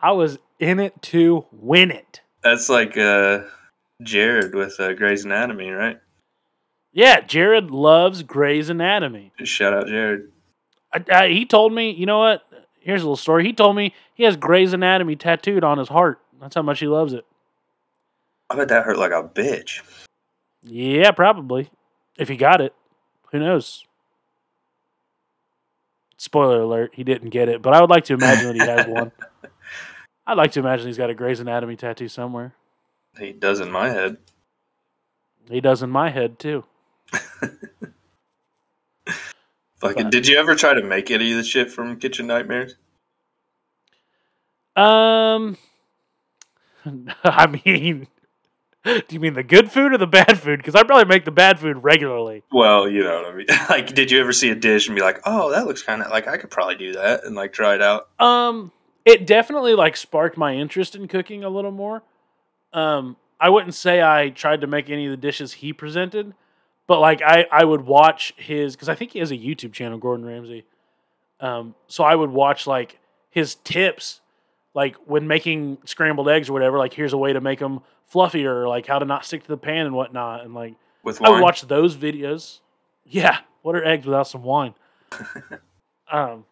I 0.00 0.12
was 0.12 0.38
in 0.58 0.80
it 0.80 1.00
to 1.02 1.46
win 1.52 1.90
it. 1.90 2.20
that's 2.42 2.68
like 2.68 2.96
uh, 2.96 3.40
Jared 4.02 4.54
with 4.54 4.78
uh, 4.80 4.94
Grey's 4.94 5.24
Anatomy, 5.24 5.70
right? 5.70 5.98
Yeah, 6.92 7.20
Jared 7.20 7.70
loves 7.70 8.22
Grey's 8.22 8.68
Anatomy. 8.68 9.32
Shout 9.44 9.72
out 9.72 9.86
Jared. 9.86 10.30
I, 10.92 11.04
I, 11.10 11.28
he 11.28 11.46
told 11.46 11.72
me, 11.72 11.90
you 11.90 12.04
know 12.04 12.18
what? 12.18 12.42
Here's 12.82 13.02
a 13.02 13.04
little 13.04 13.16
story. 13.16 13.44
He 13.44 13.52
told 13.52 13.76
me 13.76 13.94
he 14.14 14.24
has 14.24 14.36
Grey's 14.36 14.72
Anatomy 14.72 15.16
tattooed 15.16 15.62
on 15.64 15.78
his 15.78 15.88
heart. 15.88 16.20
That's 16.40 16.54
how 16.54 16.62
much 16.62 16.80
he 16.80 16.88
loves 16.88 17.12
it. 17.12 17.24
I 18.50 18.56
bet 18.56 18.68
that 18.68 18.84
hurt 18.84 18.98
like 18.98 19.12
a 19.12 19.22
bitch. 19.22 19.82
Yeah, 20.62 21.12
probably. 21.12 21.70
If 22.18 22.28
he 22.28 22.36
got 22.36 22.60
it, 22.60 22.74
who 23.30 23.38
knows? 23.38 23.84
Spoiler 26.16 26.60
alert, 26.60 26.92
he 26.94 27.04
didn't 27.04 27.30
get 27.30 27.48
it, 27.48 27.62
but 27.62 27.72
I 27.72 27.80
would 27.80 27.90
like 27.90 28.04
to 28.04 28.14
imagine 28.14 28.46
that 28.46 28.54
he 28.54 28.60
has 28.60 28.86
one. 28.86 29.12
I'd 30.26 30.36
like 30.36 30.52
to 30.52 30.60
imagine 30.60 30.86
he's 30.86 30.98
got 30.98 31.10
a 31.10 31.14
Grey's 31.14 31.40
Anatomy 31.40 31.76
tattoo 31.76 32.08
somewhere. 32.08 32.54
He 33.18 33.32
does 33.32 33.60
in 33.60 33.70
my 33.70 33.88
head. 33.88 34.18
He 35.48 35.60
does 35.60 35.82
in 35.82 35.90
my 35.90 36.10
head 36.10 36.38
too. 36.38 36.64
But- 39.82 40.10
did 40.10 40.26
you 40.26 40.38
ever 40.38 40.54
try 40.54 40.74
to 40.74 40.82
make 40.82 41.10
any 41.10 41.32
of 41.32 41.38
the 41.38 41.44
shit 41.44 41.70
from 41.70 41.98
Kitchen 41.98 42.26
Nightmares? 42.26 42.76
Um, 44.74 45.58
I 47.24 47.46
mean, 47.46 48.06
do 48.84 49.02
you 49.10 49.20
mean 49.20 49.34
the 49.34 49.42
good 49.42 49.70
food 49.70 49.92
or 49.92 49.98
the 49.98 50.06
bad 50.06 50.38
food? 50.38 50.58
Because 50.58 50.74
I 50.74 50.82
probably 50.82 51.04
make 51.04 51.24
the 51.24 51.30
bad 51.30 51.58
food 51.58 51.82
regularly. 51.82 52.42
Well, 52.50 52.88
you 52.88 53.02
know 53.02 53.22
what 53.22 53.32
I 53.32 53.36
mean. 53.36 53.46
like, 53.68 53.94
did 53.94 54.10
you 54.10 54.20
ever 54.20 54.32
see 54.32 54.50
a 54.50 54.54
dish 54.54 54.88
and 54.88 54.96
be 54.96 55.02
like, 55.02 55.20
"Oh, 55.24 55.50
that 55.50 55.66
looks 55.66 55.82
kind 55.82 56.02
of 56.02 56.10
like 56.10 56.26
I 56.26 56.36
could 56.36 56.50
probably 56.50 56.76
do 56.76 56.92
that," 56.94 57.24
and 57.24 57.36
like 57.36 57.52
try 57.52 57.74
it 57.74 57.82
out? 57.82 58.08
Um, 58.18 58.72
it 59.04 59.26
definitely 59.26 59.74
like 59.74 59.96
sparked 59.96 60.36
my 60.36 60.54
interest 60.54 60.94
in 60.94 61.08
cooking 61.08 61.44
a 61.44 61.48
little 61.48 61.70
more. 61.70 62.02
Um, 62.72 63.16
I 63.38 63.50
wouldn't 63.50 63.74
say 63.74 64.02
I 64.02 64.30
tried 64.30 64.60
to 64.62 64.66
make 64.66 64.88
any 64.88 65.06
of 65.06 65.10
the 65.10 65.16
dishes 65.16 65.52
he 65.54 65.72
presented, 65.72 66.32
but 66.86 67.00
like 67.00 67.22
I 67.22 67.46
I 67.50 67.64
would 67.64 67.82
watch 67.82 68.34
his 68.36 68.74
because 68.74 68.88
I 68.88 68.94
think 68.94 69.12
he 69.12 69.18
has 69.20 69.30
a 69.30 69.36
YouTube 69.36 69.72
channel, 69.72 69.98
Gordon 69.98 70.26
Ramsay. 70.26 70.64
Um, 71.40 71.74
so 71.88 72.04
I 72.04 72.14
would 72.14 72.30
watch 72.30 72.66
like 72.66 72.98
his 73.30 73.56
tips, 73.56 74.20
like 74.74 74.96
when 75.06 75.26
making 75.26 75.78
scrambled 75.84 76.28
eggs 76.28 76.48
or 76.48 76.52
whatever. 76.52 76.78
Like 76.78 76.92
here's 76.92 77.12
a 77.12 77.18
way 77.18 77.32
to 77.32 77.40
make 77.40 77.58
them 77.58 77.80
fluffier, 78.12 78.68
like 78.68 78.86
how 78.86 78.98
to 78.98 79.04
not 79.04 79.24
stick 79.24 79.42
to 79.42 79.48
the 79.48 79.56
pan 79.56 79.86
and 79.86 79.94
whatnot, 79.94 80.44
and 80.44 80.54
like 80.54 80.74
With 81.02 81.22
I 81.22 81.30
would 81.30 81.42
watch 81.42 81.62
those 81.62 81.96
videos. 81.96 82.60
Yeah, 83.04 83.38
what 83.62 83.74
are 83.74 83.84
eggs 83.84 84.06
without 84.06 84.28
some 84.28 84.42
wine? 84.42 84.74
um, 86.12 86.44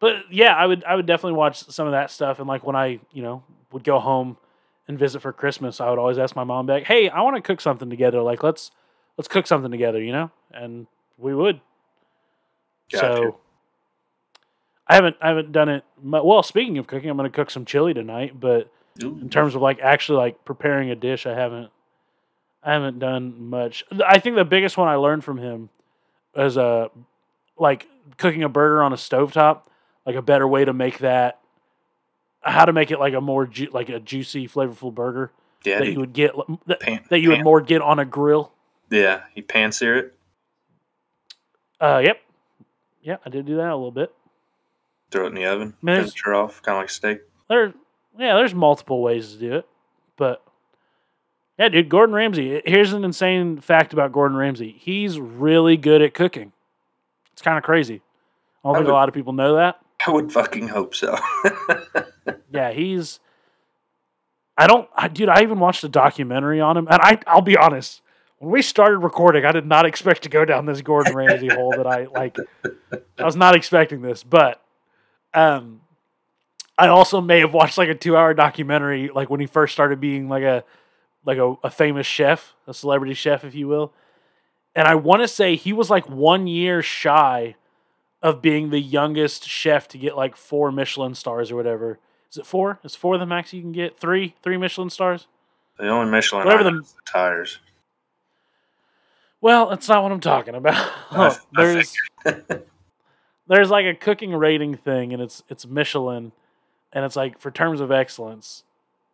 but 0.00 0.24
yeah, 0.30 0.54
I 0.54 0.66
would 0.66 0.84
I 0.84 0.94
would 0.94 1.06
definitely 1.06 1.38
watch 1.38 1.64
some 1.64 1.86
of 1.86 1.92
that 1.92 2.10
stuff. 2.10 2.38
And 2.38 2.48
like 2.48 2.64
when 2.64 2.76
I 2.76 3.00
you 3.12 3.22
know 3.22 3.42
would 3.72 3.84
go 3.84 3.98
home 3.98 4.36
and 4.88 4.98
visit 4.98 5.20
for 5.20 5.32
Christmas, 5.32 5.80
I 5.80 5.90
would 5.90 5.98
always 5.98 6.18
ask 6.18 6.36
my 6.36 6.44
mom 6.44 6.66
back, 6.66 6.84
"Hey, 6.84 7.08
I 7.08 7.22
want 7.22 7.36
to 7.36 7.42
cook 7.42 7.60
something 7.60 7.88
together. 7.90 8.20
Like 8.22 8.42
let's 8.42 8.70
let's 9.16 9.28
cook 9.28 9.46
something 9.46 9.70
together," 9.70 10.02
you 10.02 10.12
know, 10.12 10.30
and 10.52 10.86
we 11.18 11.34
would. 11.34 11.60
Gotcha. 12.92 13.16
So 13.16 13.38
I 14.86 14.94
haven't 14.94 15.16
I 15.20 15.28
haven't 15.28 15.52
done 15.52 15.68
it. 15.68 15.84
Well, 16.02 16.42
speaking 16.42 16.78
of 16.78 16.86
cooking, 16.86 17.10
I'm 17.10 17.16
going 17.16 17.30
to 17.30 17.34
cook 17.34 17.50
some 17.50 17.64
chili 17.64 17.94
tonight, 17.94 18.38
but 18.38 18.70
Ooh. 19.02 19.18
in 19.20 19.28
terms 19.28 19.54
of 19.54 19.62
like 19.62 19.80
actually 19.80 20.18
like 20.18 20.44
preparing 20.44 20.90
a 20.90 20.96
dish 20.96 21.26
i 21.26 21.34
haven't 21.34 21.70
i 22.62 22.72
haven't 22.72 22.98
done 22.98 23.48
much 23.50 23.84
i 24.06 24.18
think 24.18 24.36
the 24.36 24.44
biggest 24.44 24.76
one 24.76 24.88
i 24.88 24.94
learned 24.94 25.24
from 25.24 25.38
him 25.38 25.68
was 26.34 26.56
uh 26.56 26.88
like 27.58 27.86
cooking 28.16 28.42
a 28.42 28.48
burger 28.48 28.82
on 28.82 28.92
a 28.92 28.96
stovetop 28.96 29.62
like 30.04 30.16
a 30.16 30.22
better 30.22 30.46
way 30.46 30.64
to 30.64 30.72
make 30.72 30.98
that 30.98 31.40
how 32.40 32.64
to 32.64 32.72
make 32.72 32.90
it 32.90 32.98
like 32.98 33.14
a 33.14 33.20
more 33.20 33.46
ju- 33.46 33.70
like 33.72 33.88
a 33.88 33.98
juicy 33.98 34.48
flavorful 34.48 34.94
burger 34.94 35.32
yeah, 35.64 35.80
that 35.80 35.88
you 35.88 35.98
would 35.98 36.12
get 36.12 36.32
that, 36.66 36.80
pan, 36.80 37.04
that 37.10 37.18
you 37.18 37.30
would 37.30 37.42
more 37.42 37.60
get 37.60 37.82
on 37.82 37.98
a 37.98 38.04
grill 38.04 38.52
yeah, 38.90 39.22
he 39.34 39.42
pan 39.42 39.72
sear 39.72 39.96
it, 39.96 40.14
uh 41.80 42.00
yep. 42.04 42.20
Yeah 43.02 43.16
i 43.24 43.28
did 43.28 43.46
do 43.46 43.56
that 43.56 43.70
a 43.70 43.76
little 43.76 43.90
bit. 43.90 44.12
Throw 45.10 45.24
it 45.24 45.28
in 45.28 45.34
the 45.34 45.46
oven, 45.46 45.74
her 46.24 46.34
off, 46.34 46.62
kind 46.62 46.76
of 46.76 46.82
like 46.82 46.90
steak. 46.90 47.20
there 47.48 47.74
yeah 48.18 48.34
there's 48.34 48.54
multiple 48.54 49.02
ways 49.02 49.32
to 49.32 49.38
do 49.38 49.54
it 49.56 49.66
but 50.16 50.42
yeah 51.58 51.68
dude 51.68 51.88
gordon 51.88 52.14
ramsay 52.14 52.62
here's 52.64 52.92
an 52.92 53.04
insane 53.04 53.60
fact 53.60 53.92
about 53.92 54.12
gordon 54.12 54.36
ramsay. 54.36 54.72
He's 54.78 55.20
really 55.20 55.76
good 55.76 56.02
at 56.02 56.14
cooking. 56.14 56.52
It's 57.32 57.42
kind 57.42 57.58
of 57.58 57.64
crazy. 57.64 58.00
I 58.64 58.68
don't 58.68 58.76
I 58.76 58.78
think 58.80 58.88
a 58.88 58.92
lot 58.92 59.08
of 59.08 59.14
people 59.14 59.32
know 59.34 59.56
that. 59.56 59.78
I 60.06 60.10
would 60.10 60.32
fucking 60.32 60.68
hope 60.68 60.94
so. 60.94 61.16
yeah 62.50 62.72
he's 62.72 63.20
i 64.58 64.66
don't 64.66 64.88
I, 64.96 65.08
dude 65.08 65.28
i 65.28 65.42
even 65.42 65.58
watched 65.58 65.84
a 65.84 65.88
documentary 65.88 66.60
on 66.60 66.76
him 66.76 66.88
and 66.90 67.00
i 67.02 67.18
i'll 67.26 67.42
be 67.42 67.56
honest 67.56 68.02
when 68.38 68.50
we 68.52 68.62
started 68.62 68.98
recording 68.98 69.44
i 69.44 69.52
did 69.52 69.66
not 69.66 69.86
expect 69.86 70.22
to 70.22 70.28
go 70.28 70.44
down 70.44 70.66
this 70.66 70.82
gordon 70.82 71.14
ramsay 71.14 71.48
hole 71.48 71.72
that 71.76 71.86
i 71.86 72.04
like 72.06 72.36
i 73.18 73.24
was 73.24 73.36
not 73.36 73.54
expecting 73.56 74.02
this 74.02 74.22
but 74.22 74.62
um 75.34 75.80
i 76.78 76.88
also 76.88 77.20
may 77.20 77.40
have 77.40 77.52
watched 77.54 77.78
like 77.78 77.88
a 77.88 77.94
two 77.94 78.16
hour 78.16 78.34
documentary 78.34 79.08
like 79.14 79.30
when 79.30 79.40
he 79.40 79.46
first 79.46 79.72
started 79.72 80.00
being 80.00 80.28
like 80.28 80.42
a 80.42 80.64
like 81.24 81.38
a, 81.38 81.54
a 81.64 81.70
famous 81.70 82.06
chef 82.06 82.54
a 82.66 82.74
celebrity 82.74 83.14
chef 83.14 83.44
if 83.44 83.54
you 83.54 83.66
will 83.68 83.92
and 84.74 84.86
i 84.86 84.94
want 84.94 85.22
to 85.22 85.28
say 85.28 85.56
he 85.56 85.72
was 85.72 85.88
like 85.90 86.08
one 86.08 86.46
year 86.46 86.82
shy 86.82 87.54
of 88.22 88.42
being 88.42 88.70
the 88.70 88.80
youngest 88.80 89.46
chef 89.48 89.86
to 89.86 89.98
get 89.98 90.16
like 90.16 90.36
four 90.36 90.72
Michelin 90.72 91.14
stars 91.14 91.52
or 91.52 91.54
whatever. 91.56 91.98
Is 92.30 92.38
it 92.38 92.46
four? 92.46 92.80
Is 92.82 92.96
four 92.96 93.18
the 93.18 93.26
max 93.26 93.52
you 93.52 93.60
can 93.60 93.72
get? 93.72 93.98
Three? 93.98 94.34
Three 94.42 94.56
Michelin 94.56 94.88
stars? 94.90 95.28
The 95.78 95.86
only 95.88 96.10
Michelin 96.10 96.44
Whatever 96.46 96.64
the- 96.64 96.70
the 96.80 96.86
tires. 97.04 97.60
Well, 99.46 99.68
that's 99.68 99.88
not 99.88 100.02
what 100.02 100.10
I'm 100.10 100.18
talking 100.18 100.56
about. 100.56 100.92
There's 101.52 101.94
there's 103.46 103.70
like 103.70 103.86
a 103.86 103.94
cooking 103.94 104.34
rating 104.34 104.76
thing, 104.76 105.12
and 105.12 105.22
it's 105.22 105.44
it's 105.48 105.64
Michelin, 105.64 106.32
and 106.92 107.04
it's 107.04 107.14
like 107.14 107.38
for 107.38 107.52
terms 107.52 107.80
of 107.80 107.92
excellence, 107.92 108.64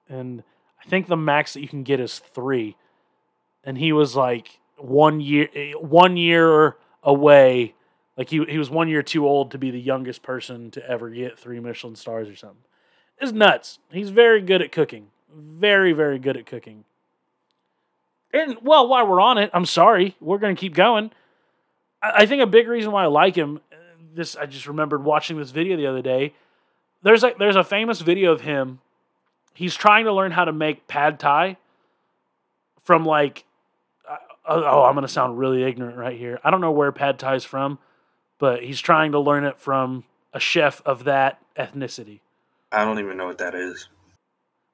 and 0.09 0.43
I 0.83 0.89
think 0.89 1.07
the 1.07 1.18
max 1.18 1.53
that 1.53 1.61
you 1.61 1.68
can 1.68 1.83
get 1.83 2.01
is 2.01 2.18
three, 2.18 2.78
and 3.62 3.76
he 3.76 3.93
was 3.93 4.16
like 4.16 4.59
one 4.78 5.20
year 5.20 5.49
eh, 5.55 5.72
one 5.72 6.16
year 6.16 6.78
away, 7.03 7.74
like 8.16 8.30
he 8.30 8.43
he 8.47 8.57
was 8.57 8.70
one 8.70 8.89
year 8.89 9.03
too 9.03 9.28
old 9.28 9.51
to 9.51 9.59
be 9.59 9.70
the 9.70 9.78
youngest 9.78 10.22
person 10.22 10.70
to 10.70 10.89
ever 10.89 11.11
get 11.11 11.39
three 11.39 11.61
Michelin 11.61 11.95
stars 11.95 12.30
or 12.30 12.37
something. 12.37 12.64
It's 13.18 13.33
nuts. 13.33 13.80
He's 13.91 14.09
very 14.09 14.41
good 14.41 14.62
at 14.62 14.72
cooking, 14.72 15.09
very 15.30 15.93
very 15.93 16.18
good 16.18 16.39
at 16.39 16.47
cooking. 16.47 16.87
And 18.33 18.57
well, 18.62 18.89
while 18.89 19.07
we're 19.07 19.20
on 19.20 19.39
it, 19.39 19.51
I'm 19.53 19.66
sorry, 19.66 20.16
we're 20.20 20.39
gonna 20.39 20.55
keep 20.55 20.74
going. 20.74 21.11
I 22.03 22.22
I 22.22 22.26
think 22.26 22.43
a 22.43 22.47
big 22.47 22.68
reason 22.68 22.93
why 22.93 23.05
I 23.05 23.09
like 23.09 23.35
him. 23.37 23.61
uh, 23.72 23.76
This 24.14 24.37
I 24.37 24.47
just 24.47 24.66
remembered 24.66 25.05
watching 25.05 25.37
this 25.39 25.51
video 25.51 25.76
the 25.76 25.87
other 25.87 26.03
day. 26.03 26.35
There's 27.03 27.24
there's 27.39 27.57
a 27.57 27.64
famous 27.64 28.01
video 28.01 28.33
of 28.33 28.43
him. 28.43 28.80
He's 29.55 29.74
trying 29.74 30.07
to 30.07 30.12
learn 30.12 30.33
how 30.33 30.45
to 30.47 30.53
make 30.53 30.87
pad 30.89 31.18
thai 31.20 31.57
from 32.83 33.05
like. 33.05 33.45
uh, 34.09 34.16
oh, 34.47 34.83
I'm 34.85 34.95
gonna 34.95 35.09
sound 35.09 35.39
really 35.39 35.62
ignorant 35.64 35.99
right 35.99 36.16
here. 36.18 36.41
I 36.43 36.51
don't 36.51 36.61
know 36.61 36.70
where 36.72 36.91
pad 36.93 37.18
thai 37.18 37.35
is 37.35 37.45
from, 37.45 37.78
but 38.39 38.62
he's 38.64 38.80
trying 38.80 39.12
to 39.12 39.20
learn 39.20 39.45
it 39.45 39.59
from 39.61 40.05
a 40.33 40.41
chef 40.41 40.80
of 40.87 41.05
that 41.05 41.39
ethnicity. 41.57 42.20
I 42.70 42.85
don't 42.87 42.99
even 42.99 43.18
know 43.18 43.26
what 43.26 43.39
that 43.39 43.55
is. 43.55 43.89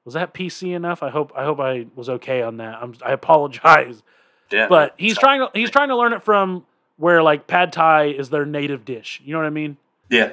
Was 0.09 0.15
that 0.15 0.33
PC 0.33 0.75
enough? 0.75 1.03
I 1.03 1.11
hope 1.11 1.33
I 1.37 1.45
hope 1.45 1.61
I 1.61 1.85
was 1.95 2.09
okay 2.09 2.41
on 2.41 2.57
that. 2.57 2.79
I'm, 2.81 2.95
I 3.05 3.13
apologize. 3.13 4.03
Yeah, 4.51 4.67
but 4.67 4.95
he's 4.97 5.19
trying 5.19 5.41
to 5.41 5.51
he's 5.53 5.69
trying 5.71 5.89
to 5.89 5.97
learn 5.99 6.15
it 6.15 6.23
from 6.23 6.65
where 6.97 7.23
like 7.23 7.47
pad 7.47 7.75
thai 7.75 8.05
is 8.07 8.31
their 8.31 8.47
native 8.47 8.87
dish. 8.87 9.21
You 9.23 9.35
know 9.35 9.39
what 9.41 9.47
I 9.47 9.51
mean? 9.51 9.77
Yeah, 10.09 10.33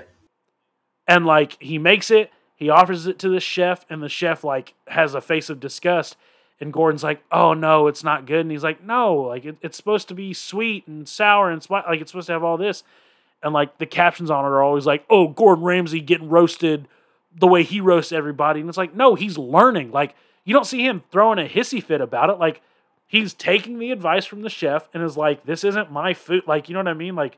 And 1.09 1.25
like 1.25 1.61
he 1.61 1.77
makes 1.77 2.09
it, 2.09 2.31
he 2.55 2.69
offers 2.69 3.05
it 3.05 3.19
to 3.19 3.27
the 3.27 3.41
chef, 3.41 3.85
and 3.89 4.01
the 4.01 4.07
chef 4.07 4.45
like 4.45 4.75
has 4.87 5.13
a 5.13 5.19
face 5.19 5.49
of 5.49 5.59
disgust. 5.59 6.15
And 6.61 6.71
Gordon's 6.71 7.03
like, 7.03 7.21
"Oh 7.33 7.53
no, 7.53 7.87
it's 7.87 8.01
not 8.05 8.25
good." 8.25 8.39
And 8.39 8.51
he's 8.51 8.63
like, 8.63 8.81
"No, 8.81 9.13
like 9.13 9.43
it, 9.43 9.57
it's 9.61 9.75
supposed 9.75 10.07
to 10.07 10.13
be 10.13 10.33
sweet 10.33 10.87
and 10.87 11.05
sour 11.05 11.51
and 11.51 11.61
spi- 11.61 11.83
like 11.85 11.99
it's 11.99 12.11
supposed 12.11 12.27
to 12.27 12.31
have 12.33 12.45
all 12.45 12.55
this." 12.55 12.85
And 13.43 13.53
like 13.53 13.77
the 13.77 13.85
captions 13.85 14.31
on 14.31 14.45
it 14.45 14.47
are 14.47 14.63
always 14.63 14.85
like, 14.85 15.03
"Oh, 15.09 15.27
Gordon 15.27 15.65
Ramsay 15.65 15.99
getting 15.99 16.29
roasted 16.29 16.87
the 17.37 17.47
way 17.47 17.63
he 17.63 17.79
roasts 17.81 18.11
everybody." 18.11 18.59
And 18.59 18.69
it's 18.69 18.77
like, 18.77 18.95
no, 18.95 19.15
he's 19.15 19.37
learning. 19.37 19.91
Like 19.91 20.15
you 20.43 20.53
don't 20.53 20.65
see 20.65 20.85
him 20.85 21.03
throwing 21.11 21.39
a 21.39 21.47
hissy 21.49 21.81
fit 21.83 22.01
about 22.01 22.29
it. 22.29 22.39
Like 22.39 22.61
he's 23.07 23.33
taking 23.33 23.79
the 23.79 23.91
advice 23.91 24.25
from 24.25 24.41
the 24.41 24.49
chef 24.49 24.87
and 24.93 25.03
is 25.03 25.17
like, 25.17 25.45
"This 25.45 25.63
isn't 25.63 25.91
my 25.91 26.13
food." 26.13 26.43
Like 26.47 26.69
you 26.69 26.73
know 26.73 26.79
what 26.79 26.87
I 26.87 26.93
mean? 26.93 27.15
Like 27.15 27.37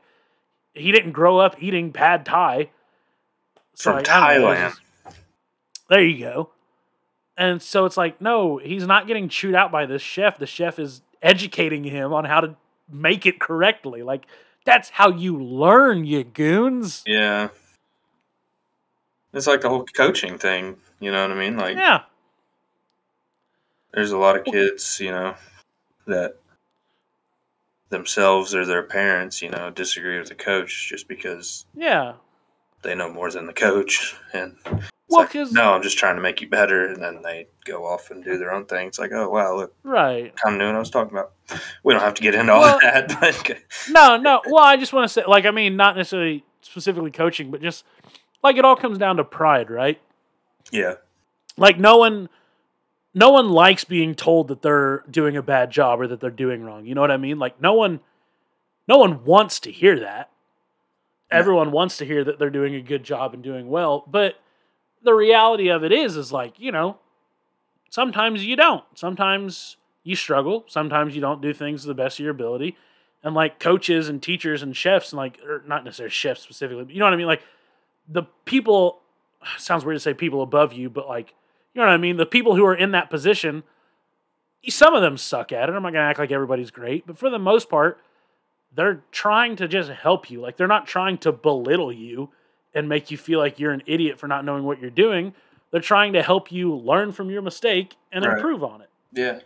he 0.74 0.92
didn't 0.92 1.12
grow 1.12 1.38
up 1.38 1.56
eating 1.62 1.92
pad 1.92 2.24
thai. 2.24 2.70
So, 3.74 3.90
From 3.90 3.96
like, 3.98 4.06
Thailand. 4.06 4.76
there 5.88 6.02
you 6.02 6.18
go. 6.18 6.50
And 7.36 7.62
so 7.62 7.84
it's 7.84 7.96
like, 7.96 8.20
no, 8.20 8.56
he's 8.58 8.86
not 8.86 9.06
getting 9.06 9.28
chewed 9.28 9.54
out 9.54 9.70
by 9.70 9.86
this 9.86 10.02
chef. 10.02 10.38
The 10.38 10.46
chef 10.46 10.78
is 10.80 11.02
educating 11.22 11.84
him 11.84 12.12
on 12.12 12.24
how 12.24 12.40
to 12.40 12.56
make 12.90 13.24
it 13.26 13.38
correctly. 13.38 14.02
Like 14.02 14.26
that's 14.64 14.90
how 14.90 15.10
you 15.10 15.40
learn, 15.42 16.04
you 16.04 16.24
goons. 16.24 17.04
yeah. 17.06 17.48
It's 19.32 19.46
like 19.46 19.60
the 19.60 19.68
whole 19.68 19.84
coaching 19.84 20.38
thing. 20.38 20.76
You 21.00 21.12
know 21.12 21.22
what 21.22 21.30
I 21.36 21.38
mean? 21.38 21.56
Like, 21.56 21.76
Yeah. 21.76 22.02
there's 23.92 24.10
a 24.12 24.18
lot 24.18 24.36
of 24.36 24.44
kids, 24.44 24.98
you 25.00 25.10
know, 25.10 25.34
that 26.06 26.36
themselves 27.90 28.54
or 28.54 28.64
their 28.64 28.82
parents, 28.82 29.40
you 29.40 29.50
know, 29.50 29.70
disagree 29.70 30.18
with 30.18 30.28
the 30.28 30.34
coach 30.34 30.88
just 30.88 31.08
because 31.08 31.66
Yeah. 31.74 32.14
they 32.82 32.94
know 32.94 33.10
more 33.10 33.30
than 33.30 33.46
the 33.46 33.52
coach. 33.52 34.14
And 34.32 34.56
Well, 35.10 35.22
like, 35.22 35.34
no, 35.52 35.72
I'm 35.72 35.82
just 35.82 35.96
trying 35.96 36.16
to 36.16 36.20
make 36.22 36.42
you 36.42 36.48
better. 36.50 36.86
And 36.88 37.02
then 37.02 37.22
they 37.22 37.48
go 37.64 37.86
off 37.86 38.10
and 38.10 38.22
do 38.22 38.36
their 38.36 38.52
own 38.52 38.66
thing. 38.66 38.88
It's 38.88 38.98
like, 38.98 39.10
oh, 39.12 39.30
wow, 39.30 39.54
look, 39.56 39.74
Right. 39.82 40.34
kind 40.36 40.54
of 40.56 40.58
knew 40.58 40.66
what 40.66 40.74
I 40.74 40.78
was 40.78 40.90
talking 40.90 41.16
about. 41.16 41.32
We 41.82 41.94
don't 41.94 42.02
have 42.02 42.12
to 42.14 42.22
get 42.22 42.34
into 42.34 42.52
all 42.52 42.78
that. 42.82 43.16
But 43.18 43.58
No, 43.88 44.18
no. 44.18 44.42
Well, 44.46 44.62
I 44.64 44.76
just 44.76 44.92
want 44.92 45.04
to 45.04 45.08
say, 45.08 45.22
like, 45.26 45.46
I 45.46 45.50
mean, 45.50 45.76
not 45.76 45.96
necessarily 45.96 46.44
specifically 46.60 47.10
coaching, 47.10 47.50
but 47.50 47.62
just 47.62 47.84
like 48.42 48.56
it 48.56 48.64
all 48.64 48.76
comes 48.76 48.98
down 48.98 49.16
to 49.16 49.24
pride, 49.24 49.70
right? 49.70 50.00
yeah, 50.70 50.94
Like, 51.56 51.78
no 51.78 51.96
one, 51.96 52.28
no 53.14 53.30
one 53.30 53.48
likes 53.50 53.84
being 53.84 54.14
told 54.14 54.48
that 54.48 54.62
they're 54.62 55.02
doing 55.10 55.36
a 55.36 55.42
bad 55.42 55.70
job 55.70 56.00
or 56.00 56.06
that 56.06 56.20
they're 56.20 56.30
doing 56.30 56.62
wrong. 56.62 56.86
You 56.86 56.94
know 56.94 57.00
what 57.00 57.10
I 57.10 57.16
mean? 57.16 57.38
Like, 57.38 57.60
no 57.60 57.72
one, 57.74 58.00
no 58.86 58.98
one 58.98 59.24
wants 59.24 59.60
to 59.60 59.72
hear 59.72 59.98
that. 60.00 60.30
No. 61.30 61.38
Everyone 61.38 61.72
wants 61.72 61.96
to 61.98 62.04
hear 62.04 62.22
that 62.24 62.38
they're 62.38 62.50
doing 62.50 62.74
a 62.74 62.82
good 62.82 63.02
job 63.02 63.34
and 63.34 63.42
doing 63.42 63.68
well, 63.68 64.04
but 64.06 64.34
the 65.02 65.14
reality 65.14 65.68
of 65.68 65.84
it 65.84 65.92
is, 65.92 66.16
is 66.16 66.32
like, 66.32 66.58
you 66.58 66.72
know, 66.72 66.98
sometimes 67.90 68.44
you 68.44 68.56
don't. 68.56 68.84
Sometimes 68.94 69.76
you 70.02 70.16
struggle. 70.16 70.64
Sometimes 70.68 71.14
you 71.14 71.20
don't 71.20 71.42
do 71.42 71.52
things 71.52 71.82
to 71.82 71.88
the 71.88 71.94
best 71.94 72.18
of 72.18 72.24
your 72.24 72.32
ability. 72.32 72.76
And 73.22 73.34
like 73.34 73.58
coaches 73.58 74.08
and 74.08 74.22
teachers 74.22 74.62
and 74.62 74.76
chefs, 74.76 75.12
and 75.12 75.18
like, 75.18 75.38
or 75.46 75.62
not 75.66 75.84
necessarily 75.84 76.10
chefs 76.10 76.42
specifically, 76.42 76.84
but 76.84 76.92
you 76.92 76.98
know 76.98 77.06
what 77.06 77.14
I 77.14 77.16
mean? 77.16 77.26
Like, 77.26 77.42
the 78.08 78.24
people, 78.44 79.00
sounds 79.58 79.84
weird 79.84 79.96
to 79.96 80.00
say 80.00 80.14
people 80.14 80.42
above 80.42 80.72
you, 80.72 80.88
but 80.90 81.06
like, 81.08 81.34
you 81.74 81.80
know 81.80 81.86
what 81.86 81.92
I 81.92 81.98
mean? 81.98 82.16
The 82.16 82.26
people 82.26 82.56
who 82.56 82.64
are 82.64 82.74
in 82.74 82.92
that 82.92 83.10
position, 83.10 83.62
some 84.68 84.94
of 84.94 85.02
them 85.02 85.16
suck 85.16 85.52
at 85.52 85.68
it. 85.68 85.74
I'm 85.74 85.82
not 85.82 85.90
to 85.92 85.98
act 85.98 86.18
like 86.18 86.32
everybody's 86.32 86.70
great, 86.70 87.06
but 87.06 87.16
for 87.18 87.30
the 87.30 87.38
most 87.38 87.68
part, 87.68 87.98
they're 88.74 89.02
trying 89.12 89.56
to 89.56 89.68
just 89.68 89.90
help 89.90 90.30
you. 90.30 90.40
Like, 90.40 90.56
they're 90.56 90.66
not 90.66 90.86
trying 90.86 91.18
to 91.18 91.32
belittle 91.32 91.92
you 91.92 92.30
and 92.74 92.88
make 92.88 93.10
you 93.10 93.16
feel 93.16 93.38
like 93.38 93.58
you're 93.58 93.72
an 93.72 93.82
idiot 93.86 94.18
for 94.18 94.26
not 94.28 94.44
knowing 94.44 94.64
what 94.64 94.80
you're 94.80 94.90
doing. 94.90 95.34
They're 95.70 95.80
trying 95.80 96.12
to 96.14 96.22
help 96.22 96.50
you 96.52 96.74
learn 96.74 97.12
from 97.12 97.30
your 97.30 97.42
mistake 97.42 97.96
and 98.12 98.24
Right. 98.24 98.36
improve 98.36 98.62
on 98.64 98.80
it. 98.82 98.90
yeah, 99.12 99.40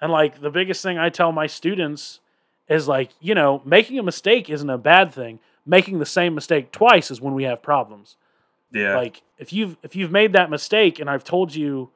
And 0.00 0.12
like 0.12 0.40
the 0.40 0.50
biggest 0.50 0.82
thing 0.82 0.98
I 0.98 1.08
tell 1.08 1.32
my 1.32 1.46
students 1.46 2.20
is 2.68 2.86
like, 2.86 3.10
you 3.20 3.34
know, 3.34 3.62
making 3.64 3.98
a 3.98 4.02
mistake 4.02 4.50
isn't 4.50 4.68
a 4.68 4.78
bad 4.78 5.12
thing. 5.12 5.40
Making 5.68 5.98
the 5.98 6.06
same 6.06 6.34
mistake 6.34 6.72
twice 6.72 7.10
is 7.10 7.20
when 7.20 7.34
we 7.34 7.44
have 7.44 7.62
problems. 7.62 8.16
yeah, 8.72 8.96
Like 8.96 9.22
if 9.36 9.52
you've 9.52 9.76
if 9.82 9.94
you've 9.94 10.10
made 10.10 10.32
that 10.32 10.48
mistake 10.48 10.98
and 10.98 11.10
I've 11.10 11.24
told 11.24 11.54
you, 11.54 11.90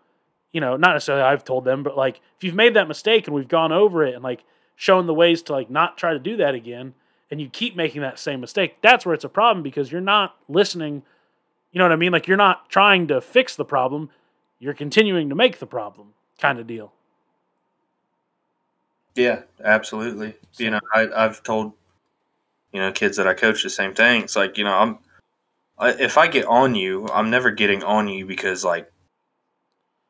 you 0.53 0.61
know, 0.61 0.77
not 0.77 0.93
necessarily 0.93 1.25
I've 1.25 1.43
told 1.43 1.65
them, 1.65 1.83
but 1.83 1.97
like 1.97 2.21
if 2.37 2.45
you've 2.45 2.55
made 2.55 2.75
that 2.75 2.87
mistake 2.87 3.27
and 3.27 3.35
we've 3.35 3.49
gone 3.49 3.73
over 3.73 4.05
it 4.05 4.15
and 4.15 4.23
like 4.23 4.45
shown 4.77 5.07
the 5.07 5.15
ways 5.15 5.41
to 5.45 5.53
like 5.53 5.71
not 5.71 5.97
try 5.97 6.13
to 6.13 6.19
do 6.19 6.37
that 6.37 6.55
again 6.55 6.93
and 7.31 7.41
you 7.41 7.49
keep 7.49 7.75
making 7.75 8.03
that 8.03 8.19
same 8.19 8.41
mistake, 8.41 8.77
that's 8.83 9.07
where 9.07 9.15
it's 9.15 9.25
a 9.25 9.29
problem 9.29 9.63
because 9.63 9.91
you're 9.91 10.03
not 10.03 10.37
listening. 10.49 11.03
You 11.71 11.79
know 11.79 11.85
what 11.87 11.93
I 11.93 11.97
mean? 11.97 12.13
Like 12.13 12.29
you're 12.29 12.37
not 12.37 12.69
trying 12.69 13.07
to 13.09 13.23
fix 13.23 13.57
the 13.57 13.65
problem, 13.65 14.11
you're 14.59 14.75
continuing 14.75 15.31
to 15.31 15.35
make 15.35 15.59
the 15.61 15.67
problem 15.67 16.09
kind 16.39 16.59
of 16.59 16.67
deal. 16.67 16.93
yeah, 19.15 19.43
absolutely. 19.65 20.35
You 20.59 20.71
know, 20.71 20.81
I, 20.95 21.09
I've 21.15 21.43
told 21.43 21.73
you 22.73 22.81
know 22.81 22.93
kids 22.93 23.17
that 23.17 23.27
I 23.27 23.35
coach 23.35 23.63
the 23.63 23.71
same 23.71 23.95
thing. 23.95 24.23
It's 24.23 24.37
like 24.37 24.57
you 24.59 24.65
know, 24.65 24.75
I'm 24.75 24.99
I, 25.79 25.91
if 25.91 26.19
I 26.19 26.27
get 26.27 26.47
on 26.47 26.75
you, 26.75 27.07
I'm 27.09 27.31
never 27.31 27.51
getting 27.51 27.83
on 27.83 28.09
you 28.09 28.27
because 28.27 28.65
like 28.65 28.91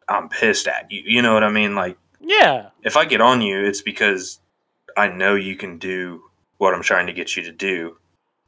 I'm 0.08 0.28
pissed 0.28 0.66
at 0.66 0.90
you. 0.90 1.02
You 1.04 1.22
know 1.22 1.34
what 1.34 1.44
I 1.44 1.48
mean? 1.50 1.74
Like 1.74 1.96
Yeah. 2.20 2.70
if 2.82 2.96
I 2.96 3.04
get 3.04 3.20
on 3.20 3.40
you, 3.40 3.64
it's 3.64 3.82
because 3.82 4.40
I 4.96 5.08
know 5.08 5.34
you 5.34 5.56
can 5.56 5.78
do 5.78 6.22
what 6.58 6.74
I'm 6.74 6.82
trying 6.82 7.06
to 7.06 7.12
get 7.12 7.36
you 7.36 7.42
to 7.44 7.52
do, 7.52 7.96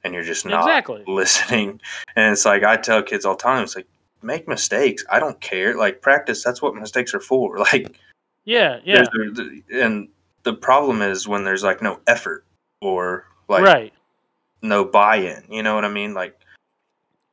and 0.03 0.13
you're 0.13 0.23
just 0.23 0.45
not 0.45 0.63
Exactly. 0.63 1.05
listening. 1.09 1.81
And 2.17 2.33
it's 2.33 2.45
like 2.45 2.63
I 2.65 2.77
tell 2.77 3.03
kids 3.03 3.25
all 3.25 3.37
the 3.37 3.43
time, 3.43 3.63
it's 3.65 3.77
like 3.77 3.87
make 4.23 4.47
mistakes. 4.49 5.05
I 5.11 5.19
don't 5.21 5.41
care. 5.41 5.77
Like 5.77 6.03
practice. 6.03 6.43
That's 6.45 6.61
what 6.63 6.75
mistakes 6.75 7.15
are 7.15 7.21
for. 7.21 7.59
Like 7.73 7.99
Yeah, 8.45 8.81
yeah. 8.85 9.05
and 9.73 10.09
the 10.43 10.53
problem 10.53 11.01
is 11.01 11.27
when 11.27 11.45
there's 11.45 11.63
like 11.65 11.81
no 11.81 12.01
effort 12.07 12.45
or 12.83 13.27
like 13.49 13.65
right. 13.65 13.93
No 14.65 14.85
buy-in. 14.85 15.45
You 15.49 15.63
know 15.63 15.75
what 15.75 15.85
I 15.85 15.89
mean? 15.89 16.15
Like 16.15 16.37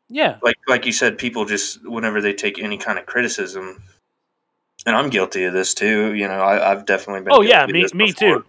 Yeah. 0.10 0.38
like 0.44 0.58
like 0.68 0.86
you 0.86 0.92
said, 0.92 1.18
people 1.18 1.46
just 1.46 1.84
whenever 1.88 2.22
they 2.22 2.34
take 2.34 2.60
any 2.60 2.78
kind 2.78 3.00
of 3.00 3.06
criticism, 3.06 3.82
and 4.86 4.96
I'm 4.96 5.10
guilty 5.10 5.46
of 5.46 5.54
this 5.54 5.74
too. 5.74 6.14
You 6.14 6.28
know, 6.28 6.42
I, 6.42 6.72
I've 6.72 6.86
definitely 6.86 7.22
been. 7.22 7.34
Oh 7.34 7.42
yeah, 7.42 7.66
me 7.66 7.86
me 7.94 8.08
before. 8.12 8.40
too. 8.42 8.46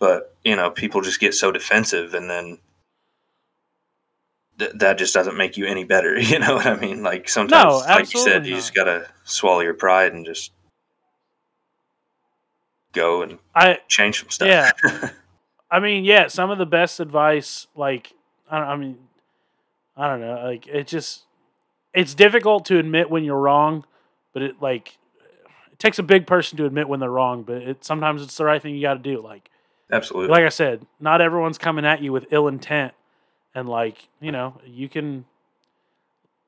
But 0.00 0.34
you 0.44 0.56
know, 0.56 0.70
people 0.70 1.00
just 1.02 1.20
get 1.20 1.34
so 1.34 1.52
defensive, 1.52 2.14
and 2.14 2.28
then 2.30 2.58
th- 4.58 4.72
that 4.74 4.98
just 4.98 5.14
doesn't 5.14 5.36
make 5.36 5.56
you 5.56 5.66
any 5.66 5.84
better. 5.84 6.18
You 6.20 6.38
know 6.38 6.54
what 6.56 6.66
I 6.66 6.76
mean? 6.76 7.02
Like 7.02 7.28
sometimes, 7.28 7.74
like 7.86 8.12
you 8.12 8.20
said, 8.20 8.36
absolutely 8.36 8.48
you 8.50 8.56
just 8.56 8.74
gotta 8.74 9.08
swallow 9.24 9.60
your 9.60 9.74
pride 9.74 10.12
and 10.12 10.24
just 10.26 10.52
go 12.92 13.22
and 13.22 13.38
I 13.54 13.78
change 13.88 14.20
some 14.20 14.30
stuff. 14.30 14.48
Yeah. 14.48 14.70
I 15.70 15.80
mean, 15.80 16.04
yeah, 16.04 16.28
some 16.28 16.50
of 16.50 16.58
the 16.58 16.66
best 16.66 17.00
advice, 17.00 17.66
like 17.74 18.12
I, 18.50 18.58
I 18.58 18.76
mean, 18.76 18.98
I 19.96 20.08
don't 20.08 20.20
know. 20.20 20.42
Like 20.44 20.66
it 20.66 20.86
just, 20.86 21.24
it's 21.94 22.14
difficult 22.14 22.66
to 22.66 22.78
admit 22.78 23.10
when 23.10 23.24
you're 23.24 23.38
wrong, 23.38 23.84
but 24.32 24.42
it 24.42 24.60
like 24.60 24.98
it 25.72 25.78
takes 25.78 25.98
a 25.98 26.02
big 26.02 26.26
person 26.26 26.56
to 26.58 26.66
admit 26.66 26.88
when 26.88 27.00
they're 27.00 27.10
wrong. 27.10 27.42
But 27.42 27.62
it 27.62 27.84
sometimes 27.84 28.22
it's 28.22 28.36
the 28.36 28.44
right 28.44 28.60
thing 28.62 28.74
you 28.74 28.82
got 28.82 28.94
to 28.94 29.00
do. 29.00 29.22
Like 29.22 29.50
Absolutely. 29.90 30.30
like 30.30 30.44
I 30.44 30.50
said, 30.50 30.86
not 31.00 31.20
everyone's 31.20 31.58
coming 31.58 31.84
at 31.84 32.02
you 32.02 32.12
with 32.12 32.26
ill 32.30 32.48
intent, 32.48 32.94
and 33.54 33.68
like 33.68 34.08
you 34.20 34.32
know, 34.32 34.60
you 34.66 34.88
can. 34.88 35.24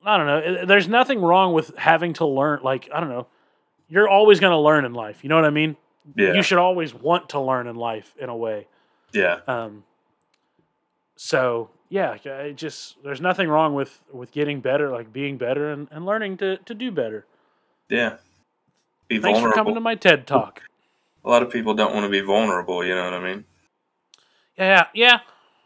I 0.05 0.15
don't 0.15 0.27
know. 0.27 0.65
There's 0.65 0.87
nothing 0.87 1.19
wrong 1.19 1.51
with 1.53 1.77
having 1.77 2.13
to 2.13 2.25
learn. 2.25 2.61
Like 2.63 2.89
I 2.93 3.01
don't 3.01 3.09
know, 3.09 3.27
you're 3.89 4.07
always 4.07 4.39
going 4.39 4.51
to 4.51 4.57
learn 4.57 4.85
in 4.85 4.93
life. 4.93 5.23
You 5.23 5.29
know 5.29 5.35
what 5.35 5.43
I 5.45 5.49
mean? 5.49 5.75
yeah. 6.15 6.33
You 6.33 6.41
should 6.41 6.57
always 6.57 6.93
want 6.93 7.29
to 7.29 7.39
learn 7.39 7.67
in 7.67 7.75
life 7.75 8.13
in 8.19 8.29
a 8.29 8.35
way. 8.35 8.67
Yeah. 9.13 9.39
Um, 9.47 9.83
so 11.15 11.69
yeah, 11.89 12.15
it 12.23 12.55
just 12.55 13.01
there's 13.03 13.21
nothing 13.21 13.49
wrong 13.49 13.73
with 13.73 14.03
with 14.11 14.31
getting 14.31 14.61
better, 14.61 14.89
like 14.89 15.11
being 15.11 15.37
better 15.37 15.69
and, 15.71 15.87
and 15.91 16.05
learning 16.05 16.37
to 16.37 16.57
to 16.57 16.73
do 16.73 16.91
better. 16.91 17.25
Yeah. 17.89 18.17
Be 19.07 19.19
Thanks 19.19 19.37
vulnerable. 19.39 19.51
for 19.51 19.55
coming 19.55 19.73
to 19.73 19.81
my 19.81 19.95
TED 19.95 20.27
talk. 20.27 20.61
A 21.25 21.29
lot 21.29 21.41
of 21.41 21.49
people 21.49 21.73
don't 21.73 21.93
want 21.93 22.05
to 22.05 22.09
be 22.09 22.21
vulnerable. 22.21 22.85
You 22.85 22.93
know 22.95 23.03
what 23.03 23.13
I 23.13 23.19
mean? 23.19 23.45
Yeah, 24.57 24.85
yeah, 24.93 25.19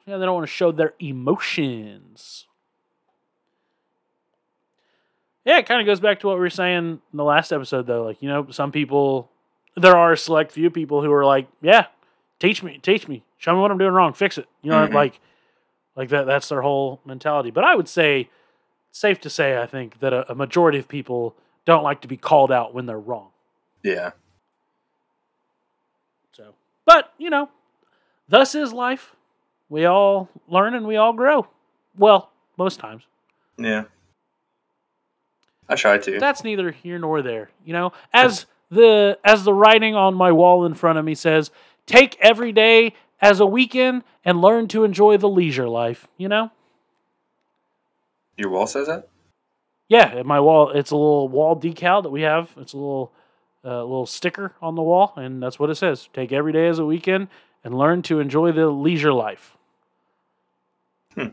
yeah. 0.05 0.17
They 0.17 0.25
don't 0.25 0.33
want 0.33 0.47
to 0.47 0.53
show 0.53 0.71
their 0.71 0.93
emotions. 0.99 2.47
Yeah, 5.45 5.57
it 5.57 5.65
kind 5.65 5.81
of 5.81 5.85
goes 5.85 5.99
back 5.99 6.21
to 6.21 6.27
what 6.27 6.35
we 6.37 6.39
were 6.39 6.49
saying 6.49 6.77
in 7.11 7.17
the 7.17 7.23
last 7.23 7.51
episode, 7.51 7.85
though. 7.85 8.03
Like, 8.03 8.21
you 8.21 8.29
know, 8.29 8.47
some 8.49 8.71
people, 8.71 9.29
there 9.75 9.97
are 9.97 10.13
a 10.13 10.17
select 10.17 10.53
few 10.53 10.69
people 10.69 11.01
who 11.03 11.11
are 11.11 11.25
like, 11.25 11.47
"Yeah, 11.61 11.87
teach 12.39 12.63
me, 12.63 12.79
teach 12.81 13.09
me, 13.09 13.25
show 13.43 13.53
me 13.53 13.59
what 13.59 13.71
I'm 13.71 13.77
doing 13.77 13.91
wrong, 13.93 14.13
fix 14.13 14.37
it." 14.37 14.47
You 14.61 14.71
know, 14.71 14.87
Mhm. 14.87 14.93
like, 14.93 15.19
like 15.95 16.09
that. 16.09 16.25
That's 16.25 16.47
their 16.49 16.61
whole 16.61 17.01
mentality. 17.05 17.51
But 17.51 17.63
I 17.65 17.75
would 17.75 17.87
say, 17.89 18.29
safe 18.91 19.19
to 19.21 19.29
say, 19.29 19.61
I 19.61 19.65
think 19.65 19.99
that 19.99 20.13
a, 20.13 20.31
a 20.31 20.35
majority 20.35 20.79
of 20.79 20.87
people 20.87 21.35
don't 21.65 21.83
like 21.83 22.01
to 22.01 22.07
be 22.07 22.17
called 22.17 22.51
out 22.51 22.73
when 22.73 22.85
they're 22.85 22.99
wrong. 22.99 23.29
Yeah. 23.83 24.11
So, 26.31 26.53
but 26.85 27.13
you 27.17 27.29
know, 27.29 27.49
thus 28.27 28.55
is 28.55 28.73
life. 28.73 29.15
We 29.69 29.85
all 29.85 30.29
learn 30.47 30.73
and 30.75 30.85
we 30.87 30.95
all 30.95 31.13
grow. 31.13 31.47
Well, 31.97 32.31
most 32.57 32.79
times. 32.79 33.03
Yeah. 33.57 33.83
I 35.69 35.75
try 35.75 35.97
to. 35.97 36.19
That's 36.19 36.43
neither 36.43 36.71
here 36.71 36.99
nor 36.99 37.21
there. 37.21 37.49
You 37.65 37.73
know, 37.73 37.93
as 38.13 38.45
the 38.69 39.17
as 39.23 39.43
the 39.43 39.53
writing 39.53 39.95
on 39.95 40.13
my 40.15 40.31
wall 40.31 40.65
in 40.65 40.73
front 40.73 40.99
of 40.99 41.05
me 41.05 41.15
says, 41.15 41.51
take 41.85 42.17
every 42.19 42.51
day 42.51 42.93
as 43.23 43.39
a 43.39 43.45
weekend 43.45 44.03
and 44.25 44.41
learn 44.41 44.67
to 44.67 44.83
enjoy 44.83 45.17
the 45.17 45.29
leisure 45.29 45.69
life. 45.69 46.07
You 46.17 46.27
know. 46.27 46.51
Your 48.37 48.49
wall 48.49 48.67
says 48.67 48.87
that? 48.87 49.07
Yeah, 49.87 50.21
my 50.23 50.39
wall, 50.39 50.71
it's 50.71 50.91
a 50.91 50.95
little 50.95 51.29
wall 51.29 51.55
decal 51.55 52.03
that 52.03 52.09
we 52.09 52.21
have. 52.21 52.51
It's 52.57 52.73
a 52.73 52.77
little 52.77 53.11
uh, 53.63 53.81
little 53.83 54.05
sticker 54.05 54.53
on 54.61 54.75
the 54.75 54.81
wall, 54.81 55.13
and 55.15 55.41
that's 55.41 55.57
what 55.59 55.69
it 55.69 55.75
says. 55.75 56.09
Take 56.13 56.31
every 56.31 56.51
day 56.51 56.67
as 56.67 56.79
a 56.79 56.85
weekend 56.85 57.27
and 57.63 57.77
learn 57.77 58.01
to 58.03 58.19
enjoy 58.19 58.51
the 58.51 58.67
leisure 58.67 59.13
life. 59.13 59.55
Hmm. 61.15 61.27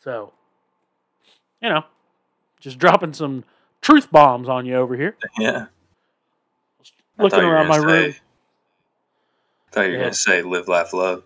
So, 0.00 0.32
you 1.60 1.70
know, 1.70 1.84
just 2.60 2.78
dropping 2.78 3.14
some 3.14 3.44
truth 3.80 4.10
bombs 4.12 4.48
on 4.48 4.66
you 4.66 4.76
over 4.76 4.96
here. 4.96 5.16
Yeah. 5.38 5.66
Looking 7.18 7.30
thought 7.30 7.40
you 7.42 7.46
were 7.48 7.54
around 7.54 7.68
my 7.68 7.78
gonna 7.78 7.92
room. 7.92 8.14
I 9.68 9.70
thought 9.72 9.80
you 9.82 9.86
were 9.88 9.94
Yeah. 9.94 10.00
going 10.00 10.12
to 10.12 10.18
say 10.18 10.42
live, 10.42 10.68
laugh, 10.68 10.92
love. 10.92 11.24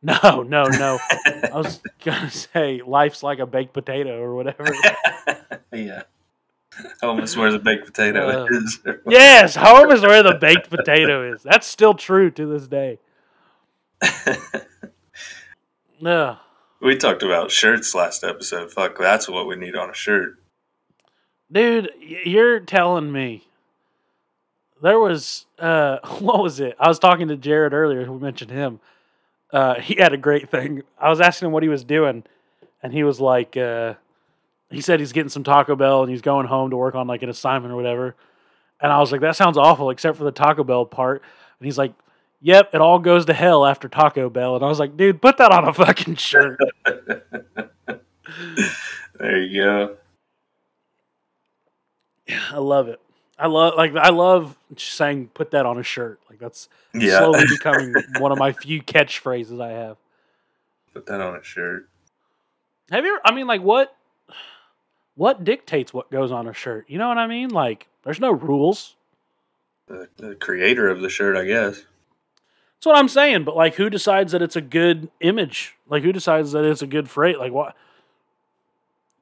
No, 0.00 0.42
no, 0.42 0.64
no. 0.64 0.98
I 1.26 1.50
was 1.54 1.80
gonna 2.04 2.30
say 2.30 2.80
life's 2.86 3.22
like 3.22 3.40
a 3.40 3.46
baked 3.46 3.72
potato 3.74 4.20
or 4.20 4.34
whatever. 4.34 4.64
yeah. 5.72 6.02
Home 7.02 7.18
is 7.20 7.36
where 7.36 7.50
the 7.50 7.58
baked 7.58 7.86
potato 7.86 8.44
Uh, 8.44 8.46
is. 8.48 8.80
yes, 9.08 9.56
home 9.56 9.90
is 9.90 10.02
where 10.02 10.22
the 10.22 10.34
baked 10.40 10.70
potato 10.70 11.32
is. 11.32 11.42
That's 11.42 11.66
still 11.66 11.94
true 11.94 12.30
to 12.30 12.46
this 12.46 12.68
day. 12.68 12.98
No. 16.00 16.36
we 16.80 16.96
talked 16.96 17.22
about 17.24 17.50
shirts 17.50 17.94
last 17.94 18.22
episode. 18.22 18.70
Fuck, 18.70 18.98
that's 18.98 19.28
what 19.28 19.46
we 19.48 19.56
need 19.56 19.74
on 19.74 19.90
a 19.90 19.94
shirt. 19.94 20.38
Dude, 21.50 21.90
you're 21.98 22.60
telling 22.60 23.10
me 23.10 23.48
there 24.80 25.00
was 25.00 25.46
uh 25.58 25.98
what 26.20 26.40
was 26.42 26.60
it? 26.60 26.76
I 26.78 26.86
was 26.88 26.98
talking 27.00 27.28
to 27.28 27.36
Jared 27.36 27.72
earlier, 27.72 28.04
who 28.04 28.20
mentioned 28.20 28.50
him. 28.52 28.78
Uh 29.52 29.74
he 29.80 29.96
had 29.96 30.12
a 30.12 30.18
great 30.18 30.50
thing. 30.50 30.82
I 30.98 31.10
was 31.10 31.20
asking 31.20 31.46
him 31.46 31.52
what 31.52 31.62
he 31.62 31.68
was 31.68 31.84
doing, 31.84 32.24
and 32.82 32.92
he 32.92 33.04
was 33.04 33.20
like 33.20 33.56
uh 33.56 33.94
he 34.70 34.80
said 34.80 35.00
he's 35.00 35.12
getting 35.12 35.30
some 35.30 35.44
Taco 35.44 35.76
Bell 35.76 36.02
and 36.02 36.10
he's 36.10 36.20
going 36.20 36.46
home 36.46 36.70
to 36.70 36.76
work 36.76 36.94
on 36.94 37.06
like 37.06 37.22
an 37.22 37.30
assignment 37.30 37.72
or 37.72 37.76
whatever. 37.76 38.14
And 38.80 38.92
I 38.92 38.98
was 39.00 39.10
like, 39.10 39.22
that 39.22 39.34
sounds 39.34 39.56
awful, 39.56 39.88
except 39.90 40.18
for 40.18 40.24
the 40.24 40.30
Taco 40.30 40.62
Bell 40.62 40.84
part. 40.84 41.22
And 41.58 41.66
he's 41.66 41.78
like, 41.78 41.94
Yep, 42.40 42.74
it 42.74 42.80
all 42.80 42.98
goes 43.00 43.26
to 43.26 43.32
hell 43.32 43.66
after 43.66 43.88
Taco 43.88 44.30
Bell. 44.30 44.54
And 44.54 44.64
I 44.64 44.68
was 44.68 44.78
like, 44.78 44.96
dude, 44.96 45.20
put 45.20 45.38
that 45.38 45.50
on 45.50 45.66
a 45.66 45.72
fucking 45.74 46.16
shirt. 46.16 46.58
There 49.18 49.42
you 49.42 49.62
go. 49.64 49.96
I 52.52 52.58
love 52.58 52.88
it. 52.88 53.00
I 53.38 53.46
love 53.46 53.74
like 53.76 53.94
I 53.94 54.08
love 54.10 54.58
saying 54.76 55.28
put 55.34 55.52
that 55.52 55.64
on 55.64 55.78
a 55.78 55.82
shirt. 55.82 56.20
Like 56.28 56.38
that's 56.38 56.68
Yeah. 56.92 57.18
slowly 57.18 57.44
becoming 57.48 57.94
one 58.18 58.32
of 58.32 58.38
my 58.38 58.52
few 58.52 58.82
catchphrases 58.82 59.60
I 59.62 59.70
have. 59.72 59.96
Put 60.92 61.06
that 61.06 61.20
on 61.20 61.36
a 61.36 61.42
shirt. 61.42 61.88
Have 62.90 63.04
you 63.04 63.12
ever, 63.12 63.20
I 63.24 63.32
mean 63.32 63.46
like 63.46 63.62
what 63.62 63.94
what 65.14 65.44
dictates 65.44 65.92
what 65.94 66.10
goes 66.10 66.32
on 66.32 66.48
a 66.48 66.54
shirt? 66.54 66.86
You 66.88 66.98
know 66.98 67.08
what 67.08 67.18
I 67.18 67.26
mean? 67.26 67.50
Like 67.50 67.86
there's 68.04 68.20
no 68.20 68.32
rules. 68.32 68.96
The, 69.86 70.08
the 70.16 70.34
creator 70.34 70.88
of 70.88 71.00
the 71.00 71.08
shirt, 71.08 71.36
I 71.36 71.44
guess. 71.44 71.76
That's 71.76 72.86
what 72.86 72.96
I'm 72.96 73.08
saying, 73.08 73.44
but 73.44 73.56
like 73.56 73.74
who 73.76 73.88
decides 73.90 74.32
that 74.32 74.42
it's 74.42 74.56
a 74.56 74.60
good 74.60 75.10
image? 75.20 75.76
Like 75.88 76.02
who 76.02 76.12
decides 76.12 76.52
that 76.52 76.64
it's 76.64 76.82
a 76.82 76.86
good 76.86 77.08
freight? 77.08 77.38
Like 77.38 77.52
what 77.52 77.76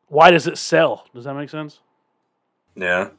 why 0.08 0.30
does 0.30 0.46
it 0.46 0.56
sell? 0.56 1.06
Does 1.14 1.24
that 1.24 1.34
make 1.34 1.50
sense? 1.50 1.80
Yeah. 2.74 3.10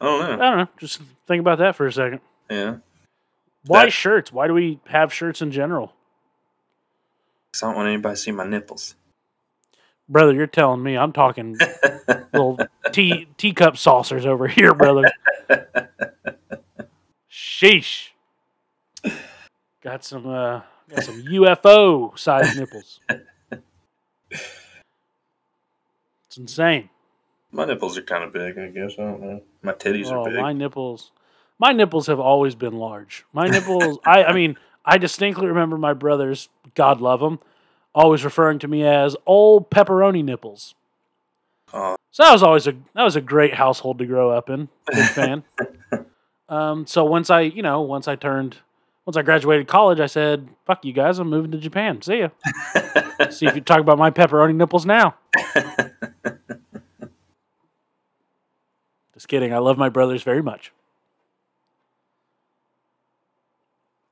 I 0.00 0.04
don't 0.04 0.20
know. 0.20 0.32
I 0.44 0.50
don't 0.50 0.58
know. 0.58 0.68
Just 0.78 1.00
think 1.26 1.40
about 1.40 1.58
that 1.58 1.76
for 1.76 1.86
a 1.86 1.92
second. 1.92 2.20
Yeah. 2.50 2.76
Why 3.66 3.86
That- 3.86 3.92
shirts? 3.92 4.32
Why 4.32 4.46
do 4.46 4.54
we 4.54 4.80
have 4.86 5.12
shirts 5.12 5.42
in 5.42 5.50
general? 5.50 5.92
'Cause 7.52 7.62
I 7.62 7.66
don't 7.66 7.76
want 7.76 7.88
anybody 7.88 8.14
to 8.14 8.20
see 8.20 8.30
my 8.30 8.46
nipples. 8.46 8.94
Brother, 10.08 10.32
you're 10.32 10.46
telling 10.46 10.82
me 10.82 10.96
I'm 10.96 11.12
talking 11.12 11.58
little 12.32 12.58
tea 12.92 13.28
teacup 13.36 13.76
saucers 13.76 14.24
over 14.24 14.46
here, 14.48 14.72
brother. 14.74 15.02
Sheesh. 17.30 18.10
Got 19.82 20.04
some 20.04 20.26
uh 20.26 20.62
got 20.88 21.04
some 21.04 21.22
UFO 21.24 22.18
sized 22.18 22.58
nipples. 22.58 23.00
It's 24.30 26.36
insane. 26.36 26.90
My 27.52 27.64
nipples 27.64 27.96
are 27.98 28.02
kind 28.02 28.24
of 28.24 28.32
big, 28.32 28.58
I 28.58 28.68
guess. 28.68 28.92
I 28.98 29.02
don't 29.02 29.20
know. 29.20 29.40
My 29.62 29.72
titties 29.72 30.06
Oh, 30.06 30.22
are 30.22 30.30
big. 30.30 30.38
my 30.38 30.52
nipples. 30.52 31.12
My 31.58 31.72
nipples 31.72 32.06
have 32.06 32.20
always 32.20 32.54
been 32.54 32.74
large. 32.78 33.24
My 33.32 33.48
nipples 33.48 33.98
I 34.04 34.24
I 34.24 34.32
mean, 34.32 34.56
I 34.84 34.98
distinctly 34.98 35.46
remember 35.46 35.76
my 35.76 35.92
brothers, 35.92 36.48
God 36.74 37.00
love 37.00 37.20
them, 37.20 37.40
always 37.94 38.24
referring 38.24 38.58
to 38.60 38.68
me 38.68 38.84
as 38.86 39.16
old 39.26 39.70
pepperoni 39.70 40.24
nipples. 40.24 40.74
Oh, 41.74 41.96
So 42.10 42.22
that 42.22 42.32
was 42.32 42.42
always 42.42 42.66
a 42.66 42.72
that 42.94 43.02
was 43.02 43.16
a 43.16 43.20
great 43.20 43.54
household 43.54 43.98
to 43.98 44.06
grow 44.06 44.30
up 44.30 44.48
in. 44.50 44.68
Big 44.92 45.04
fan. 45.06 45.42
um, 46.48 46.86
so 46.86 47.04
once 47.04 47.28
I, 47.28 47.40
you 47.40 47.62
know, 47.62 47.80
once 47.82 48.08
I 48.08 48.14
turned, 48.16 48.58
once 49.04 49.16
I 49.16 49.22
graduated 49.22 49.66
college, 49.68 50.00
I 50.00 50.06
said, 50.06 50.48
"Fuck 50.64 50.84
you 50.84 50.92
guys, 50.92 51.18
I'm 51.18 51.28
moving 51.28 51.50
to 51.50 51.58
Japan. 51.58 52.00
See 52.02 52.20
ya. 52.20 52.28
See 53.30 53.46
if 53.46 53.54
you 53.54 53.60
talk 53.60 53.80
about 53.80 53.98
my 53.98 54.10
pepperoni 54.10 54.54
nipples 54.54 54.86
now." 54.86 55.16
Just 59.28 59.42
kidding. 59.42 59.52
I 59.52 59.58
love 59.58 59.76
my 59.76 59.90
brothers 59.90 60.22
very 60.22 60.42
much. 60.42 60.72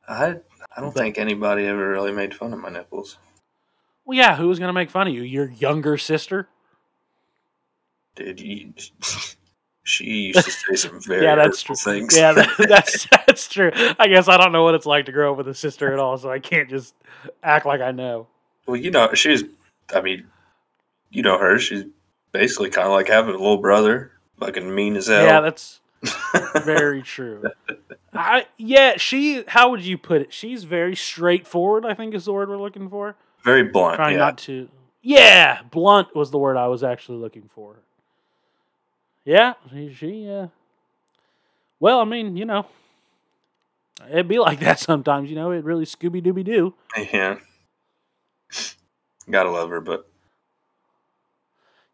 I 0.06 0.36
I 0.76 0.80
don't 0.82 0.92
think 0.92 1.16
anybody 1.16 1.64
ever 1.64 1.88
really 1.88 2.12
made 2.12 2.34
fun 2.34 2.52
of 2.52 2.58
my 2.58 2.68
nipples. 2.68 3.16
Well, 4.04 4.18
yeah, 4.18 4.36
who 4.36 4.46
was 4.48 4.58
gonna 4.58 4.74
make 4.74 4.90
fun 4.90 5.08
of 5.08 5.14
you? 5.14 5.22
Your 5.22 5.50
younger 5.50 5.96
sister? 5.96 6.48
Dude, 8.14 8.40
you, 8.40 8.74
she 9.84 10.04
used 10.04 10.44
to 10.44 10.50
say 10.50 10.74
some 10.74 11.00
very 11.06 11.24
yeah, 11.24 11.34
that's 11.34 11.62
true. 11.62 11.76
things. 11.76 12.14
Yeah, 12.14 12.32
that, 12.32 12.50
that's 12.68 13.06
that's 13.26 13.48
true. 13.48 13.72
I 13.98 14.08
guess 14.08 14.28
I 14.28 14.36
don't 14.36 14.52
know 14.52 14.64
what 14.64 14.74
it's 14.74 14.86
like 14.86 15.06
to 15.06 15.12
grow 15.12 15.32
up 15.32 15.38
with 15.38 15.48
a 15.48 15.54
sister 15.54 15.94
at 15.94 15.98
all, 15.98 16.18
so 16.18 16.30
I 16.30 16.40
can't 16.40 16.68
just 16.68 16.94
act 17.42 17.64
like 17.64 17.80
I 17.80 17.90
know. 17.90 18.28
well, 18.66 18.76
you 18.76 18.90
know, 18.90 19.14
she's. 19.14 19.44
I 19.94 20.02
mean, 20.02 20.26
you 21.08 21.22
know 21.22 21.38
her. 21.38 21.58
She's 21.58 21.84
basically 22.32 22.68
kind 22.68 22.86
of 22.86 22.92
like 22.92 23.08
having 23.08 23.34
a 23.34 23.38
little 23.38 23.56
brother, 23.56 24.12
fucking 24.38 24.74
mean 24.74 24.96
as 24.96 25.08
hell. 25.08 25.24
Yeah, 25.24 25.40
that's 25.40 25.80
very 26.64 27.02
true. 27.02 27.42
I 28.12 28.46
yeah, 28.56 28.96
she. 28.96 29.44
How 29.46 29.70
would 29.70 29.82
you 29.82 29.98
put 29.98 30.22
it? 30.22 30.32
She's 30.32 30.64
very 30.64 30.96
straightforward. 30.96 31.84
I 31.84 31.94
think 31.94 32.14
is 32.14 32.24
the 32.24 32.32
word 32.32 32.48
we're 32.48 32.58
looking 32.58 32.88
for. 32.88 33.16
Very 33.44 33.64
blunt. 33.64 33.96
Trying 33.96 34.12
yeah. 34.12 34.18
not 34.18 34.38
to. 34.38 34.68
Yeah, 35.02 35.62
blunt 35.70 36.14
was 36.16 36.30
the 36.30 36.38
word 36.38 36.56
I 36.56 36.66
was 36.68 36.82
actually 36.82 37.18
looking 37.18 37.48
for. 37.48 37.76
Yeah, 39.24 39.54
she. 39.70 39.92
she 39.92 40.28
uh, 40.28 40.48
well, 41.78 42.00
I 42.00 42.04
mean, 42.04 42.36
you 42.36 42.44
know, 42.44 42.66
it'd 44.10 44.28
be 44.28 44.38
like 44.38 44.60
that 44.66 44.78
sometimes. 44.78 45.30
You 45.30 45.36
know, 45.36 45.50
it 45.50 45.64
really 45.64 45.84
Scooby 45.84 46.24
Dooby 46.24 46.44
Doo. 46.44 46.74
Yeah. 47.12 47.38
Gotta 49.28 49.50
love 49.50 49.70
her, 49.70 49.80
but 49.80 50.08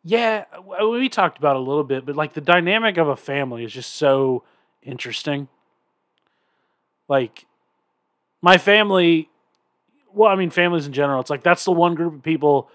Yeah, 0.05 0.44
we 0.84 1.09
talked 1.09 1.38
about 1.38 1.55
it 1.57 1.61
a 1.61 1.62
little 1.62 1.84
bit, 1.84 2.05
but 2.05 2.16
like 2.16 2.32
the 2.34 2.40
dynamic 2.40 2.96
of 2.96 3.09
a 3.09 3.16
family 3.16 3.64
is 3.64 3.72
just 3.72 3.94
so 3.94 4.42
interesting. 4.82 5.46
Like 7.09 7.46
my 8.40 8.59
family, 8.59 9.28
well, 10.12 10.30
I 10.30 10.34
mean, 10.34 10.50
families 10.50 10.86
in 10.86 10.92
general, 10.92 11.20
it's 11.20 11.30
like 11.30 11.42
that's 11.44 11.64
the 11.64 11.70
one 11.72 11.94
group 11.94 12.14
of 12.14 12.22
people 12.22 12.68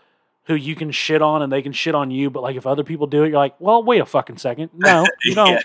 who 0.46 0.56
you 0.56 0.76
can 0.76 0.92
shit 0.92 1.22
on 1.22 1.42
and 1.42 1.52
they 1.52 1.62
can 1.62 1.74
shit 1.74 1.94
on 1.96 2.10
you, 2.12 2.30
but 2.30 2.42
like 2.44 2.56
if 2.56 2.66
other 2.66 2.84
people 2.86 3.08
do 3.08 3.24
it, 3.24 3.30
you're 3.30 3.38
like, 3.38 3.56
well, 3.60 3.84
wait 3.84 4.00
a 4.00 4.06
fucking 4.06 4.38
second. 4.38 4.70
No, 4.74 5.06
you 5.24 5.36
don't. 5.36 5.64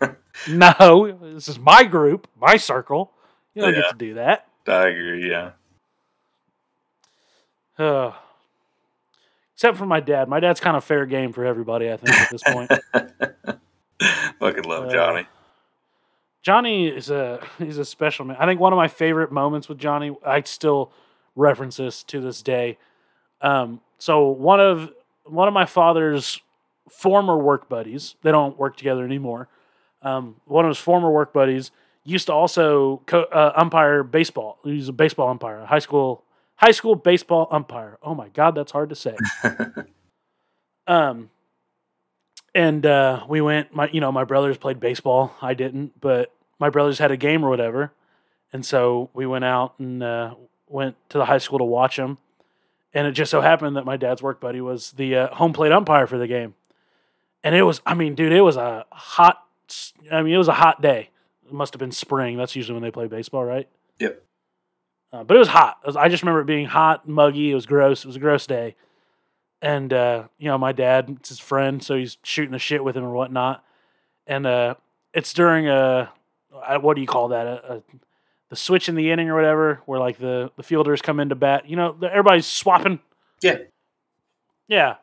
No, 0.48 1.16
this 1.32 1.46
is 1.46 1.60
my 1.60 1.84
group, 1.84 2.26
my 2.40 2.56
circle. 2.56 3.12
You 3.54 3.62
don't 3.62 3.72
Yeah. 3.74 3.80
get 3.82 3.90
to 3.90 3.96
do 3.96 4.14
that. 4.14 4.48
I 4.66 4.88
agree. 4.88 5.30
Yeah. 5.30 5.52
Uh, 7.78 8.12
except 9.54 9.76
for 9.78 9.86
my 9.86 10.00
dad. 10.00 10.28
My 10.28 10.40
dad's 10.40 10.60
kind 10.60 10.76
of 10.76 10.84
fair 10.84 11.06
game 11.06 11.32
for 11.32 11.44
everybody, 11.44 11.90
I 11.90 11.96
think, 11.96 12.10
at 12.16 12.30
this 12.30 12.42
point. 12.42 12.70
Fucking 14.40 14.64
love 14.64 14.86
Uh, 14.88 14.92
Johnny. 14.92 15.26
Johnny 16.42 16.88
is 16.88 17.10
a 17.10 17.40
he's 17.58 17.78
a 17.78 17.84
special 17.84 18.24
man. 18.26 18.36
I 18.38 18.44
think 18.46 18.60
one 18.60 18.72
of 18.72 18.76
my 18.76 18.88
favorite 18.88 19.32
moments 19.32 19.68
with 19.68 19.78
Johnny, 19.78 20.14
I 20.26 20.42
still 20.42 20.92
reference 21.36 21.76
this 21.78 22.02
to 22.04 22.20
this 22.20 22.42
day. 22.42 22.76
Um, 23.40 23.80
so 23.98 24.28
one 24.28 24.60
of 24.60 24.92
one 25.24 25.48
of 25.48 25.54
my 25.54 25.64
father's 25.64 26.40
former 26.90 27.38
work 27.38 27.68
buddies, 27.70 28.16
they 28.22 28.30
don't 28.30 28.58
work 28.58 28.76
together 28.76 29.04
anymore. 29.04 29.48
Um, 30.02 30.36
one 30.44 30.66
of 30.66 30.68
his 30.68 30.76
former 30.78 31.10
work 31.10 31.32
buddies 31.32 31.70
used 32.04 32.26
to 32.26 32.34
also 32.34 33.00
co- 33.06 33.22
uh, 33.32 33.52
umpire 33.56 34.02
baseball. 34.02 34.58
He 34.64 34.72
was 34.74 34.88
a 34.90 34.92
baseball 34.92 35.28
umpire, 35.30 35.60
a 35.60 35.66
high 35.66 35.78
school 35.78 36.23
high 36.56 36.70
school 36.70 36.94
baseball 36.94 37.48
umpire. 37.50 37.98
Oh 38.02 38.14
my 38.14 38.28
god, 38.28 38.54
that's 38.54 38.72
hard 38.72 38.90
to 38.90 38.94
say. 38.94 39.16
Um, 40.86 41.30
and 42.54 42.84
uh, 42.86 43.24
we 43.28 43.40
went. 43.40 43.74
My, 43.74 43.88
you 43.88 44.00
know, 44.00 44.12
my 44.12 44.24
brothers 44.24 44.56
played 44.56 44.80
baseball. 44.80 45.34
I 45.42 45.54
didn't, 45.54 46.00
but 46.00 46.32
my 46.58 46.70
brothers 46.70 46.98
had 46.98 47.10
a 47.10 47.16
game 47.16 47.44
or 47.44 47.50
whatever, 47.50 47.92
and 48.52 48.64
so 48.64 49.10
we 49.12 49.26
went 49.26 49.44
out 49.44 49.74
and 49.78 50.02
uh, 50.02 50.34
went 50.68 50.96
to 51.10 51.18
the 51.18 51.24
high 51.24 51.38
school 51.38 51.58
to 51.58 51.64
watch 51.64 51.96
them. 51.96 52.18
And 52.92 53.08
it 53.08 53.12
just 53.12 53.30
so 53.32 53.40
happened 53.40 53.76
that 53.76 53.84
my 53.84 53.96
dad's 53.96 54.22
work 54.22 54.40
buddy 54.40 54.60
was 54.60 54.92
the 54.92 55.16
uh, 55.16 55.34
home 55.34 55.52
plate 55.52 55.72
umpire 55.72 56.06
for 56.06 56.16
the 56.16 56.28
game, 56.28 56.54
and 57.42 57.54
it 57.54 57.62
was. 57.62 57.80
I 57.84 57.94
mean, 57.94 58.14
dude, 58.14 58.32
it 58.32 58.42
was 58.42 58.56
a 58.56 58.86
hot. 58.92 59.42
I 60.12 60.22
mean, 60.22 60.34
it 60.34 60.38
was 60.38 60.48
a 60.48 60.52
hot 60.52 60.80
day. 60.80 61.10
It 61.46 61.52
must 61.52 61.74
have 61.74 61.80
been 61.80 61.92
spring. 61.92 62.36
That's 62.36 62.54
usually 62.54 62.74
when 62.74 62.82
they 62.82 62.92
play 62.92 63.08
baseball, 63.08 63.44
right? 63.44 63.68
Yep. 63.98 64.22
Uh, 65.14 65.22
but 65.22 65.36
it 65.36 65.38
was 65.38 65.48
hot. 65.48 65.78
It 65.84 65.86
was- 65.86 65.96
I 65.96 66.08
just 66.08 66.24
remember 66.24 66.40
it 66.40 66.46
being 66.46 66.66
hot, 66.66 67.06
muggy. 67.06 67.52
It 67.52 67.54
was 67.54 67.66
gross. 67.66 68.04
It 68.04 68.08
was 68.08 68.16
a 68.16 68.20
gross 68.20 68.48
day. 68.48 68.74
And 69.62 69.92
uh, 69.92 70.24
you 70.38 70.48
know, 70.48 70.58
my 70.58 70.72
dad, 70.72 71.08
it's 71.20 71.28
his 71.28 71.38
friend, 71.38 71.80
so 71.82 71.94
he's 71.96 72.18
shooting 72.24 72.50
the 72.50 72.58
shit 72.58 72.82
with 72.82 72.96
him 72.96 73.04
or 73.04 73.12
whatnot. 73.12 73.64
And 74.26 74.44
uh, 74.44 74.74
it's 75.14 75.32
during 75.32 75.68
a 75.68 76.10
uh, 76.52 76.78
what 76.80 76.94
do 76.96 77.00
you 77.00 77.06
call 77.06 77.28
that? 77.28 77.46
A, 77.46 77.74
a, 77.74 77.82
the 78.50 78.56
switch 78.56 78.88
in 78.88 78.94
the 78.96 79.10
inning 79.12 79.30
or 79.30 79.36
whatever, 79.36 79.80
where 79.86 80.00
like 80.00 80.18
the 80.18 80.50
the 80.56 80.64
fielders 80.64 81.00
come 81.00 81.20
into 81.20 81.34
bat. 81.36 81.68
You 81.68 81.76
know, 81.76 81.92
the, 81.98 82.10
everybody's 82.10 82.46
swapping. 82.46 82.98
Yeah. 83.40 83.58
Yeah. 84.66 84.96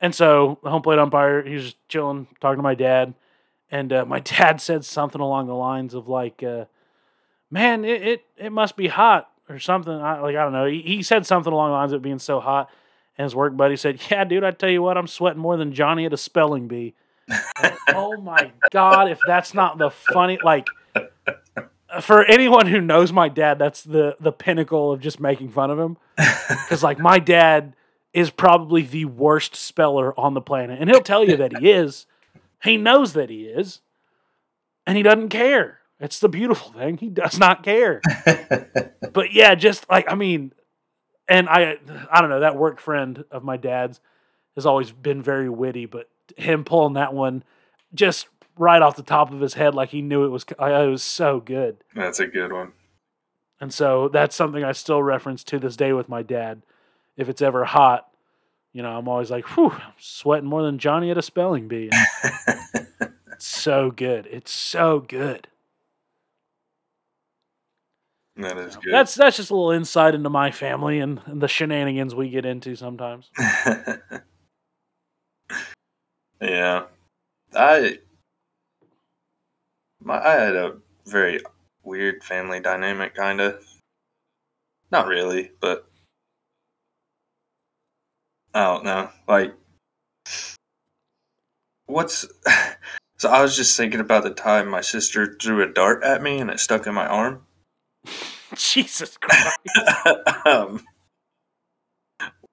And 0.00 0.14
so 0.14 0.58
the 0.62 0.70
home 0.70 0.82
plate 0.82 0.98
umpire, 0.98 1.42
he 1.42 1.54
was 1.54 1.64
just 1.64 1.88
chilling, 1.88 2.28
talking 2.40 2.58
to 2.58 2.62
my 2.62 2.74
dad, 2.74 3.14
and 3.70 3.92
uh, 3.92 4.04
my 4.04 4.20
dad 4.20 4.60
said 4.60 4.84
something 4.84 5.20
along 5.20 5.46
the 5.46 5.54
lines 5.54 5.94
of 5.94 6.06
like, 6.08 6.42
uh, 6.42 6.66
"Man, 7.50 7.84
it, 7.84 8.02
it 8.02 8.24
it 8.36 8.50
must 8.52 8.76
be 8.76 8.88
hot 8.88 9.28
or 9.48 9.58
something." 9.58 9.92
I, 9.92 10.20
like 10.20 10.36
I 10.36 10.42
don't 10.42 10.52
know. 10.52 10.66
He, 10.66 10.82
he 10.82 11.02
said 11.02 11.26
something 11.26 11.52
along 11.52 11.70
the 11.70 11.74
lines 11.74 11.92
of 11.92 12.00
it 12.00 12.02
being 12.02 12.18
so 12.18 12.40
hot, 12.40 12.70
and 13.16 13.24
his 13.24 13.34
work 13.34 13.56
buddy 13.56 13.76
said, 13.76 14.00
"Yeah, 14.10 14.24
dude, 14.24 14.44
I 14.44 14.50
tell 14.50 14.70
you 14.70 14.82
what, 14.82 14.96
I'm 14.96 15.06
sweating 15.06 15.40
more 15.40 15.56
than 15.56 15.72
Johnny 15.72 16.06
at 16.06 16.12
a 16.12 16.18
spelling 16.18 16.68
bee." 16.68 16.94
And, 17.28 17.74
oh 17.94 18.16
my 18.20 18.52
god, 18.70 19.10
if 19.10 19.18
that's 19.26 19.54
not 19.54 19.78
the 19.78 19.90
funny 19.90 20.38
like. 20.42 20.66
For 22.00 22.24
anyone 22.24 22.66
who 22.66 22.80
knows 22.80 23.12
my 23.12 23.28
dad, 23.28 23.56
that's 23.60 23.84
the 23.84 24.16
the 24.18 24.32
pinnacle 24.32 24.90
of 24.90 25.00
just 25.00 25.20
making 25.20 25.50
fun 25.50 25.70
of 25.70 25.78
him. 25.78 25.96
Because 26.64 26.82
like 26.82 26.98
my 26.98 27.18
dad 27.18 27.74
is 28.14 28.30
probably 28.30 28.82
the 28.82 29.04
worst 29.04 29.56
speller 29.56 30.18
on 30.18 30.34
the 30.34 30.40
planet. 30.40 30.80
And 30.80 30.88
he'll 30.88 31.00
tell 31.00 31.28
you 31.28 31.36
that 31.36 31.58
he 31.58 31.70
is. 31.70 32.06
He 32.62 32.76
knows 32.76 33.12
that 33.14 33.28
he 33.28 33.42
is. 33.42 33.80
And 34.86 34.96
he 34.96 35.02
doesn't 35.02 35.30
care. 35.30 35.80
It's 36.04 36.18
the 36.18 36.28
beautiful 36.28 36.70
thing. 36.70 36.98
He 36.98 37.08
does 37.08 37.38
not 37.38 37.62
care. 37.62 38.02
but 39.14 39.32
yeah, 39.32 39.54
just 39.54 39.88
like 39.88 40.04
I 40.06 40.14
mean, 40.14 40.52
and 41.26 41.48
I 41.48 41.78
I 42.12 42.20
don't 42.20 42.28
know, 42.28 42.40
that 42.40 42.56
work 42.56 42.78
friend 42.78 43.24
of 43.30 43.42
my 43.42 43.56
dad's 43.56 44.00
has 44.54 44.66
always 44.66 44.92
been 44.92 45.22
very 45.22 45.48
witty, 45.48 45.86
but 45.86 46.10
him 46.36 46.62
pulling 46.62 46.92
that 46.92 47.14
one 47.14 47.42
just 47.94 48.28
right 48.58 48.82
off 48.82 48.96
the 48.96 49.02
top 49.02 49.32
of 49.32 49.40
his 49.40 49.54
head 49.54 49.74
like 49.74 49.88
he 49.88 50.02
knew 50.02 50.26
it 50.26 50.28
was 50.28 50.44
it 50.46 50.90
was 50.90 51.02
so 51.02 51.40
good. 51.40 51.78
That's 51.94 52.20
a 52.20 52.26
good 52.26 52.52
one. 52.52 52.72
And 53.58 53.72
so 53.72 54.08
that's 54.08 54.36
something 54.36 54.62
I 54.62 54.72
still 54.72 55.02
reference 55.02 55.42
to 55.44 55.58
this 55.58 55.74
day 55.74 55.94
with 55.94 56.10
my 56.10 56.22
dad. 56.22 56.60
If 57.16 57.30
it's 57.30 57.40
ever 57.40 57.64
hot, 57.64 58.06
you 58.74 58.82
know, 58.82 58.98
I'm 58.98 59.08
always 59.08 59.30
like, 59.30 59.56
whew, 59.56 59.70
I'm 59.70 59.92
sweating 59.96 60.50
more 60.50 60.62
than 60.62 60.78
Johnny 60.78 61.10
at 61.10 61.16
a 61.16 61.22
spelling 61.22 61.66
bee. 61.66 61.88
it's 63.32 63.46
so 63.46 63.90
good. 63.90 64.26
It's 64.30 64.52
so 64.52 65.00
good. 65.00 65.48
That 68.36 68.58
is 68.58 68.76
good. 68.76 68.92
That's 68.92 69.14
that's 69.14 69.36
just 69.36 69.50
a 69.50 69.54
little 69.54 69.70
insight 69.70 70.14
into 70.14 70.28
my 70.28 70.50
family 70.50 70.98
and, 70.98 71.20
and 71.26 71.40
the 71.40 71.46
shenanigans 71.46 72.14
we 72.14 72.28
get 72.30 72.44
into 72.44 72.74
sometimes. 72.74 73.30
yeah. 76.40 76.84
I 77.54 77.98
my 80.00 80.18
I 80.18 80.32
had 80.32 80.56
a 80.56 80.78
very 81.06 81.40
weird 81.84 82.24
family 82.24 82.58
dynamic 82.60 83.14
kind 83.14 83.40
of. 83.40 83.64
Not 84.90 85.06
really, 85.06 85.52
but 85.60 85.88
I 88.52 88.64
don't 88.64 88.84
know. 88.84 89.10
Like 89.28 89.54
what's 91.86 92.26
so 93.18 93.30
I 93.30 93.42
was 93.42 93.56
just 93.56 93.76
thinking 93.76 94.00
about 94.00 94.24
the 94.24 94.30
time 94.30 94.68
my 94.68 94.80
sister 94.80 95.36
threw 95.40 95.62
a 95.62 95.72
dart 95.72 96.02
at 96.02 96.22
me 96.22 96.40
and 96.40 96.50
it 96.50 96.58
stuck 96.58 96.86
in 96.88 96.94
my 96.94 97.06
arm. 97.06 97.42
Jesus 98.56 99.16
Christ. 99.16 99.58
um, 100.46 100.84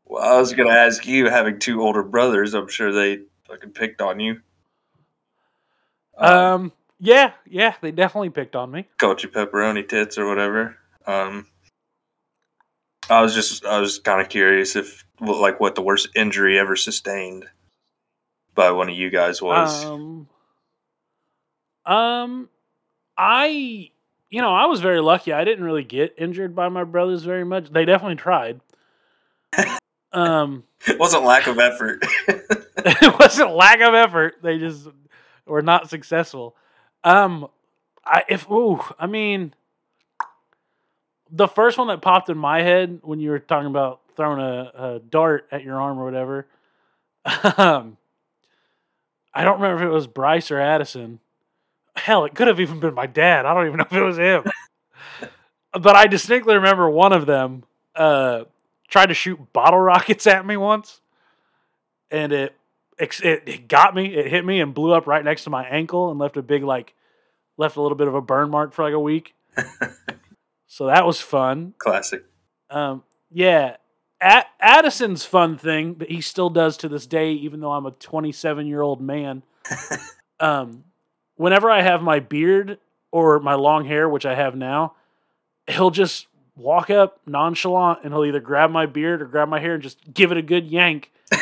well, 0.06 0.24
I 0.24 0.39
was 0.39 0.54
gonna 0.54 0.72
ask 0.72 1.06
you, 1.06 1.30
having 1.30 1.60
two 1.60 1.82
older 1.82 2.04
brothers, 2.04 2.54
I'm 2.54 2.68
sure 2.68 2.91
they 2.91 3.24
fucking 3.47 3.72
picked 3.72 4.02
on 4.02 4.20
you. 4.20 4.41
Um, 6.18 6.38
Um, 6.38 6.72
yeah, 6.99 7.32
yeah, 7.47 7.74
they 7.82 7.91
definitely 7.91 8.30
picked 8.30 8.56
on 8.56 8.72
me. 8.72 8.88
called 8.99 9.24
you 9.24 9.30
pepperoni 9.30 9.88
tits 9.88 10.18
or 10.18 10.28
whatever. 10.28 10.78
Um, 11.08 11.47
I 13.10 13.22
was 13.22 13.34
just, 13.34 13.66
I 13.66 13.80
was 13.80 13.99
kind 13.99 14.22
of 14.22 14.30
curious 14.30 14.76
if, 14.76 15.04
like, 15.20 15.60
what 15.60 15.76
the 15.76 15.82
worst 15.82 16.10
injury 16.16 16.60
ever 16.60 16.76
sustained 16.76 17.45
by 18.54 18.72
one 18.72 18.89
of 18.89 18.95
you 18.95 19.10
guys 19.10 19.41
was. 19.41 19.86
Um, 19.86 20.28
um, 21.86 22.49
I, 23.18 23.91
you 24.32 24.41
know, 24.41 24.55
I 24.55 24.65
was 24.65 24.79
very 24.79 25.01
lucky. 25.01 25.34
I 25.34 25.43
didn't 25.43 25.63
really 25.63 25.84
get 25.84 26.15
injured 26.17 26.55
by 26.55 26.69
my 26.69 26.86
brothers 26.86 27.23
very 27.23 27.43
much. 27.43 27.69
They 27.69 27.84
definitely 27.84 28.15
tried. 28.15 28.61
um, 30.13 30.63
it 30.88 30.97
wasn't 30.99 31.25
lack 31.25 31.47
of 31.47 31.59
effort. 31.59 31.99
it 32.27 33.19
wasn't 33.19 33.53
lack 33.53 33.82
of 33.82 33.93
effort. 33.93 34.36
They 34.41 34.57
just 34.57 34.88
were 35.45 35.61
not 35.61 35.89
successful. 35.89 36.55
Um, 37.03 37.47
I 38.05 38.23
if 38.29 38.49
ooh, 38.49 38.82
I 38.97 39.05
mean, 39.05 39.53
the 41.29 41.47
first 41.47 41.77
one 41.77 41.89
that 41.89 42.01
popped 42.01 42.29
in 42.29 42.38
my 42.38 42.61
head 42.61 42.99
when 43.03 43.19
you 43.19 43.32
were 43.32 43.39
talking 43.39 43.67
about 43.67 43.99
throwing 44.15 44.39
a, 44.39 44.71
a 44.73 44.99
dart 44.99 45.47
at 45.51 45.63
your 45.63 45.79
arm 45.79 45.99
or 45.99 46.05
whatever. 46.05 46.47
Um, 47.57 47.97
I 49.34 49.43
don't 49.43 49.61
remember 49.61 49.84
if 49.84 49.88
it 49.89 49.93
was 49.93 50.07
Bryce 50.07 50.51
or 50.51 50.59
Addison. 50.59 51.19
Hell, 51.95 52.25
it 52.25 52.33
could 52.35 52.47
have 52.47 52.59
even 52.59 52.79
been 52.79 52.93
my 52.93 53.05
dad. 53.05 53.45
I 53.45 53.53
don't 53.53 53.67
even 53.67 53.77
know 53.79 53.85
if 53.89 53.93
it 53.93 54.01
was 54.01 54.17
him. 54.17 54.43
but 55.73 55.95
I 55.95 56.07
distinctly 56.07 56.55
remember 56.55 56.89
one 56.89 57.13
of 57.13 57.25
them 57.25 57.63
uh, 57.95 58.45
tried 58.87 59.07
to 59.07 59.13
shoot 59.13 59.39
bottle 59.53 59.79
rockets 59.91 60.27
at 60.27 60.45
me 60.45 60.57
once, 60.57 61.01
and 62.09 62.31
it, 62.31 62.55
it 62.99 63.43
it 63.45 63.67
got 63.67 63.95
me. 63.95 64.13
It 64.15 64.27
hit 64.27 64.45
me 64.45 64.61
and 64.61 64.73
blew 64.73 64.93
up 64.93 65.07
right 65.07 65.23
next 65.23 65.43
to 65.45 65.49
my 65.49 65.65
ankle 65.65 66.09
and 66.11 66.19
left 66.19 66.37
a 66.37 66.41
big 66.41 66.63
like 66.63 66.93
left 67.57 67.75
a 67.75 67.81
little 67.81 67.97
bit 67.97 68.07
of 68.07 68.15
a 68.15 68.21
burn 68.21 68.49
mark 68.49 68.73
for 68.73 68.83
like 68.83 68.93
a 68.93 68.99
week. 68.99 69.33
so 70.67 70.87
that 70.87 71.05
was 71.05 71.19
fun. 71.19 71.73
Classic. 71.77 72.23
Um, 72.69 73.03
yeah, 73.29 73.75
Ad- 74.21 74.45
Addison's 74.59 75.25
fun 75.25 75.57
thing 75.57 75.95
that 75.95 76.09
he 76.09 76.21
still 76.21 76.49
does 76.49 76.77
to 76.77 76.89
this 76.89 77.05
day, 77.05 77.33
even 77.33 77.59
though 77.59 77.71
I'm 77.71 77.85
a 77.85 77.91
27 77.91 78.65
year 78.67 78.81
old 78.81 79.01
man. 79.01 79.43
um, 80.39 80.85
whenever 81.41 81.71
I 81.71 81.81
have 81.81 82.03
my 82.03 82.19
beard 82.19 82.77
or 83.11 83.39
my 83.39 83.55
long 83.55 83.85
hair, 83.85 84.07
which 84.07 84.27
I 84.27 84.35
have 84.35 84.55
now, 84.55 84.93
he'll 85.67 85.89
just 85.89 86.27
walk 86.55 86.91
up 86.91 87.19
nonchalant 87.25 87.99
and 88.03 88.13
he'll 88.13 88.25
either 88.25 88.39
grab 88.39 88.69
my 88.69 88.85
beard 88.85 89.23
or 89.23 89.25
grab 89.25 89.49
my 89.49 89.59
hair 89.59 89.73
and 89.73 89.81
just 89.81 89.97
give 90.13 90.31
it 90.31 90.37
a 90.37 90.41
good 90.43 90.67
yank. 90.67 91.11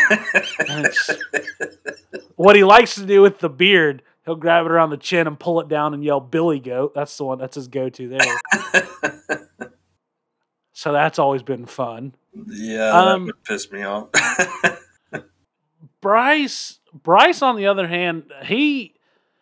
What 2.35 2.55
he 2.55 2.63
likes 2.63 2.95
to 2.95 3.05
do 3.05 3.21
with 3.21 3.39
the 3.39 3.49
beard, 3.49 4.01
he'll 4.23 4.37
grab 4.37 4.65
it 4.65 4.71
around 4.71 4.91
the 4.91 4.97
chin 4.97 5.27
and 5.27 5.37
pull 5.37 5.59
it 5.59 5.67
down 5.67 5.93
and 5.93 6.01
yell 6.01 6.21
"Billy 6.21 6.61
Goat." 6.61 6.93
That's 6.95 7.17
the 7.17 7.25
one. 7.25 7.37
That's 7.37 7.55
his 7.55 7.67
go-to 7.67 8.07
there. 8.07 9.41
so 10.71 10.93
that's 10.93 11.19
always 11.19 11.43
been 11.43 11.65
fun. 11.65 12.15
yeah, 12.47 12.91
Um, 12.97 13.25
that 13.25 13.35
would 13.35 13.43
piss 13.43 13.69
me 13.73 13.83
off. 13.83 14.07
Bryce, 16.01 16.79
Bryce, 16.93 17.41
on 17.41 17.57
the 17.57 17.67
other 17.67 17.89
hand, 17.89 18.31
he 18.43 18.93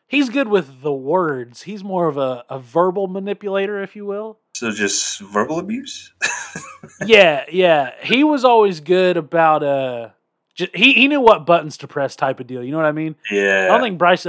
he's 0.08 0.30
good 0.30 0.48
with 0.48 0.82
the 0.82 0.94
words. 0.94 1.64
He's 1.64 1.84
more 1.84 2.08
of 2.08 2.18
a, 2.18 2.44
a 2.50 2.60
verbal 2.60 3.08
manipulator, 3.08 3.82
if 3.84 3.96
you 3.96 4.06
will. 4.06 4.40
so 4.54 4.72
just 4.72 5.20
verbal 5.20 5.60
abuse. 5.60 6.14
yeah, 7.06 7.46
yeah. 7.52 7.92
He 8.02 8.24
was 8.24 8.44
always 8.44 8.80
good 8.80 9.18
about 9.18 9.64
uh, 9.64 10.10
just, 10.56 10.76
he 10.76 10.94
he 10.94 11.08
knew 11.08 11.22
what 11.22 11.46
buttons 11.46 11.78
to 11.78 11.88
press, 11.88 12.16
type 12.16 12.40
of 12.40 12.48
deal. 12.48 12.64
You 12.64 12.72
know 12.72 12.78
what 12.78 12.86
I 12.88 12.92
mean? 12.92 13.16
yeah, 13.30 13.66
I 13.70 13.78
don't 13.78 13.82
think 13.82 14.00
Bryce 14.00 14.26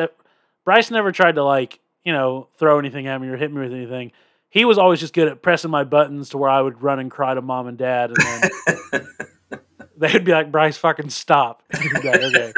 Bryce 0.64 0.90
never 0.90 1.12
tried 1.12 1.36
to 1.36 1.44
like 1.44 1.80
you 2.04 2.12
know 2.12 2.48
throw 2.58 2.78
anything 2.78 3.06
at 3.06 3.20
me 3.20 3.28
or 3.28 3.36
hit 3.36 3.52
me 3.52 3.60
with 3.62 3.72
anything. 3.72 4.12
He 4.50 4.64
was 4.64 4.78
always 4.78 5.00
just 5.00 5.12
good 5.12 5.28
at 5.28 5.42
pressing 5.42 5.70
my 5.70 5.84
buttons 5.84 6.30
to 6.30 6.38
where 6.38 6.48
I 6.48 6.60
would 6.60 6.82
run 6.82 6.98
and 6.98 7.10
cry 7.10 7.34
to 7.34 7.42
mom 7.42 7.66
and 7.66 7.76
dad, 7.76 8.10
and 8.10 8.50
then 8.90 9.60
they'd 9.98 10.24
be 10.24 10.32
like, 10.32 10.50
"Bryce, 10.50 10.76
fucking 10.76 11.10
stop." 11.10 11.62
Like, 11.72 12.04
okay. 12.04 12.52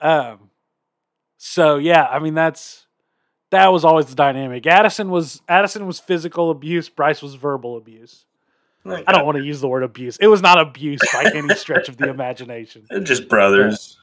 um. 0.00 0.47
So 1.38 1.76
yeah, 1.78 2.04
I 2.04 2.18
mean 2.18 2.34
that's 2.34 2.86
that 3.50 3.68
was 3.68 3.84
always 3.84 4.06
the 4.06 4.14
dynamic. 4.14 4.66
Addison 4.66 5.08
was 5.08 5.40
Addison 5.48 5.86
was 5.86 6.00
physical 6.00 6.50
abuse. 6.50 6.88
Bryce 6.88 7.22
was 7.22 7.34
verbal 7.34 7.76
abuse. 7.76 8.26
I 8.84 9.12
don't 9.12 9.26
want 9.26 9.36
to 9.36 9.44
use 9.44 9.60
the 9.60 9.68
word 9.68 9.82
abuse. 9.82 10.16
It 10.18 10.28
was 10.28 10.40
not 10.40 10.58
abuse 10.58 11.00
by 11.12 11.30
any 11.34 11.54
stretch 11.54 11.90
of 11.90 11.98
the 11.98 12.08
imagination. 12.10 12.86
just 13.02 13.28
brothers. 13.28 13.98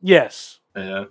Yes. 0.00 0.58
Yeah. 0.74 1.04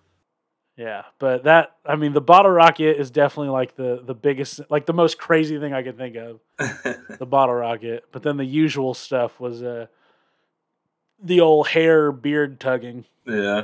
Yeah, 0.77 1.03
but 1.19 1.45
that 1.45 1.77
I 1.85 1.95
mean 1.95 2.11
the 2.11 2.19
bottle 2.21 2.51
rocket 2.51 2.99
is 2.99 3.09
definitely 3.09 3.49
like 3.49 3.75
the 3.75 4.01
the 4.03 4.13
biggest 4.13 4.59
like 4.69 4.85
the 4.85 4.93
most 4.93 5.17
crazy 5.17 5.57
thing 5.57 5.73
I 5.73 5.83
could 5.83 5.97
think 5.97 6.15
of. 6.17 6.39
The 7.17 7.25
bottle 7.25 7.55
rocket, 7.55 8.03
but 8.11 8.23
then 8.23 8.35
the 8.35 8.45
usual 8.45 8.93
stuff 8.93 9.39
was 9.39 9.63
uh 9.63 9.85
the 11.23 11.39
old 11.39 11.69
hair 11.69 12.11
beard 12.11 12.59
tugging, 12.59 13.05
yeah. 13.25 13.63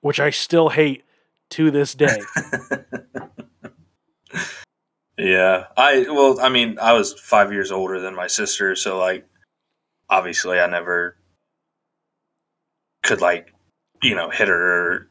which 0.00 0.18
I 0.18 0.30
still 0.30 0.70
hate 0.70 1.04
to 1.50 1.70
this 1.70 1.94
day. 1.94 2.20
Yeah. 5.20 5.66
I 5.76 6.06
well, 6.08 6.40
I 6.40 6.48
mean, 6.48 6.78
I 6.80 6.94
was 6.94 7.12
five 7.12 7.52
years 7.52 7.70
older 7.70 8.00
than 8.00 8.14
my 8.14 8.26
sister, 8.26 8.74
so 8.74 8.98
like 8.98 9.26
obviously 10.08 10.58
I 10.58 10.66
never 10.66 11.16
could 13.02 13.20
like, 13.20 13.54
you 14.02 14.14
know, 14.14 14.30
hit 14.30 14.48
her 14.48 14.54
or 14.56 15.10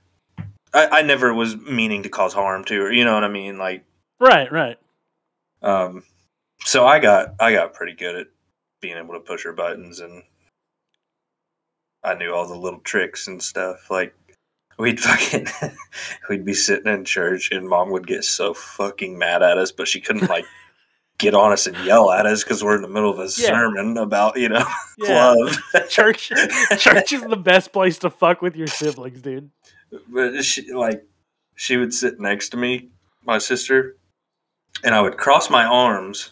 I, 0.74 1.00
I 1.00 1.02
never 1.04 1.32
was 1.34 1.56
meaning 1.58 2.04
to 2.04 2.10
cause 2.10 2.34
harm 2.34 2.64
to 2.66 2.82
her, 2.82 2.92
you 2.92 3.06
know 3.06 3.14
what 3.14 3.24
I 3.24 3.28
mean? 3.30 3.60
Like 3.60 3.86
right, 4.20 4.52
right. 4.52 4.78
um 5.62 6.04
so 6.66 6.88
I 6.88 7.00
got 7.00 7.36
I 7.40 7.54
got 7.54 7.76
pretty 7.76 7.94
good 7.94 8.16
at 8.16 8.28
being 8.82 8.98
able 8.98 9.14
to 9.14 9.20
push 9.20 9.44
her 9.44 9.54
buttons 9.54 10.00
and 10.00 10.24
I 12.04 12.16
knew 12.16 12.34
all 12.34 12.48
the 12.48 12.56
little 12.56 12.80
tricks 12.80 13.28
and 13.28 13.44
stuff. 13.44 13.92
Like 13.92 14.16
we'd 14.80 15.00
fucking 15.00 15.48
we'd 16.30 16.46
be 16.46 16.54
sitting 16.54 16.92
in 16.92 17.06
church 17.06 17.52
and 17.52 17.68
mom 17.70 17.92
would 17.92 18.08
get 18.08 18.24
so 18.24 18.54
fucking 18.54 19.18
mad 19.18 19.44
at 19.44 19.58
us, 19.58 19.72
but 19.72 19.88
she 19.88 20.00
couldn't 20.02 20.30
like 20.30 20.46
get 21.20 21.36
on 21.36 21.52
us 21.52 21.68
and 21.68 21.76
yell 21.86 22.10
at 22.12 22.26
us 22.26 22.44
because 22.44 22.64
we're 22.64 22.78
in 22.78 22.82
the 22.82 22.88
middle 22.88 23.12
of 23.12 23.20
a 23.20 23.24
Yeah. 23.24 23.50
sermon 23.50 23.98
about 23.98 24.38
you 24.38 24.50
know 24.50 24.66
Yeah. 24.98 25.32
love. 25.34 25.58
Church 25.90 26.32
church 26.78 27.14
is 27.14 27.22
the 27.24 27.36
best 27.38 27.72
place 27.74 28.00
to 28.00 28.10
fuck 28.10 28.42
with 28.42 28.56
your 28.56 28.68
siblings, 28.68 29.22
dude. 29.22 29.52
but 30.08 30.44
she 30.44 30.72
like 30.72 31.04
she 31.56 31.76
would 31.78 31.94
sit 31.94 32.20
next 32.22 32.50
to 32.50 32.58
me, 32.58 32.90
my 33.26 33.38
sister, 33.38 33.98
and 34.84 34.96
I 34.96 35.02
would 35.02 35.18
cross 35.18 35.50
my 35.50 35.66
arms, 35.66 36.32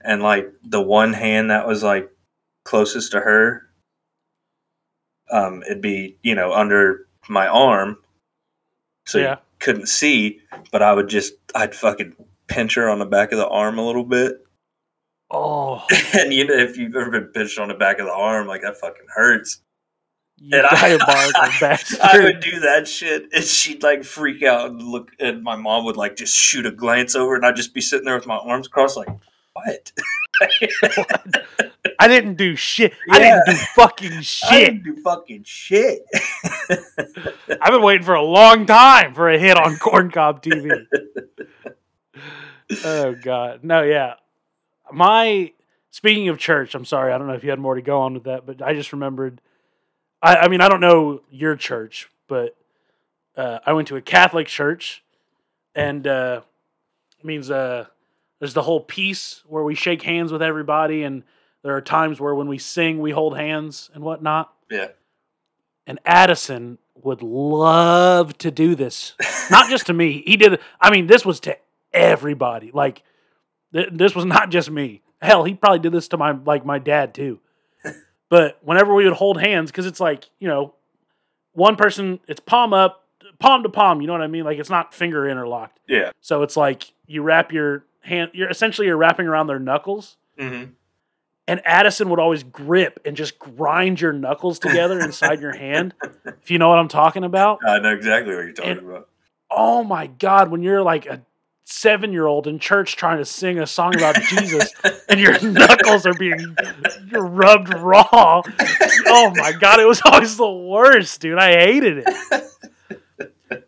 and 0.00 0.22
like 0.22 0.50
the 0.64 0.80
one 0.80 1.12
hand 1.12 1.50
that 1.50 1.66
was 1.66 1.82
like 1.82 2.10
closest 2.64 3.12
to 3.12 3.20
her, 3.20 3.64
um, 5.30 5.62
it'd 5.66 5.82
be 5.82 6.16
you 6.22 6.34
know 6.34 6.52
under 6.54 7.06
my 7.28 7.46
arm, 7.48 7.98
so 9.06 9.18
Yeah. 9.18 9.30
you 9.32 9.36
couldn't 9.60 9.86
see, 9.88 10.40
but 10.70 10.82
I 10.82 10.92
would 10.92 11.08
just 11.08 11.34
I'd 11.54 11.74
fucking 11.74 12.14
pinch 12.48 12.74
her 12.74 12.88
on 12.90 12.98
the 12.98 13.06
back 13.06 13.32
of 13.32 13.38
the 13.38 13.48
arm 13.48 13.78
a 13.78 13.86
little 13.86 14.04
bit, 14.04 14.44
Oh, 15.30 15.82
and 16.18 16.32
you 16.34 16.46
know 16.46 16.54
if 16.54 16.76
you've 16.76 16.94
ever 16.96 17.10
been 17.10 17.28
pinched 17.28 17.58
on 17.58 17.68
the 17.68 17.74
back 17.74 17.98
of 17.98 18.06
the 18.06 18.12
arm, 18.12 18.46
like 18.46 18.62
that 18.62 18.76
fucking 18.78 19.06
hurts. 19.14 19.60
you 20.36 20.58
And 20.58 20.66
I- 20.66 20.98
bastard. 21.60 22.00
I 22.02 22.18
would 22.20 22.40
do 22.40 22.60
that 22.60 22.86
shit, 22.88 23.28
and 23.32 23.42
she'd 23.44 23.82
like 23.82 24.04
freak 24.04 24.42
out 24.42 24.70
and 24.70 24.82
look, 24.82 25.10
and 25.20 25.42
my 25.42 25.56
mom 25.56 25.84
would 25.86 25.96
like 25.96 26.16
just 26.16 26.36
shoot 26.36 26.66
a 26.66 26.70
glance 26.72 27.14
over, 27.14 27.34
and 27.36 27.46
I'd 27.46 27.56
just 27.56 27.72
be 27.74 27.80
sitting 27.80 28.04
there 28.04 28.16
with 28.16 28.26
my 28.26 28.36
arms 28.36 28.68
crossed, 28.68 28.96
like, 28.96 29.08
what? 29.54 29.92
I 31.98 32.08
didn't 32.08 32.34
do 32.34 32.56
shit. 32.56 32.92
I 33.10 33.18
didn't 33.20 33.46
do 33.46 33.52
fucking 33.74 34.20
shit. 34.22 34.50
I 34.52 34.60
didn't 34.64 34.82
do 34.84 34.96
fucking 35.02 35.44
shit. 35.44 36.02
I've 37.62 37.70
been 37.70 37.82
waiting 37.82 38.04
for 38.04 38.14
a 38.14 38.22
long 38.22 38.66
time 38.66 39.14
for 39.14 39.30
a 39.30 39.38
hit 39.38 39.56
on 39.56 39.76
Corncob 39.76 40.42
TV. 40.42 40.84
oh 42.84 43.14
god, 43.14 43.62
no, 43.62 43.82
yeah. 43.82 44.14
My 44.92 45.52
speaking 45.90 46.28
of 46.28 46.38
church, 46.38 46.74
I'm 46.74 46.84
sorry, 46.84 47.12
I 47.12 47.18
don't 47.18 47.28
know 47.28 47.34
if 47.34 47.44
you 47.44 47.50
had 47.50 47.60
more 47.60 47.76
to 47.76 47.82
go 47.82 48.00
on 48.00 48.14
with 48.14 48.24
that, 48.24 48.46
but 48.46 48.60
I 48.60 48.74
just 48.74 48.92
remembered. 48.92 49.40
I, 50.20 50.36
I 50.36 50.48
mean, 50.48 50.60
I 50.60 50.68
don't 50.68 50.80
know 50.80 51.22
your 51.30 51.54
church, 51.54 52.10
but 52.26 52.56
uh, 53.36 53.60
I 53.64 53.74
went 53.74 53.88
to 53.88 53.96
a 53.96 54.02
Catholic 54.02 54.48
church, 54.48 55.04
and 55.74 56.04
uh, 56.04 56.40
it 57.20 57.24
means 57.24 57.48
uh, 57.48 57.86
there's 58.40 58.54
the 58.54 58.62
whole 58.62 58.80
piece 58.80 59.42
where 59.46 59.62
we 59.62 59.76
shake 59.76 60.02
hands 60.02 60.32
with 60.32 60.42
everybody, 60.42 61.04
and 61.04 61.22
there 61.62 61.76
are 61.76 61.80
times 61.80 62.18
where 62.18 62.34
when 62.34 62.48
we 62.48 62.58
sing, 62.58 63.00
we 63.00 63.12
hold 63.12 63.36
hands 63.36 63.88
and 63.94 64.02
whatnot 64.02 64.52
yeah, 64.68 64.88
and 65.86 66.00
Addison 66.04 66.78
would 66.94 67.22
love 67.22 68.36
to 68.38 68.50
do 68.50 68.74
this. 68.74 69.14
Not 69.50 69.68
just 69.70 69.86
to 69.86 69.92
me. 69.92 70.22
He 70.26 70.36
did. 70.36 70.60
I 70.80 70.90
mean, 70.90 71.06
this 71.06 71.24
was 71.24 71.40
to 71.40 71.56
everybody. 71.92 72.70
Like, 72.72 73.02
th- 73.72 73.88
this 73.92 74.14
was 74.14 74.24
not 74.24 74.50
just 74.50 74.70
me. 74.70 75.02
Hell, 75.20 75.44
he 75.44 75.54
probably 75.54 75.78
did 75.78 75.92
this 75.92 76.08
to 76.08 76.16
my 76.16 76.32
like 76.32 76.64
my 76.64 76.78
dad 76.78 77.14
too. 77.14 77.40
But 78.28 78.58
whenever 78.62 78.94
we 78.94 79.04
would 79.04 79.12
hold 79.12 79.40
hands, 79.40 79.70
because 79.70 79.86
it's 79.86 80.00
like 80.00 80.24
you 80.38 80.48
know, 80.48 80.74
one 81.52 81.76
person, 81.76 82.18
it's 82.26 82.40
palm 82.40 82.72
up, 82.72 83.06
palm 83.38 83.62
to 83.62 83.68
palm. 83.68 84.00
You 84.00 84.06
know 84.06 84.14
what 84.14 84.22
I 84.22 84.26
mean? 84.26 84.44
Like 84.44 84.58
it's 84.58 84.70
not 84.70 84.94
finger 84.94 85.28
interlocked. 85.28 85.78
yeah. 85.88 86.10
So 86.20 86.42
it's 86.42 86.56
like 86.56 86.92
you 87.06 87.22
wrap 87.22 87.52
your 87.52 87.84
hand. 88.00 88.30
You're 88.34 88.48
essentially 88.50 88.86
you're 88.86 88.96
wrapping 88.96 89.26
around 89.26 89.46
their 89.48 89.58
knuckles 89.60 90.16
Mm-hmm. 90.38 90.70
And 91.48 91.60
Addison 91.64 92.08
would 92.10 92.18
always 92.20 92.42
grip 92.44 93.00
and 93.04 93.16
just 93.16 93.38
grind 93.38 94.00
your 94.00 94.12
knuckles 94.12 94.58
together 94.58 95.00
inside 95.00 95.40
your 95.40 95.56
hand. 95.56 95.94
If 96.24 96.50
you 96.50 96.58
know 96.58 96.68
what 96.68 96.78
I'm 96.78 96.88
talking 96.88 97.24
about. 97.24 97.58
I 97.66 97.78
know 97.78 97.92
exactly 97.92 98.34
what 98.34 98.44
you're 98.44 98.52
talking 98.52 98.70
And- 98.78 98.88
about. 98.88 99.08
Oh 99.50 99.84
my 99.84 100.06
God, 100.06 100.50
when 100.50 100.62
you're 100.62 100.82
like 100.82 101.04
a 101.06 101.20
seven 101.64 102.12
year 102.12 102.26
old 102.26 102.46
in 102.46 102.58
church 102.58 102.96
trying 102.96 103.18
to 103.18 103.24
sing 103.24 103.58
a 103.58 103.66
song 103.66 103.94
about 103.96 104.14
Jesus 104.22 104.72
and 105.08 105.20
your 105.20 105.38
knuckles 105.42 106.06
are 106.06 106.14
being 106.14 106.56
you're 107.10 107.26
rubbed 107.26 107.72
raw. 107.74 108.42
Oh 109.06 109.32
my 109.36 109.52
God, 109.52 109.78
it 109.78 109.86
was 109.86 110.00
always 110.04 110.36
the 110.36 110.50
worst, 110.50 111.20
dude. 111.20 111.38
I 111.38 111.52
hated 111.52 112.04
it. 112.06 112.44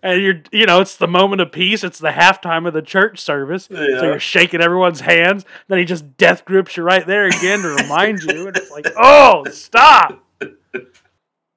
And 0.03 0.23
you're, 0.23 0.43
you 0.53 0.67
know, 0.67 0.81
it's 0.81 0.97
the 0.97 1.09
moment 1.09 1.41
of 1.41 1.53
peace. 1.53 1.85
It's 1.85 1.99
the 1.99 2.11
halftime 2.11 2.67
of 2.67 2.75
the 2.75 2.83
church 2.83 3.19
service. 3.21 3.67
So 3.67 3.83
you're 3.83 4.21
shaking 4.21 4.61
everyone's 4.61 5.01
hands. 5.01 5.45
Then 5.69 5.79
he 5.79 5.85
just 5.85 6.17
death 6.17 6.45
grips 6.45 6.77
you 6.77 6.83
right 6.83 7.07
there 7.07 7.27
again 7.27 7.63
to 7.63 7.69
remind 7.69 8.23
you. 8.23 8.49
And 8.49 8.57
it's 8.57 8.71
like, 8.71 8.87
oh, 8.97 9.45
stop. 9.51 10.25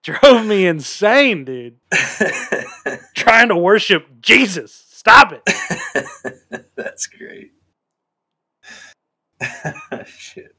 Drove 0.04 0.46
me 0.46 0.66
insane, 0.66 1.44
dude. 1.44 1.76
Trying 3.14 3.50
to 3.50 3.58
worship 3.58 4.08
Jesus. 4.22 4.72
Stop 4.90 5.34
it. 5.34 6.62
That's 6.76 7.08
great. 7.08 7.52
Shit. 10.06 10.56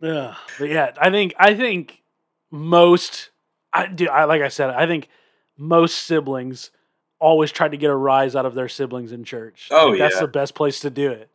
Yeah. 0.00 0.36
But 0.58 0.68
yeah, 0.70 0.92
I 0.98 1.10
think 1.10 1.34
I 1.38 1.54
think 1.54 2.02
most 2.50 3.30
I 3.72 3.86
do 3.86 4.08
I 4.08 4.24
like 4.24 4.42
I 4.42 4.48
said, 4.48 4.70
I 4.70 4.86
think 4.86 5.08
most 5.56 5.98
siblings 6.04 6.70
always 7.18 7.50
try 7.50 7.68
to 7.68 7.76
get 7.76 7.90
a 7.90 7.94
rise 7.96 8.36
out 8.36 8.46
of 8.46 8.54
their 8.54 8.68
siblings 8.68 9.12
in 9.12 9.24
church. 9.24 9.68
Oh, 9.70 9.88
Like, 9.88 9.98
That's 9.98 10.20
the 10.20 10.28
best 10.28 10.54
place 10.54 10.80
to 10.80 10.90
do 10.90 11.10
it. 11.10 11.30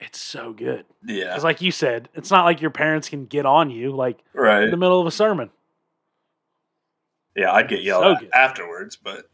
It's 0.00 0.20
so 0.20 0.52
good. 0.52 0.84
Yeah. 1.04 1.28
Because, 1.28 1.44
like 1.44 1.62
you 1.62 1.70
said, 1.72 2.08
it's 2.14 2.30
not 2.30 2.44
like 2.44 2.60
your 2.60 2.70
parents 2.70 3.08
can 3.08 3.26
get 3.26 3.46
on 3.46 3.70
you 3.70 3.92
like 3.92 4.18
right. 4.34 4.64
in 4.64 4.70
the 4.70 4.76
middle 4.76 5.00
of 5.00 5.06
a 5.06 5.10
sermon. 5.10 5.50
Yeah, 7.34 7.52
I'd 7.52 7.68
get 7.68 7.82
yelled 7.82 8.18
So 8.18 8.26
at 8.26 8.34
afterwards, 8.34 8.96
but 8.96 9.26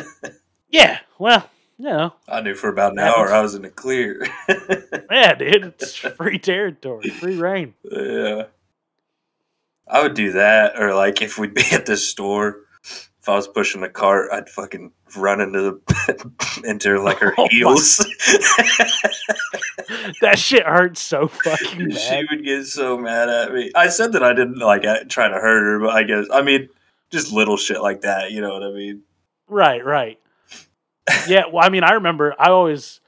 Yeah. 0.70 0.98
Well, 1.18 1.48
you 1.78 1.86
know, 1.86 2.14
I 2.28 2.40
knew 2.40 2.54
for 2.54 2.68
about 2.68 2.92
an 2.92 2.98
Happens. 2.98 3.30
hour 3.30 3.32
I 3.32 3.40
was 3.42 3.54
in 3.54 3.62
the 3.62 3.70
clear. 3.70 4.26
yeah, 5.10 5.34
dude, 5.34 5.64
it's 5.64 5.96
free 5.96 6.38
territory, 6.38 7.08
free 7.10 7.36
rein. 7.38 7.74
yeah. 7.90 8.44
I 9.92 10.02
would 10.02 10.14
do 10.14 10.32
that, 10.32 10.80
or 10.80 10.94
like 10.94 11.20
if 11.20 11.38
we'd 11.38 11.54
be 11.54 11.64
at 11.72 11.86
the 11.86 11.96
store, 11.96 12.60
if 12.82 13.28
I 13.28 13.36
was 13.36 13.46
pushing 13.46 13.82
the 13.82 13.88
cart, 13.88 14.30
I'd 14.32 14.48
fucking 14.48 14.90
run 15.16 15.40
into 15.40 15.60
the 15.60 16.62
into 16.64 17.00
like 17.00 17.18
her 17.18 17.34
Oh 17.38 17.46
heels. 17.50 17.98
That 20.22 20.38
shit 20.38 20.64
hurts 20.64 21.00
so 21.00 21.28
fucking 21.28 21.90
she 21.90 22.24
would 22.30 22.42
get 22.42 22.64
so 22.64 22.96
mad 22.98 23.28
at 23.28 23.52
me. 23.52 23.70
I 23.74 23.88
said 23.88 24.12
that 24.14 24.22
I 24.22 24.32
didn't 24.32 24.58
like 24.58 24.84
uh, 24.86 25.04
try 25.08 25.28
to 25.28 25.34
hurt 25.34 25.64
her, 25.64 25.80
but 25.80 25.90
I 25.90 26.02
guess 26.04 26.26
I 26.32 26.42
mean 26.42 26.68
just 27.10 27.30
little 27.30 27.58
shit 27.58 27.82
like 27.82 28.00
that. 28.00 28.32
You 28.32 28.40
know 28.40 28.54
what 28.54 28.62
I 28.62 28.72
mean? 28.72 29.02
Right, 29.46 29.84
right. 29.84 30.18
Yeah, 31.28 31.42
well, 31.52 31.64
I 31.64 31.68
mean, 31.68 31.84
I 31.84 31.92
remember 31.92 32.34
I 32.38 32.48
always 32.48 33.00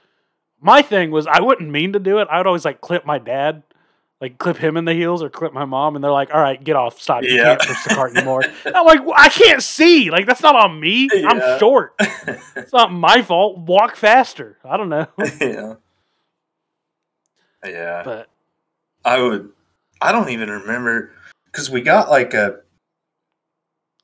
my 0.61 0.82
thing 0.82 1.11
was 1.11 1.26
I 1.26 1.41
wouldn't 1.41 1.70
mean 1.70 1.95
to 1.95 1.99
do 1.99 2.18
it. 2.18 2.28
I 2.30 2.37
would 2.37 2.47
always 2.47 2.64
like 2.64 2.80
clip 2.82 3.07
my 3.07 3.18
dad, 3.18 3.62
like 4.21 4.39
clip 4.39 4.57
him 4.57 4.77
in 4.77 4.85
the 4.85 4.95
heels 4.95 5.23
or 5.23 5.29
clip 5.29 5.53
my 5.53 5.65
mom, 5.65 5.97
and 5.97 6.03
they're 6.05 6.11
like, 6.12 6.33
"All 6.33 6.41
right, 6.41 6.62
get 6.62 6.77
off, 6.77 7.01
stop, 7.01 7.23
you 7.25 7.31
Yeah. 7.35 7.57
can't 7.57 7.61
push 7.61 7.85
the 7.85 7.95
cart 7.95 8.17
anymore." 8.17 8.43
I'm 8.65 8.87
like, 8.87 9.05
well, 9.05 9.15
I 9.17 9.29
can't 9.29 9.62
see. 9.62 10.11
Like 10.11 10.27
that's 10.27 10.41
not 10.43 10.57
on 10.57 10.79
me. 10.81 11.09
Yeah. 11.12 11.29
I'm 11.29 11.59
short. 11.59 11.95
It's 12.57 12.73
not 12.73 12.93
my 12.93 13.21
fault. 13.23 13.59
Walk 13.59 13.97
faster. 13.97 14.59
I 14.65 14.77
don't 14.77 14.89
know, 14.89 15.07
yeah. 15.41 15.75
Yeah. 17.65 18.03
but 18.05 18.29
I 19.05 19.21
would. 19.21 19.51
I 20.01 20.12
don't 20.12 20.31
even 20.31 20.51
remember 20.51 21.12
because 21.47 21.71
we 21.71 21.81
got 21.81 22.09
like 22.11 22.35
a 22.35 22.61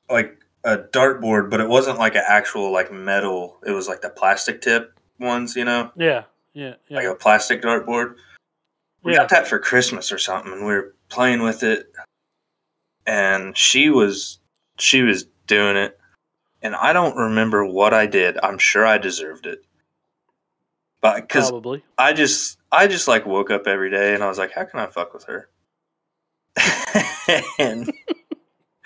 like 0.09 0.37
a 0.63 0.77
dartboard, 0.77 1.49
but 1.49 1.59
it 1.59 1.67
wasn't 1.69 1.97
like 1.97 2.15
an 2.15 2.23
actual 2.27 2.71
like 2.71 2.91
metal. 2.91 3.57
It 3.65 3.71
was 3.71 3.87
like 3.87 4.01
the 4.01 4.09
plastic 4.09 4.61
tip 4.61 4.93
ones, 5.19 5.55
you 5.55 5.65
know, 5.65 5.91
yeah, 5.95 6.23
yeah, 6.53 6.75
yeah. 6.87 6.97
like 6.97 7.05
a 7.07 7.15
plastic 7.15 7.61
dartboard. 7.61 8.15
We 9.03 9.13
yeah. 9.13 9.19
got 9.19 9.29
that 9.29 9.47
for 9.47 9.59
Christmas 9.59 10.11
or 10.11 10.17
something, 10.17 10.51
and 10.51 10.65
we 10.65 10.73
were 10.73 10.95
playing 11.09 11.41
with 11.41 11.63
it. 11.63 11.91
And 13.05 13.57
she 13.57 13.89
was 13.89 14.39
she 14.77 15.01
was 15.01 15.25
doing 15.47 15.75
it, 15.75 15.99
and 16.61 16.75
I 16.75 16.93
don't 16.93 17.15
remember 17.15 17.65
what 17.65 17.93
I 17.93 18.05
did. 18.05 18.37
I'm 18.43 18.57
sure 18.57 18.85
I 18.85 18.97
deserved 18.99 19.47
it, 19.47 19.65
but 21.01 21.21
because 21.21 21.49
Probably. 21.49 21.83
I 21.97 22.13
just 22.13 22.59
I 22.71 22.87
just 22.87 23.07
like 23.07 23.25
woke 23.25 23.49
up 23.49 23.67
every 23.67 23.89
day 23.89 24.13
and 24.13 24.23
I 24.23 24.27
was 24.27 24.37
like, 24.37 24.51
how 24.51 24.65
can 24.65 24.79
I 24.79 24.85
fuck 24.85 25.13
with 25.13 25.25
her? 25.25 25.49
and 27.59 27.91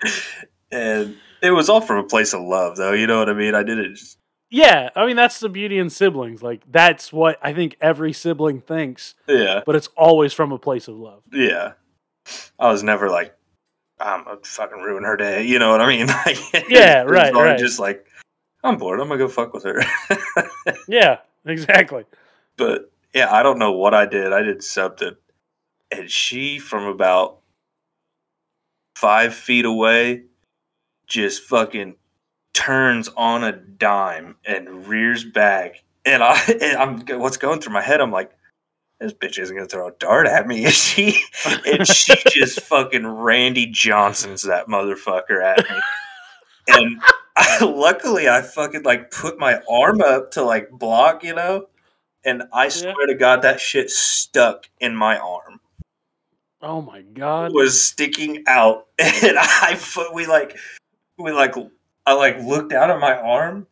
and 0.70 1.16
it 1.42 1.50
was 1.50 1.68
all 1.68 1.80
from 1.80 1.98
a 1.98 2.08
place 2.08 2.32
of 2.32 2.40
love, 2.40 2.76
though. 2.76 2.92
You 2.92 3.06
know 3.06 3.18
what 3.18 3.28
I 3.28 3.34
mean? 3.34 3.54
I 3.54 3.62
did 3.62 3.78
it. 3.78 3.94
Just, 3.94 4.18
Yeah, 4.50 4.90
I 4.94 5.06
mean 5.06 5.16
that's 5.16 5.40
the 5.40 5.48
beauty 5.48 5.78
in 5.78 5.90
siblings. 5.90 6.42
Like 6.42 6.62
that's 6.70 7.12
what 7.12 7.38
I 7.42 7.52
think 7.52 7.76
every 7.80 8.12
sibling 8.12 8.60
thinks, 8.60 9.14
yeah, 9.26 9.62
but 9.66 9.74
it's 9.76 9.88
always 9.96 10.32
from 10.32 10.52
a 10.52 10.58
place 10.58 10.88
of 10.88 10.96
love. 10.96 11.22
yeah. 11.32 11.72
I 12.58 12.70
was 12.72 12.82
never 12.82 13.08
like, 13.08 13.36
I'm 14.00 14.24
gonna 14.24 14.38
fucking 14.42 14.78
ruin 14.78 15.04
her 15.04 15.16
day. 15.16 15.44
You 15.46 15.58
know 15.60 15.70
what 15.70 15.80
I 15.80 15.88
mean? 15.88 16.06
Like, 16.26 16.68
Yeah, 16.68 17.02
right, 17.06 17.32
right. 17.32 17.58
Just 17.58 17.78
like, 17.78 18.06
I'm 18.64 18.78
bored. 18.78 19.00
I'm 19.00 19.06
gonna 19.08 19.18
go 19.18 19.28
fuck 19.28 19.52
with 19.54 19.62
her. 19.64 19.80
Yeah, 20.88 21.18
exactly. 21.44 22.04
but 22.56 22.90
yeah, 23.14 23.32
I 23.32 23.42
don't 23.44 23.58
know 23.60 23.72
what 23.72 23.94
I 23.94 24.06
did. 24.06 24.32
I 24.32 24.42
did 24.42 24.62
something, 24.62 25.12
and 25.92 26.10
she 26.10 26.58
from 26.58 26.84
about 26.84 27.38
five 28.96 29.34
feet 29.34 29.64
away 29.64 30.22
just 31.06 31.42
fucking 31.44 31.94
turns 32.56 33.10
on 33.18 33.44
a 33.44 33.52
dime 33.52 34.36
and 34.46 34.86
rears 34.86 35.24
back. 35.24 35.82
And 36.06 36.22
I, 36.22 36.40
and 36.60 36.76
I'm 36.76 37.20
what's 37.20 37.36
going 37.36 37.60
through 37.60 37.74
my 37.74 37.82
head. 37.82 38.00
I'm 38.00 38.10
like, 38.10 38.32
this 38.98 39.12
bitch 39.12 39.38
isn't 39.38 39.54
gonna 39.54 39.68
throw 39.68 39.88
a 39.88 39.92
dart 39.92 40.26
at 40.26 40.48
me, 40.48 40.64
is 40.64 40.74
she? 40.74 41.22
And 41.66 41.86
she 41.86 42.14
just 42.30 42.60
fucking 42.60 43.06
Randy 43.06 43.66
Johnson's 43.66 44.42
that 44.42 44.68
motherfucker 44.68 45.44
at 45.44 45.58
me. 45.58 45.80
And 46.68 47.00
I, 47.36 47.62
luckily, 47.62 48.28
I 48.28 48.40
fucking 48.40 48.82
like 48.84 49.10
put 49.10 49.38
my 49.38 49.60
arm 49.70 50.00
up 50.00 50.30
to 50.32 50.42
like 50.42 50.70
block, 50.70 51.22
you 51.22 51.34
know. 51.34 51.66
And 52.24 52.44
I 52.52 52.68
swear 52.68 53.06
to 53.06 53.14
God, 53.14 53.42
that 53.42 53.60
shit 53.60 53.88
stuck 53.90 54.68
in 54.80 54.96
my 54.96 55.16
arm 55.18 55.60
Oh 56.62 56.80
my 56.80 57.02
god. 57.02 57.52
was 57.52 57.80
sticking 57.80 58.42
out, 58.46 58.86
and 58.98 59.36
I 59.38 59.78
we 60.14 60.26
like 60.26 60.58
we 61.18 61.30
like 61.32 61.54
I 62.06 62.14
like 62.14 62.38
looked 62.40 62.70
down 62.70 62.90
at 62.90 63.00
my 63.00 63.16
arm, 63.16 63.66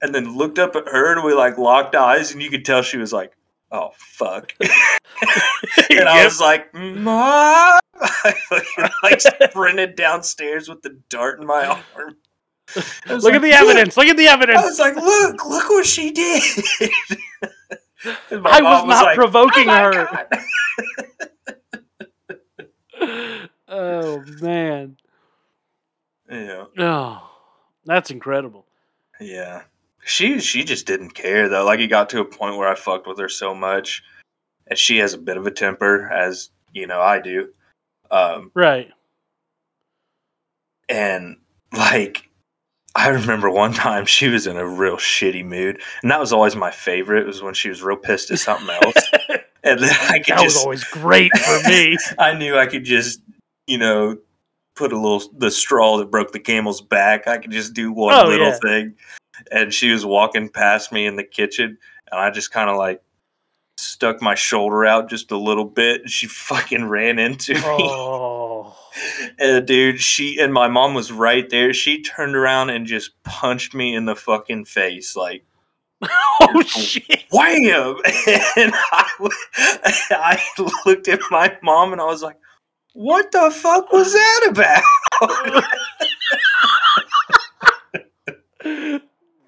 and 0.00 0.14
then 0.14 0.36
looked 0.36 0.58
up 0.58 0.76
at 0.76 0.88
her, 0.88 1.12
and 1.12 1.24
we 1.24 1.34
like 1.34 1.58
locked 1.58 1.94
eyes, 1.94 2.32
and 2.32 2.42
you 2.42 2.50
could 2.50 2.64
tell 2.64 2.82
she 2.82 2.96
was 2.96 3.12
like, 3.12 3.32
"Oh 3.70 3.90
fuck," 3.96 4.52
and 4.60 6.08
I 6.08 6.24
was 6.24 6.40
like, 6.40 6.72
"Mom!" 6.72 7.80
I 8.00 8.32
fucking, 8.48 8.90
like 9.02 9.20
sprinted 9.20 9.96
downstairs 9.96 10.68
with 10.68 10.82
the 10.82 10.98
dart 11.08 11.40
in 11.40 11.46
my 11.46 11.66
arm. 11.66 12.16
Look 13.08 13.24
like, 13.24 13.34
at 13.34 13.42
the 13.42 13.52
evidence. 13.52 13.96
Look 13.96 14.06
at 14.06 14.16
the 14.16 14.28
evidence. 14.28 14.58
I 14.58 14.64
was 14.64 14.78
like, 14.78 14.96
"Look, 14.96 15.44
look 15.44 15.68
what 15.70 15.86
she 15.86 16.10
did." 16.10 16.42
I 18.04 18.62
was 18.62 18.84
not 18.86 19.04
like, 19.04 19.16
provoking 19.16 19.68
"Oh 19.68 19.74
her. 19.74 20.28
Oh 23.68 24.22
man. 24.40 24.96
Yeah. 26.30 26.64
Oh, 26.78 27.31
that's 27.84 28.10
incredible. 28.10 28.66
Yeah. 29.20 29.62
She 30.04 30.40
she 30.40 30.64
just 30.64 30.86
didn't 30.86 31.10
care 31.10 31.48
though. 31.48 31.64
Like 31.64 31.80
it 31.80 31.88
got 31.88 32.08
to 32.10 32.20
a 32.20 32.24
point 32.24 32.56
where 32.56 32.68
I 32.68 32.74
fucked 32.74 33.06
with 33.06 33.18
her 33.18 33.28
so 33.28 33.54
much. 33.54 34.02
And 34.66 34.78
she 34.78 34.98
has 34.98 35.14
a 35.14 35.18
bit 35.18 35.36
of 35.36 35.46
a 35.46 35.50
temper, 35.50 36.08
as 36.08 36.50
you 36.72 36.86
know, 36.86 37.00
I 37.00 37.20
do. 37.20 37.48
Um 38.10 38.50
Right. 38.54 38.90
and 40.88 41.36
like 41.72 42.28
I 42.94 43.08
remember 43.08 43.48
one 43.48 43.72
time 43.72 44.04
she 44.04 44.28
was 44.28 44.46
in 44.46 44.56
a 44.56 44.66
real 44.66 44.96
shitty 44.96 45.44
mood. 45.44 45.80
And 46.02 46.10
that 46.10 46.20
was 46.20 46.32
always 46.32 46.54
my 46.54 46.70
favorite, 46.70 47.26
was 47.26 47.42
when 47.42 47.54
she 47.54 47.70
was 47.70 47.82
real 47.82 47.96
pissed 47.96 48.30
at 48.30 48.38
something 48.38 48.68
else. 48.68 48.94
and 49.64 49.80
then 49.80 49.96
I 50.10 50.18
could 50.18 50.36
That 50.36 50.44
was 50.44 50.58
always 50.58 50.84
great 50.84 51.34
for 51.38 51.68
me. 51.68 51.96
I 52.18 52.34
knew 52.34 52.58
I 52.58 52.66
could 52.66 52.84
just, 52.84 53.20
you 53.66 53.78
know, 53.78 54.18
put 54.74 54.92
a 54.92 54.96
little 54.98 55.22
the 55.38 55.50
straw 55.50 55.98
that 55.98 56.10
broke 56.10 56.32
the 56.32 56.40
camel's 56.40 56.80
back. 56.80 57.26
I 57.28 57.38
could 57.38 57.50
just 57.50 57.74
do 57.74 57.92
one 57.92 58.14
Oh, 58.14 58.28
little 58.28 58.48
yeah. 58.48 58.58
thing. 58.62 58.94
And 59.50 59.72
she 59.74 59.90
was 59.90 60.04
walking 60.06 60.48
past 60.48 60.92
me 60.92 61.06
in 61.06 61.16
the 61.16 61.24
kitchen, 61.24 61.78
and 62.10 62.20
I 62.20 62.30
just 62.30 62.52
kind 62.52 62.70
of 62.70 62.76
like 62.76 63.02
stuck 63.78 64.20
my 64.22 64.34
shoulder 64.34 64.84
out 64.84 65.08
just 65.08 65.30
a 65.32 65.36
little 65.36 65.64
bit. 65.64 66.02
And 66.02 66.10
she 66.10 66.26
fucking 66.28 66.84
ran 66.84 67.18
into 67.18 67.54
me. 67.54 67.60
oh. 67.64 68.76
And 69.38 69.66
dude, 69.66 70.00
she 70.00 70.38
and 70.38 70.52
my 70.52 70.68
mom 70.68 70.92
was 70.94 71.10
right 71.10 71.48
there. 71.48 71.72
She 71.72 72.02
turned 72.02 72.36
around 72.36 72.70
and 72.70 72.86
just 72.86 73.10
punched 73.24 73.74
me 73.74 73.94
in 73.94 74.04
the 74.04 74.14
fucking 74.14 74.66
face, 74.66 75.16
like 75.16 75.44
oh 76.02 76.62
shit. 76.66 77.24
wham! 77.30 77.96
And 78.56 78.72
I 80.10 80.40
looked 80.84 81.08
at 81.08 81.20
my 81.30 81.56
mom 81.62 81.92
and 81.92 82.00
I 82.00 82.04
was 82.04 82.22
like, 82.22 82.36
"What 82.94 83.32
the 83.32 83.50
fuck 83.50 83.92
was 83.92 84.12
that 84.12 84.48
about?" 84.50 84.82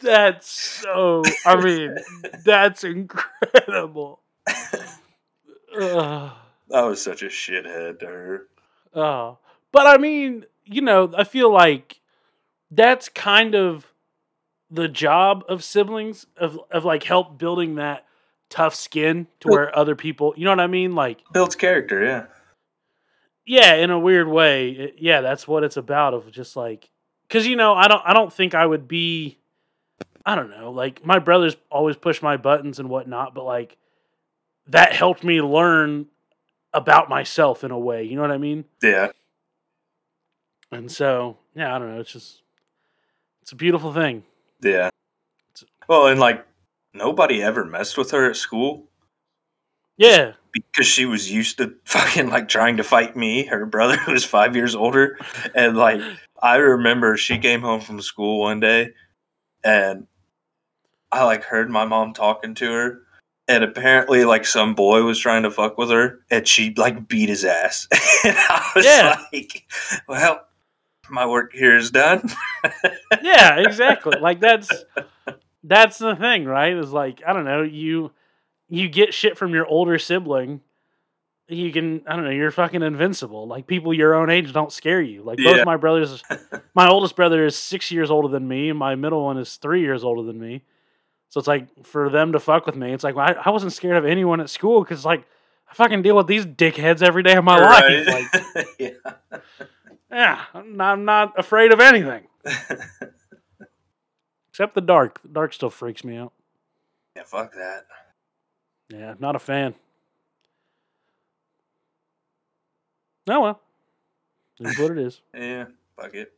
That's 0.00 0.50
so. 0.50 1.22
I 1.46 1.56
mean, 1.62 1.96
that's 2.44 2.84
incredible. 2.84 4.20
Ugh. 5.80 6.32
I 6.72 6.82
was 6.82 7.00
such 7.00 7.22
a 7.22 7.26
shithead 7.26 8.00
to 8.00 8.06
her. 8.06 8.48
Oh, 8.94 9.38
but 9.72 9.86
I 9.86 9.98
mean, 9.98 10.46
you 10.64 10.80
know, 10.80 11.12
I 11.16 11.24
feel 11.24 11.52
like 11.52 12.00
that's 12.70 13.08
kind 13.08 13.54
of 13.54 13.92
the 14.70 14.88
job 14.88 15.44
of 15.48 15.62
siblings 15.62 16.26
of 16.36 16.58
of 16.70 16.84
like 16.84 17.04
help 17.04 17.38
building 17.38 17.76
that 17.76 18.06
tough 18.50 18.74
skin 18.74 19.26
to 19.40 19.48
where 19.48 19.76
other 19.76 19.96
people, 19.96 20.34
you 20.36 20.44
know 20.44 20.50
what 20.52 20.60
I 20.60 20.66
mean? 20.66 20.94
Like, 20.94 21.20
Builds 21.32 21.56
character, 21.56 22.04
yeah. 22.04 22.26
Yeah, 23.46 23.74
in 23.74 23.90
a 23.90 23.98
weird 23.98 24.28
way, 24.28 24.70
it- 24.70 24.94
yeah, 24.98 25.20
that's 25.20 25.46
what 25.48 25.64
it's 25.64 25.76
about. 25.76 26.14
Of 26.14 26.30
just 26.30 26.56
like, 26.56 26.90
because 27.28 27.46
you 27.46 27.56
know, 27.56 27.74
I 27.74 27.88
don't, 27.88 28.02
I 28.04 28.12
don't 28.14 28.32
think 28.32 28.54
I 28.54 28.64
would 28.66 28.88
be, 28.88 29.38
I 30.24 30.34
don't 30.34 30.50
know, 30.50 30.70
like 30.70 31.04
my 31.04 31.18
brothers 31.18 31.56
always 31.70 31.96
push 31.96 32.22
my 32.22 32.36
buttons 32.36 32.78
and 32.78 32.88
whatnot, 32.88 33.34
but 33.34 33.44
like 33.44 33.76
that 34.68 34.92
helped 34.94 35.22
me 35.24 35.40
learn 35.42 36.06
about 36.72 37.08
myself 37.08 37.62
in 37.64 37.70
a 37.70 37.78
way. 37.78 38.02
You 38.04 38.16
know 38.16 38.22
what 38.22 38.30
I 38.32 38.38
mean? 38.38 38.64
Yeah. 38.82 39.08
And 40.72 40.90
so, 40.90 41.36
yeah, 41.54 41.74
I 41.74 41.78
don't 41.78 41.94
know. 41.94 42.00
It's 42.00 42.12
just, 42.12 42.42
it's 43.42 43.52
a 43.52 43.56
beautiful 43.56 43.92
thing. 43.92 44.24
Yeah. 44.62 44.90
Well, 45.88 46.06
and 46.08 46.18
like 46.18 46.44
nobody 46.94 47.42
ever 47.42 47.64
messed 47.64 47.96
with 47.98 48.10
her 48.12 48.28
at 48.28 48.36
school. 48.36 48.88
Yeah. 49.96 50.32
because 50.52 50.86
she 50.86 51.04
was 51.06 51.30
used 51.30 51.58
to 51.58 51.74
fucking 51.84 52.28
like 52.30 52.48
trying 52.48 52.76
to 52.78 52.84
fight 52.84 53.16
me, 53.16 53.46
her 53.46 53.66
brother 53.66 53.96
who 53.96 54.12
was 54.14 54.24
five 54.24 54.54
years 54.56 54.74
older. 54.74 55.18
And 55.54 55.76
like, 55.76 56.00
I 56.42 56.56
remember 56.56 57.16
she 57.16 57.38
came 57.38 57.60
home 57.60 57.80
from 57.80 58.00
school 58.00 58.40
one 58.40 58.60
day 58.60 58.90
and 59.64 60.06
I 61.12 61.24
like 61.24 61.44
heard 61.44 61.70
my 61.70 61.84
mom 61.84 62.12
talking 62.12 62.54
to 62.56 62.72
her. 62.72 63.00
And 63.46 63.62
apparently, 63.62 64.24
like 64.24 64.46
some 64.46 64.74
boy 64.74 65.02
was 65.02 65.18
trying 65.18 65.42
to 65.42 65.50
fuck 65.50 65.76
with 65.76 65.90
her, 65.90 66.20
and 66.30 66.48
she 66.48 66.72
like 66.78 67.08
beat 67.08 67.28
his 67.28 67.44
ass. 67.44 67.86
and 68.24 68.34
I 68.38 68.72
was 68.74 68.86
Yeah. 68.86 69.22
like, 69.34 69.66
"Well, 70.08 70.46
my 71.10 71.26
work 71.26 71.52
here 71.52 71.76
is 71.76 71.90
done." 71.90 72.26
yeah, 73.22 73.56
exactly. 73.60 74.18
Like 74.18 74.40
that's 74.40 74.70
that's 75.62 75.98
the 75.98 76.16
thing, 76.16 76.46
right? 76.46 76.72
Is 76.74 76.90
like 76.90 77.20
I 77.26 77.34
don't 77.34 77.44
know, 77.44 77.60
you 77.60 78.12
you 78.68 78.88
get 78.88 79.12
shit 79.14 79.36
from 79.38 79.52
your 79.54 79.66
older 79.66 79.98
sibling. 79.98 80.60
You 81.48 81.70
can 81.72 82.02
I 82.06 82.16
don't 82.16 82.24
know, 82.24 82.30
you're 82.30 82.50
fucking 82.50 82.82
invincible. 82.82 83.46
Like 83.46 83.66
people 83.66 83.92
your 83.92 84.14
own 84.14 84.30
age 84.30 84.52
don't 84.52 84.72
scare 84.72 85.00
you. 85.02 85.22
Like 85.22 85.36
both 85.38 85.58
Yeah. 85.58 85.64
my 85.64 85.76
brothers 85.76 86.22
my 86.74 86.88
oldest 86.88 87.16
brother 87.16 87.44
is 87.44 87.54
six 87.56 87.90
years 87.90 88.10
older 88.10 88.28
than 88.28 88.48
me, 88.48 88.70
and 88.70 88.78
my 88.78 88.94
middle 88.94 89.22
one 89.24 89.36
is 89.38 89.56
three 89.56 89.82
years 89.82 90.04
older 90.04 90.22
than 90.22 90.40
me. 90.40 90.62
So 91.28 91.38
it's 91.38 91.48
like 91.48 91.84
for 91.84 92.08
them 92.08 92.32
to 92.32 92.40
fuck 92.40 92.64
with 92.64 92.76
me, 92.76 92.92
it's 92.92 93.04
like 93.04 93.14
well, 93.14 93.26
I, 93.28 93.32
I 93.32 93.50
wasn't 93.50 93.72
scared 93.74 93.96
of 93.98 94.06
anyone 94.06 94.40
at 94.40 94.48
school 94.48 94.82
because 94.82 95.04
like 95.04 95.26
I 95.70 95.74
fucking 95.74 96.00
deal 96.02 96.16
with 96.16 96.26
these 96.28 96.46
dickheads 96.46 97.02
every 97.02 97.22
day 97.22 97.34
of 97.34 97.44
my 97.44 97.58
life. 97.58 98.06
Like, 98.06 98.66
yeah. 98.78 98.88
yeah, 100.10 100.40
I'm 100.54 100.76
not, 100.76 100.92
I'm 100.92 101.04
not 101.04 101.38
afraid 101.38 101.72
of 101.72 101.80
anything 101.80 102.26
except 104.50 104.74
the 104.74 104.80
dark. 104.80 105.20
The 105.22 105.28
dark 105.28 105.52
still 105.52 105.70
freaks 105.70 106.04
me 106.04 106.16
out. 106.16 106.32
yeah, 107.16 107.24
fuck 107.24 107.52
that. 107.54 107.86
Yeah, 108.88 109.14
not 109.18 109.36
a 109.36 109.38
fan. 109.38 109.74
Oh 113.28 113.40
well. 113.40 113.60
It's 114.60 114.78
what 114.78 114.92
it 114.92 114.98
is. 114.98 115.20
Yeah, 115.34 115.66
fuck 115.96 116.14
it. 116.14 116.32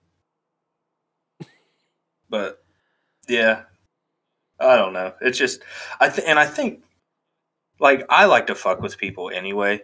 but 2.30 2.62
yeah, 3.28 3.62
I 4.58 4.76
don't 4.76 4.92
know. 4.92 5.12
It's 5.20 5.38
just 5.38 5.60
I 6.00 6.08
th- 6.08 6.26
and 6.26 6.38
I 6.38 6.46
think 6.46 6.82
like 7.78 8.06
I 8.08 8.24
like 8.26 8.46
to 8.46 8.54
fuck 8.54 8.80
with 8.80 8.96
people 8.98 9.30
anyway, 9.30 9.82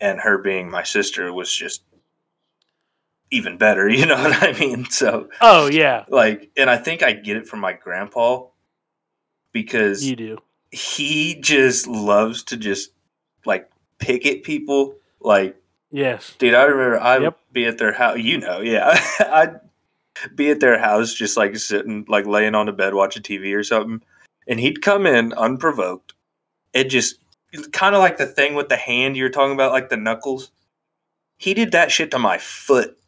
and 0.00 0.20
her 0.20 0.38
being 0.38 0.70
my 0.70 0.82
sister 0.82 1.32
was 1.32 1.52
just 1.54 1.82
even 3.30 3.58
better. 3.58 3.88
You 3.94 4.06
know 4.06 4.16
what 4.16 4.42
I 4.42 4.52
mean? 4.58 4.86
So 4.86 5.28
Oh 5.40 5.66
yeah, 5.66 6.04
like, 6.08 6.50
and 6.56 6.70
I 6.70 6.76
think 6.78 7.02
I 7.02 7.12
get 7.12 7.36
it 7.36 7.46
from 7.46 7.60
my 7.60 7.72
grandpa 7.72 8.44
because 9.52 10.04
you 10.08 10.16
do. 10.16 10.38
He 10.74 11.36
just 11.40 11.86
loves 11.86 12.42
to 12.44 12.56
just 12.56 12.90
like 13.46 13.70
pick 13.98 14.26
at 14.26 14.42
people 14.42 14.96
like 15.20 15.56
Yes. 15.90 16.34
Dude, 16.38 16.54
I 16.54 16.64
remember 16.64 16.98
I 16.98 17.18
would 17.18 17.24
Yep. 17.24 17.38
be 17.52 17.66
at 17.66 17.78
their 17.78 17.92
house. 17.92 18.18
You 18.18 18.38
know, 18.38 18.60
yeah, 18.60 18.98
I'd 19.20 19.60
be 20.34 20.50
at 20.50 20.58
their 20.58 20.76
house, 20.78 21.14
just 21.14 21.36
like 21.36 21.56
sitting, 21.56 22.04
like 22.08 22.26
laying 22.26 22.56
on 22.56 22.66
the 22.66 22.72
bed 22.72 22.94
watching 22.94 23.22
TV 23.22 23.54
or 23.54 23.62
something, 23.62 24.02
and 24.48 24.58
he'd 24.58 24.82
come 24.82 25.06
in 25.06 25.32
unprovoked. 25.34 26.14
It 26.72 26.84
just 26.84 27.18
kind 27.70 27.94
of 27.94 28.00
like 28.00 28.16
the 28.16 28.26
thing 28.26 28.54
with 28.54 28.68
the 28.68 28.76
hand 28.76 29.16
you 29.16 29.22
were 29.22 29.30
talking 29.30 29.54
about, 29.54 29.70
like 29.70 29.88
the 29.88 29.96
knuckles. 29.96 30.50
He 31.38 31.54
did 31.54 31.70
that 31.72 31.92
shit 31.92 32.10
to 32.10 32.18
my 32.18 32.38
foot. 32.38 32.98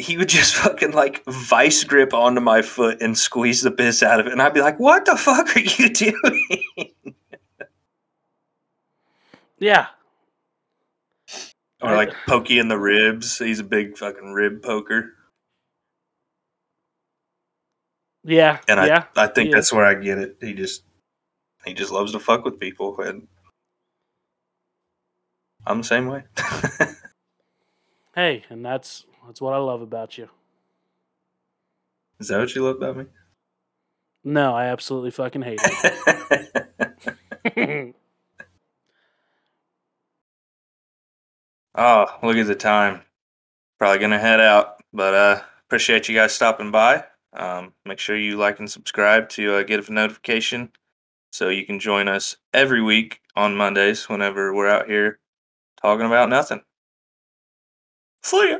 He 0.00 0.16
would 0.16 0.28
just 0.28 0.54
fucking 0.62 0.92
like 0.92 1.22
vice 1.26 1.84
grip 1.84 2.12
onto 2.14 2.40
my 2.40 2.62
foot 2.62 3.00
and 3.02 3.16
squeeze 3.16 3.62
the 3.62 3.70
piss 3.70 4.02
out 4.02 4.20
of 4.20 4.26
it, 4.26 4.32
and 4.32 4.40
I'd 4.42 4.54
be 4.54 4.60
like, 4.60 4.78
"What 4.80 5.04
the 5.04 5.16
fuck 5.16 5.56
are 5.56 5.60
you 5.60 5.88
doing?" 5.94 6.92
Yeah. 9.58 9.88
or 11.82 11.94
like 11.94 12.12
poke 12.26 12.48
you 12.50 12.60
in 12.60 12.68
the 12.68 12.78
ribs. 12.78 13.38
He's 13.38 13.60
a 13.60 13.64
big 13.64 13.98
fucking 13.98 14.32
rib 14.32 14.62
poker. 14.62 15.12
Yeah. 18.24 18.58
and 18.68 18.80
I, 18.80 18.86
yeah. 18.86 19.04
I 19.16 19.26
think 19.26 19.52
that's 19.52 19.72
where 19.72 19.84
I 19.84 19.94
get 19.94 20.18
it. 20.18 20.36
He 20.40 20.54
just 20.54 20.82
he 21.64 21.74
just 21.74 21.92
loves 21.92 22.12
to 22.12 22.18
fuck 22.20 22.44
with 22.44 22.58
people, 22.58 22.98
and 23.00 23.28
I'm 25.66 25.78
the 25.78 25.84
same 25.84 26.06
way. 26.06 26.24
Hey, 28.14 28.42
and 28.50 28.64
that's 28.64 29.06
that's 29.30 29.40
what 29.40 29.54
I 29.54 29.58
love 29.58 29.80
about 29.80 30.18
you. 30.18 30.28
Is 32.18 32.26
that 32.28 32.40
what 32.40 32.52
you 32.52 32.64
love 32.64 32.78
about 32.78 32.96
me? 32.96 33.04
No, 34.24 34.56
I 34.56 34.64
absolutely 34.66 35.12
fucking 35.12 35.42
hate 35.42 35.60
it. 35.62 36.34
oh, 41.76 42.06
look 42.24 42.36
at 42.38 42.48
the 42.48 42.56
time. 42.56 43.02
Probably 43.78 44.00
gonna 44.00 44.18
head 44.18 44.40
out, 44.40 44.82
but 44.92 45.14
uh, 45.14 45.42
appreciate 45.68 46.08
you 46.08 46.16
guys 46.16 46.32
stopping 46.32 46.72
by. 46.72 47.04
Um, 47.32 47.72
make 47.86 48.00
sure 48.00 48.16
you 48.16 48.36
like 48.36 48.58
and 48.58 48.68
subscribe 48.68 49.28
to 49.28 49.54
uh, 49.54 49.62
get 49.62 49.88
a 49.88 49.92
notification 49.92 50.72
so 51.30 51.50
you 51.50 51.64
can 51.64 51.78
join 51.78 52.08
us 52.08 52.36
every 52.52 52.82
week 52.82 53.20
on 53.36 53.56
Mondays 53.56 54.08
whenever 54.08 54.52
we're 54.52 54.68
out 54.68 54.88
here 54.88 55.20
talking 55.80 56.06
about 56.06 56.28
nothing. 56.28 56.62
See 58.24 58.50
ya. 58.50 58.58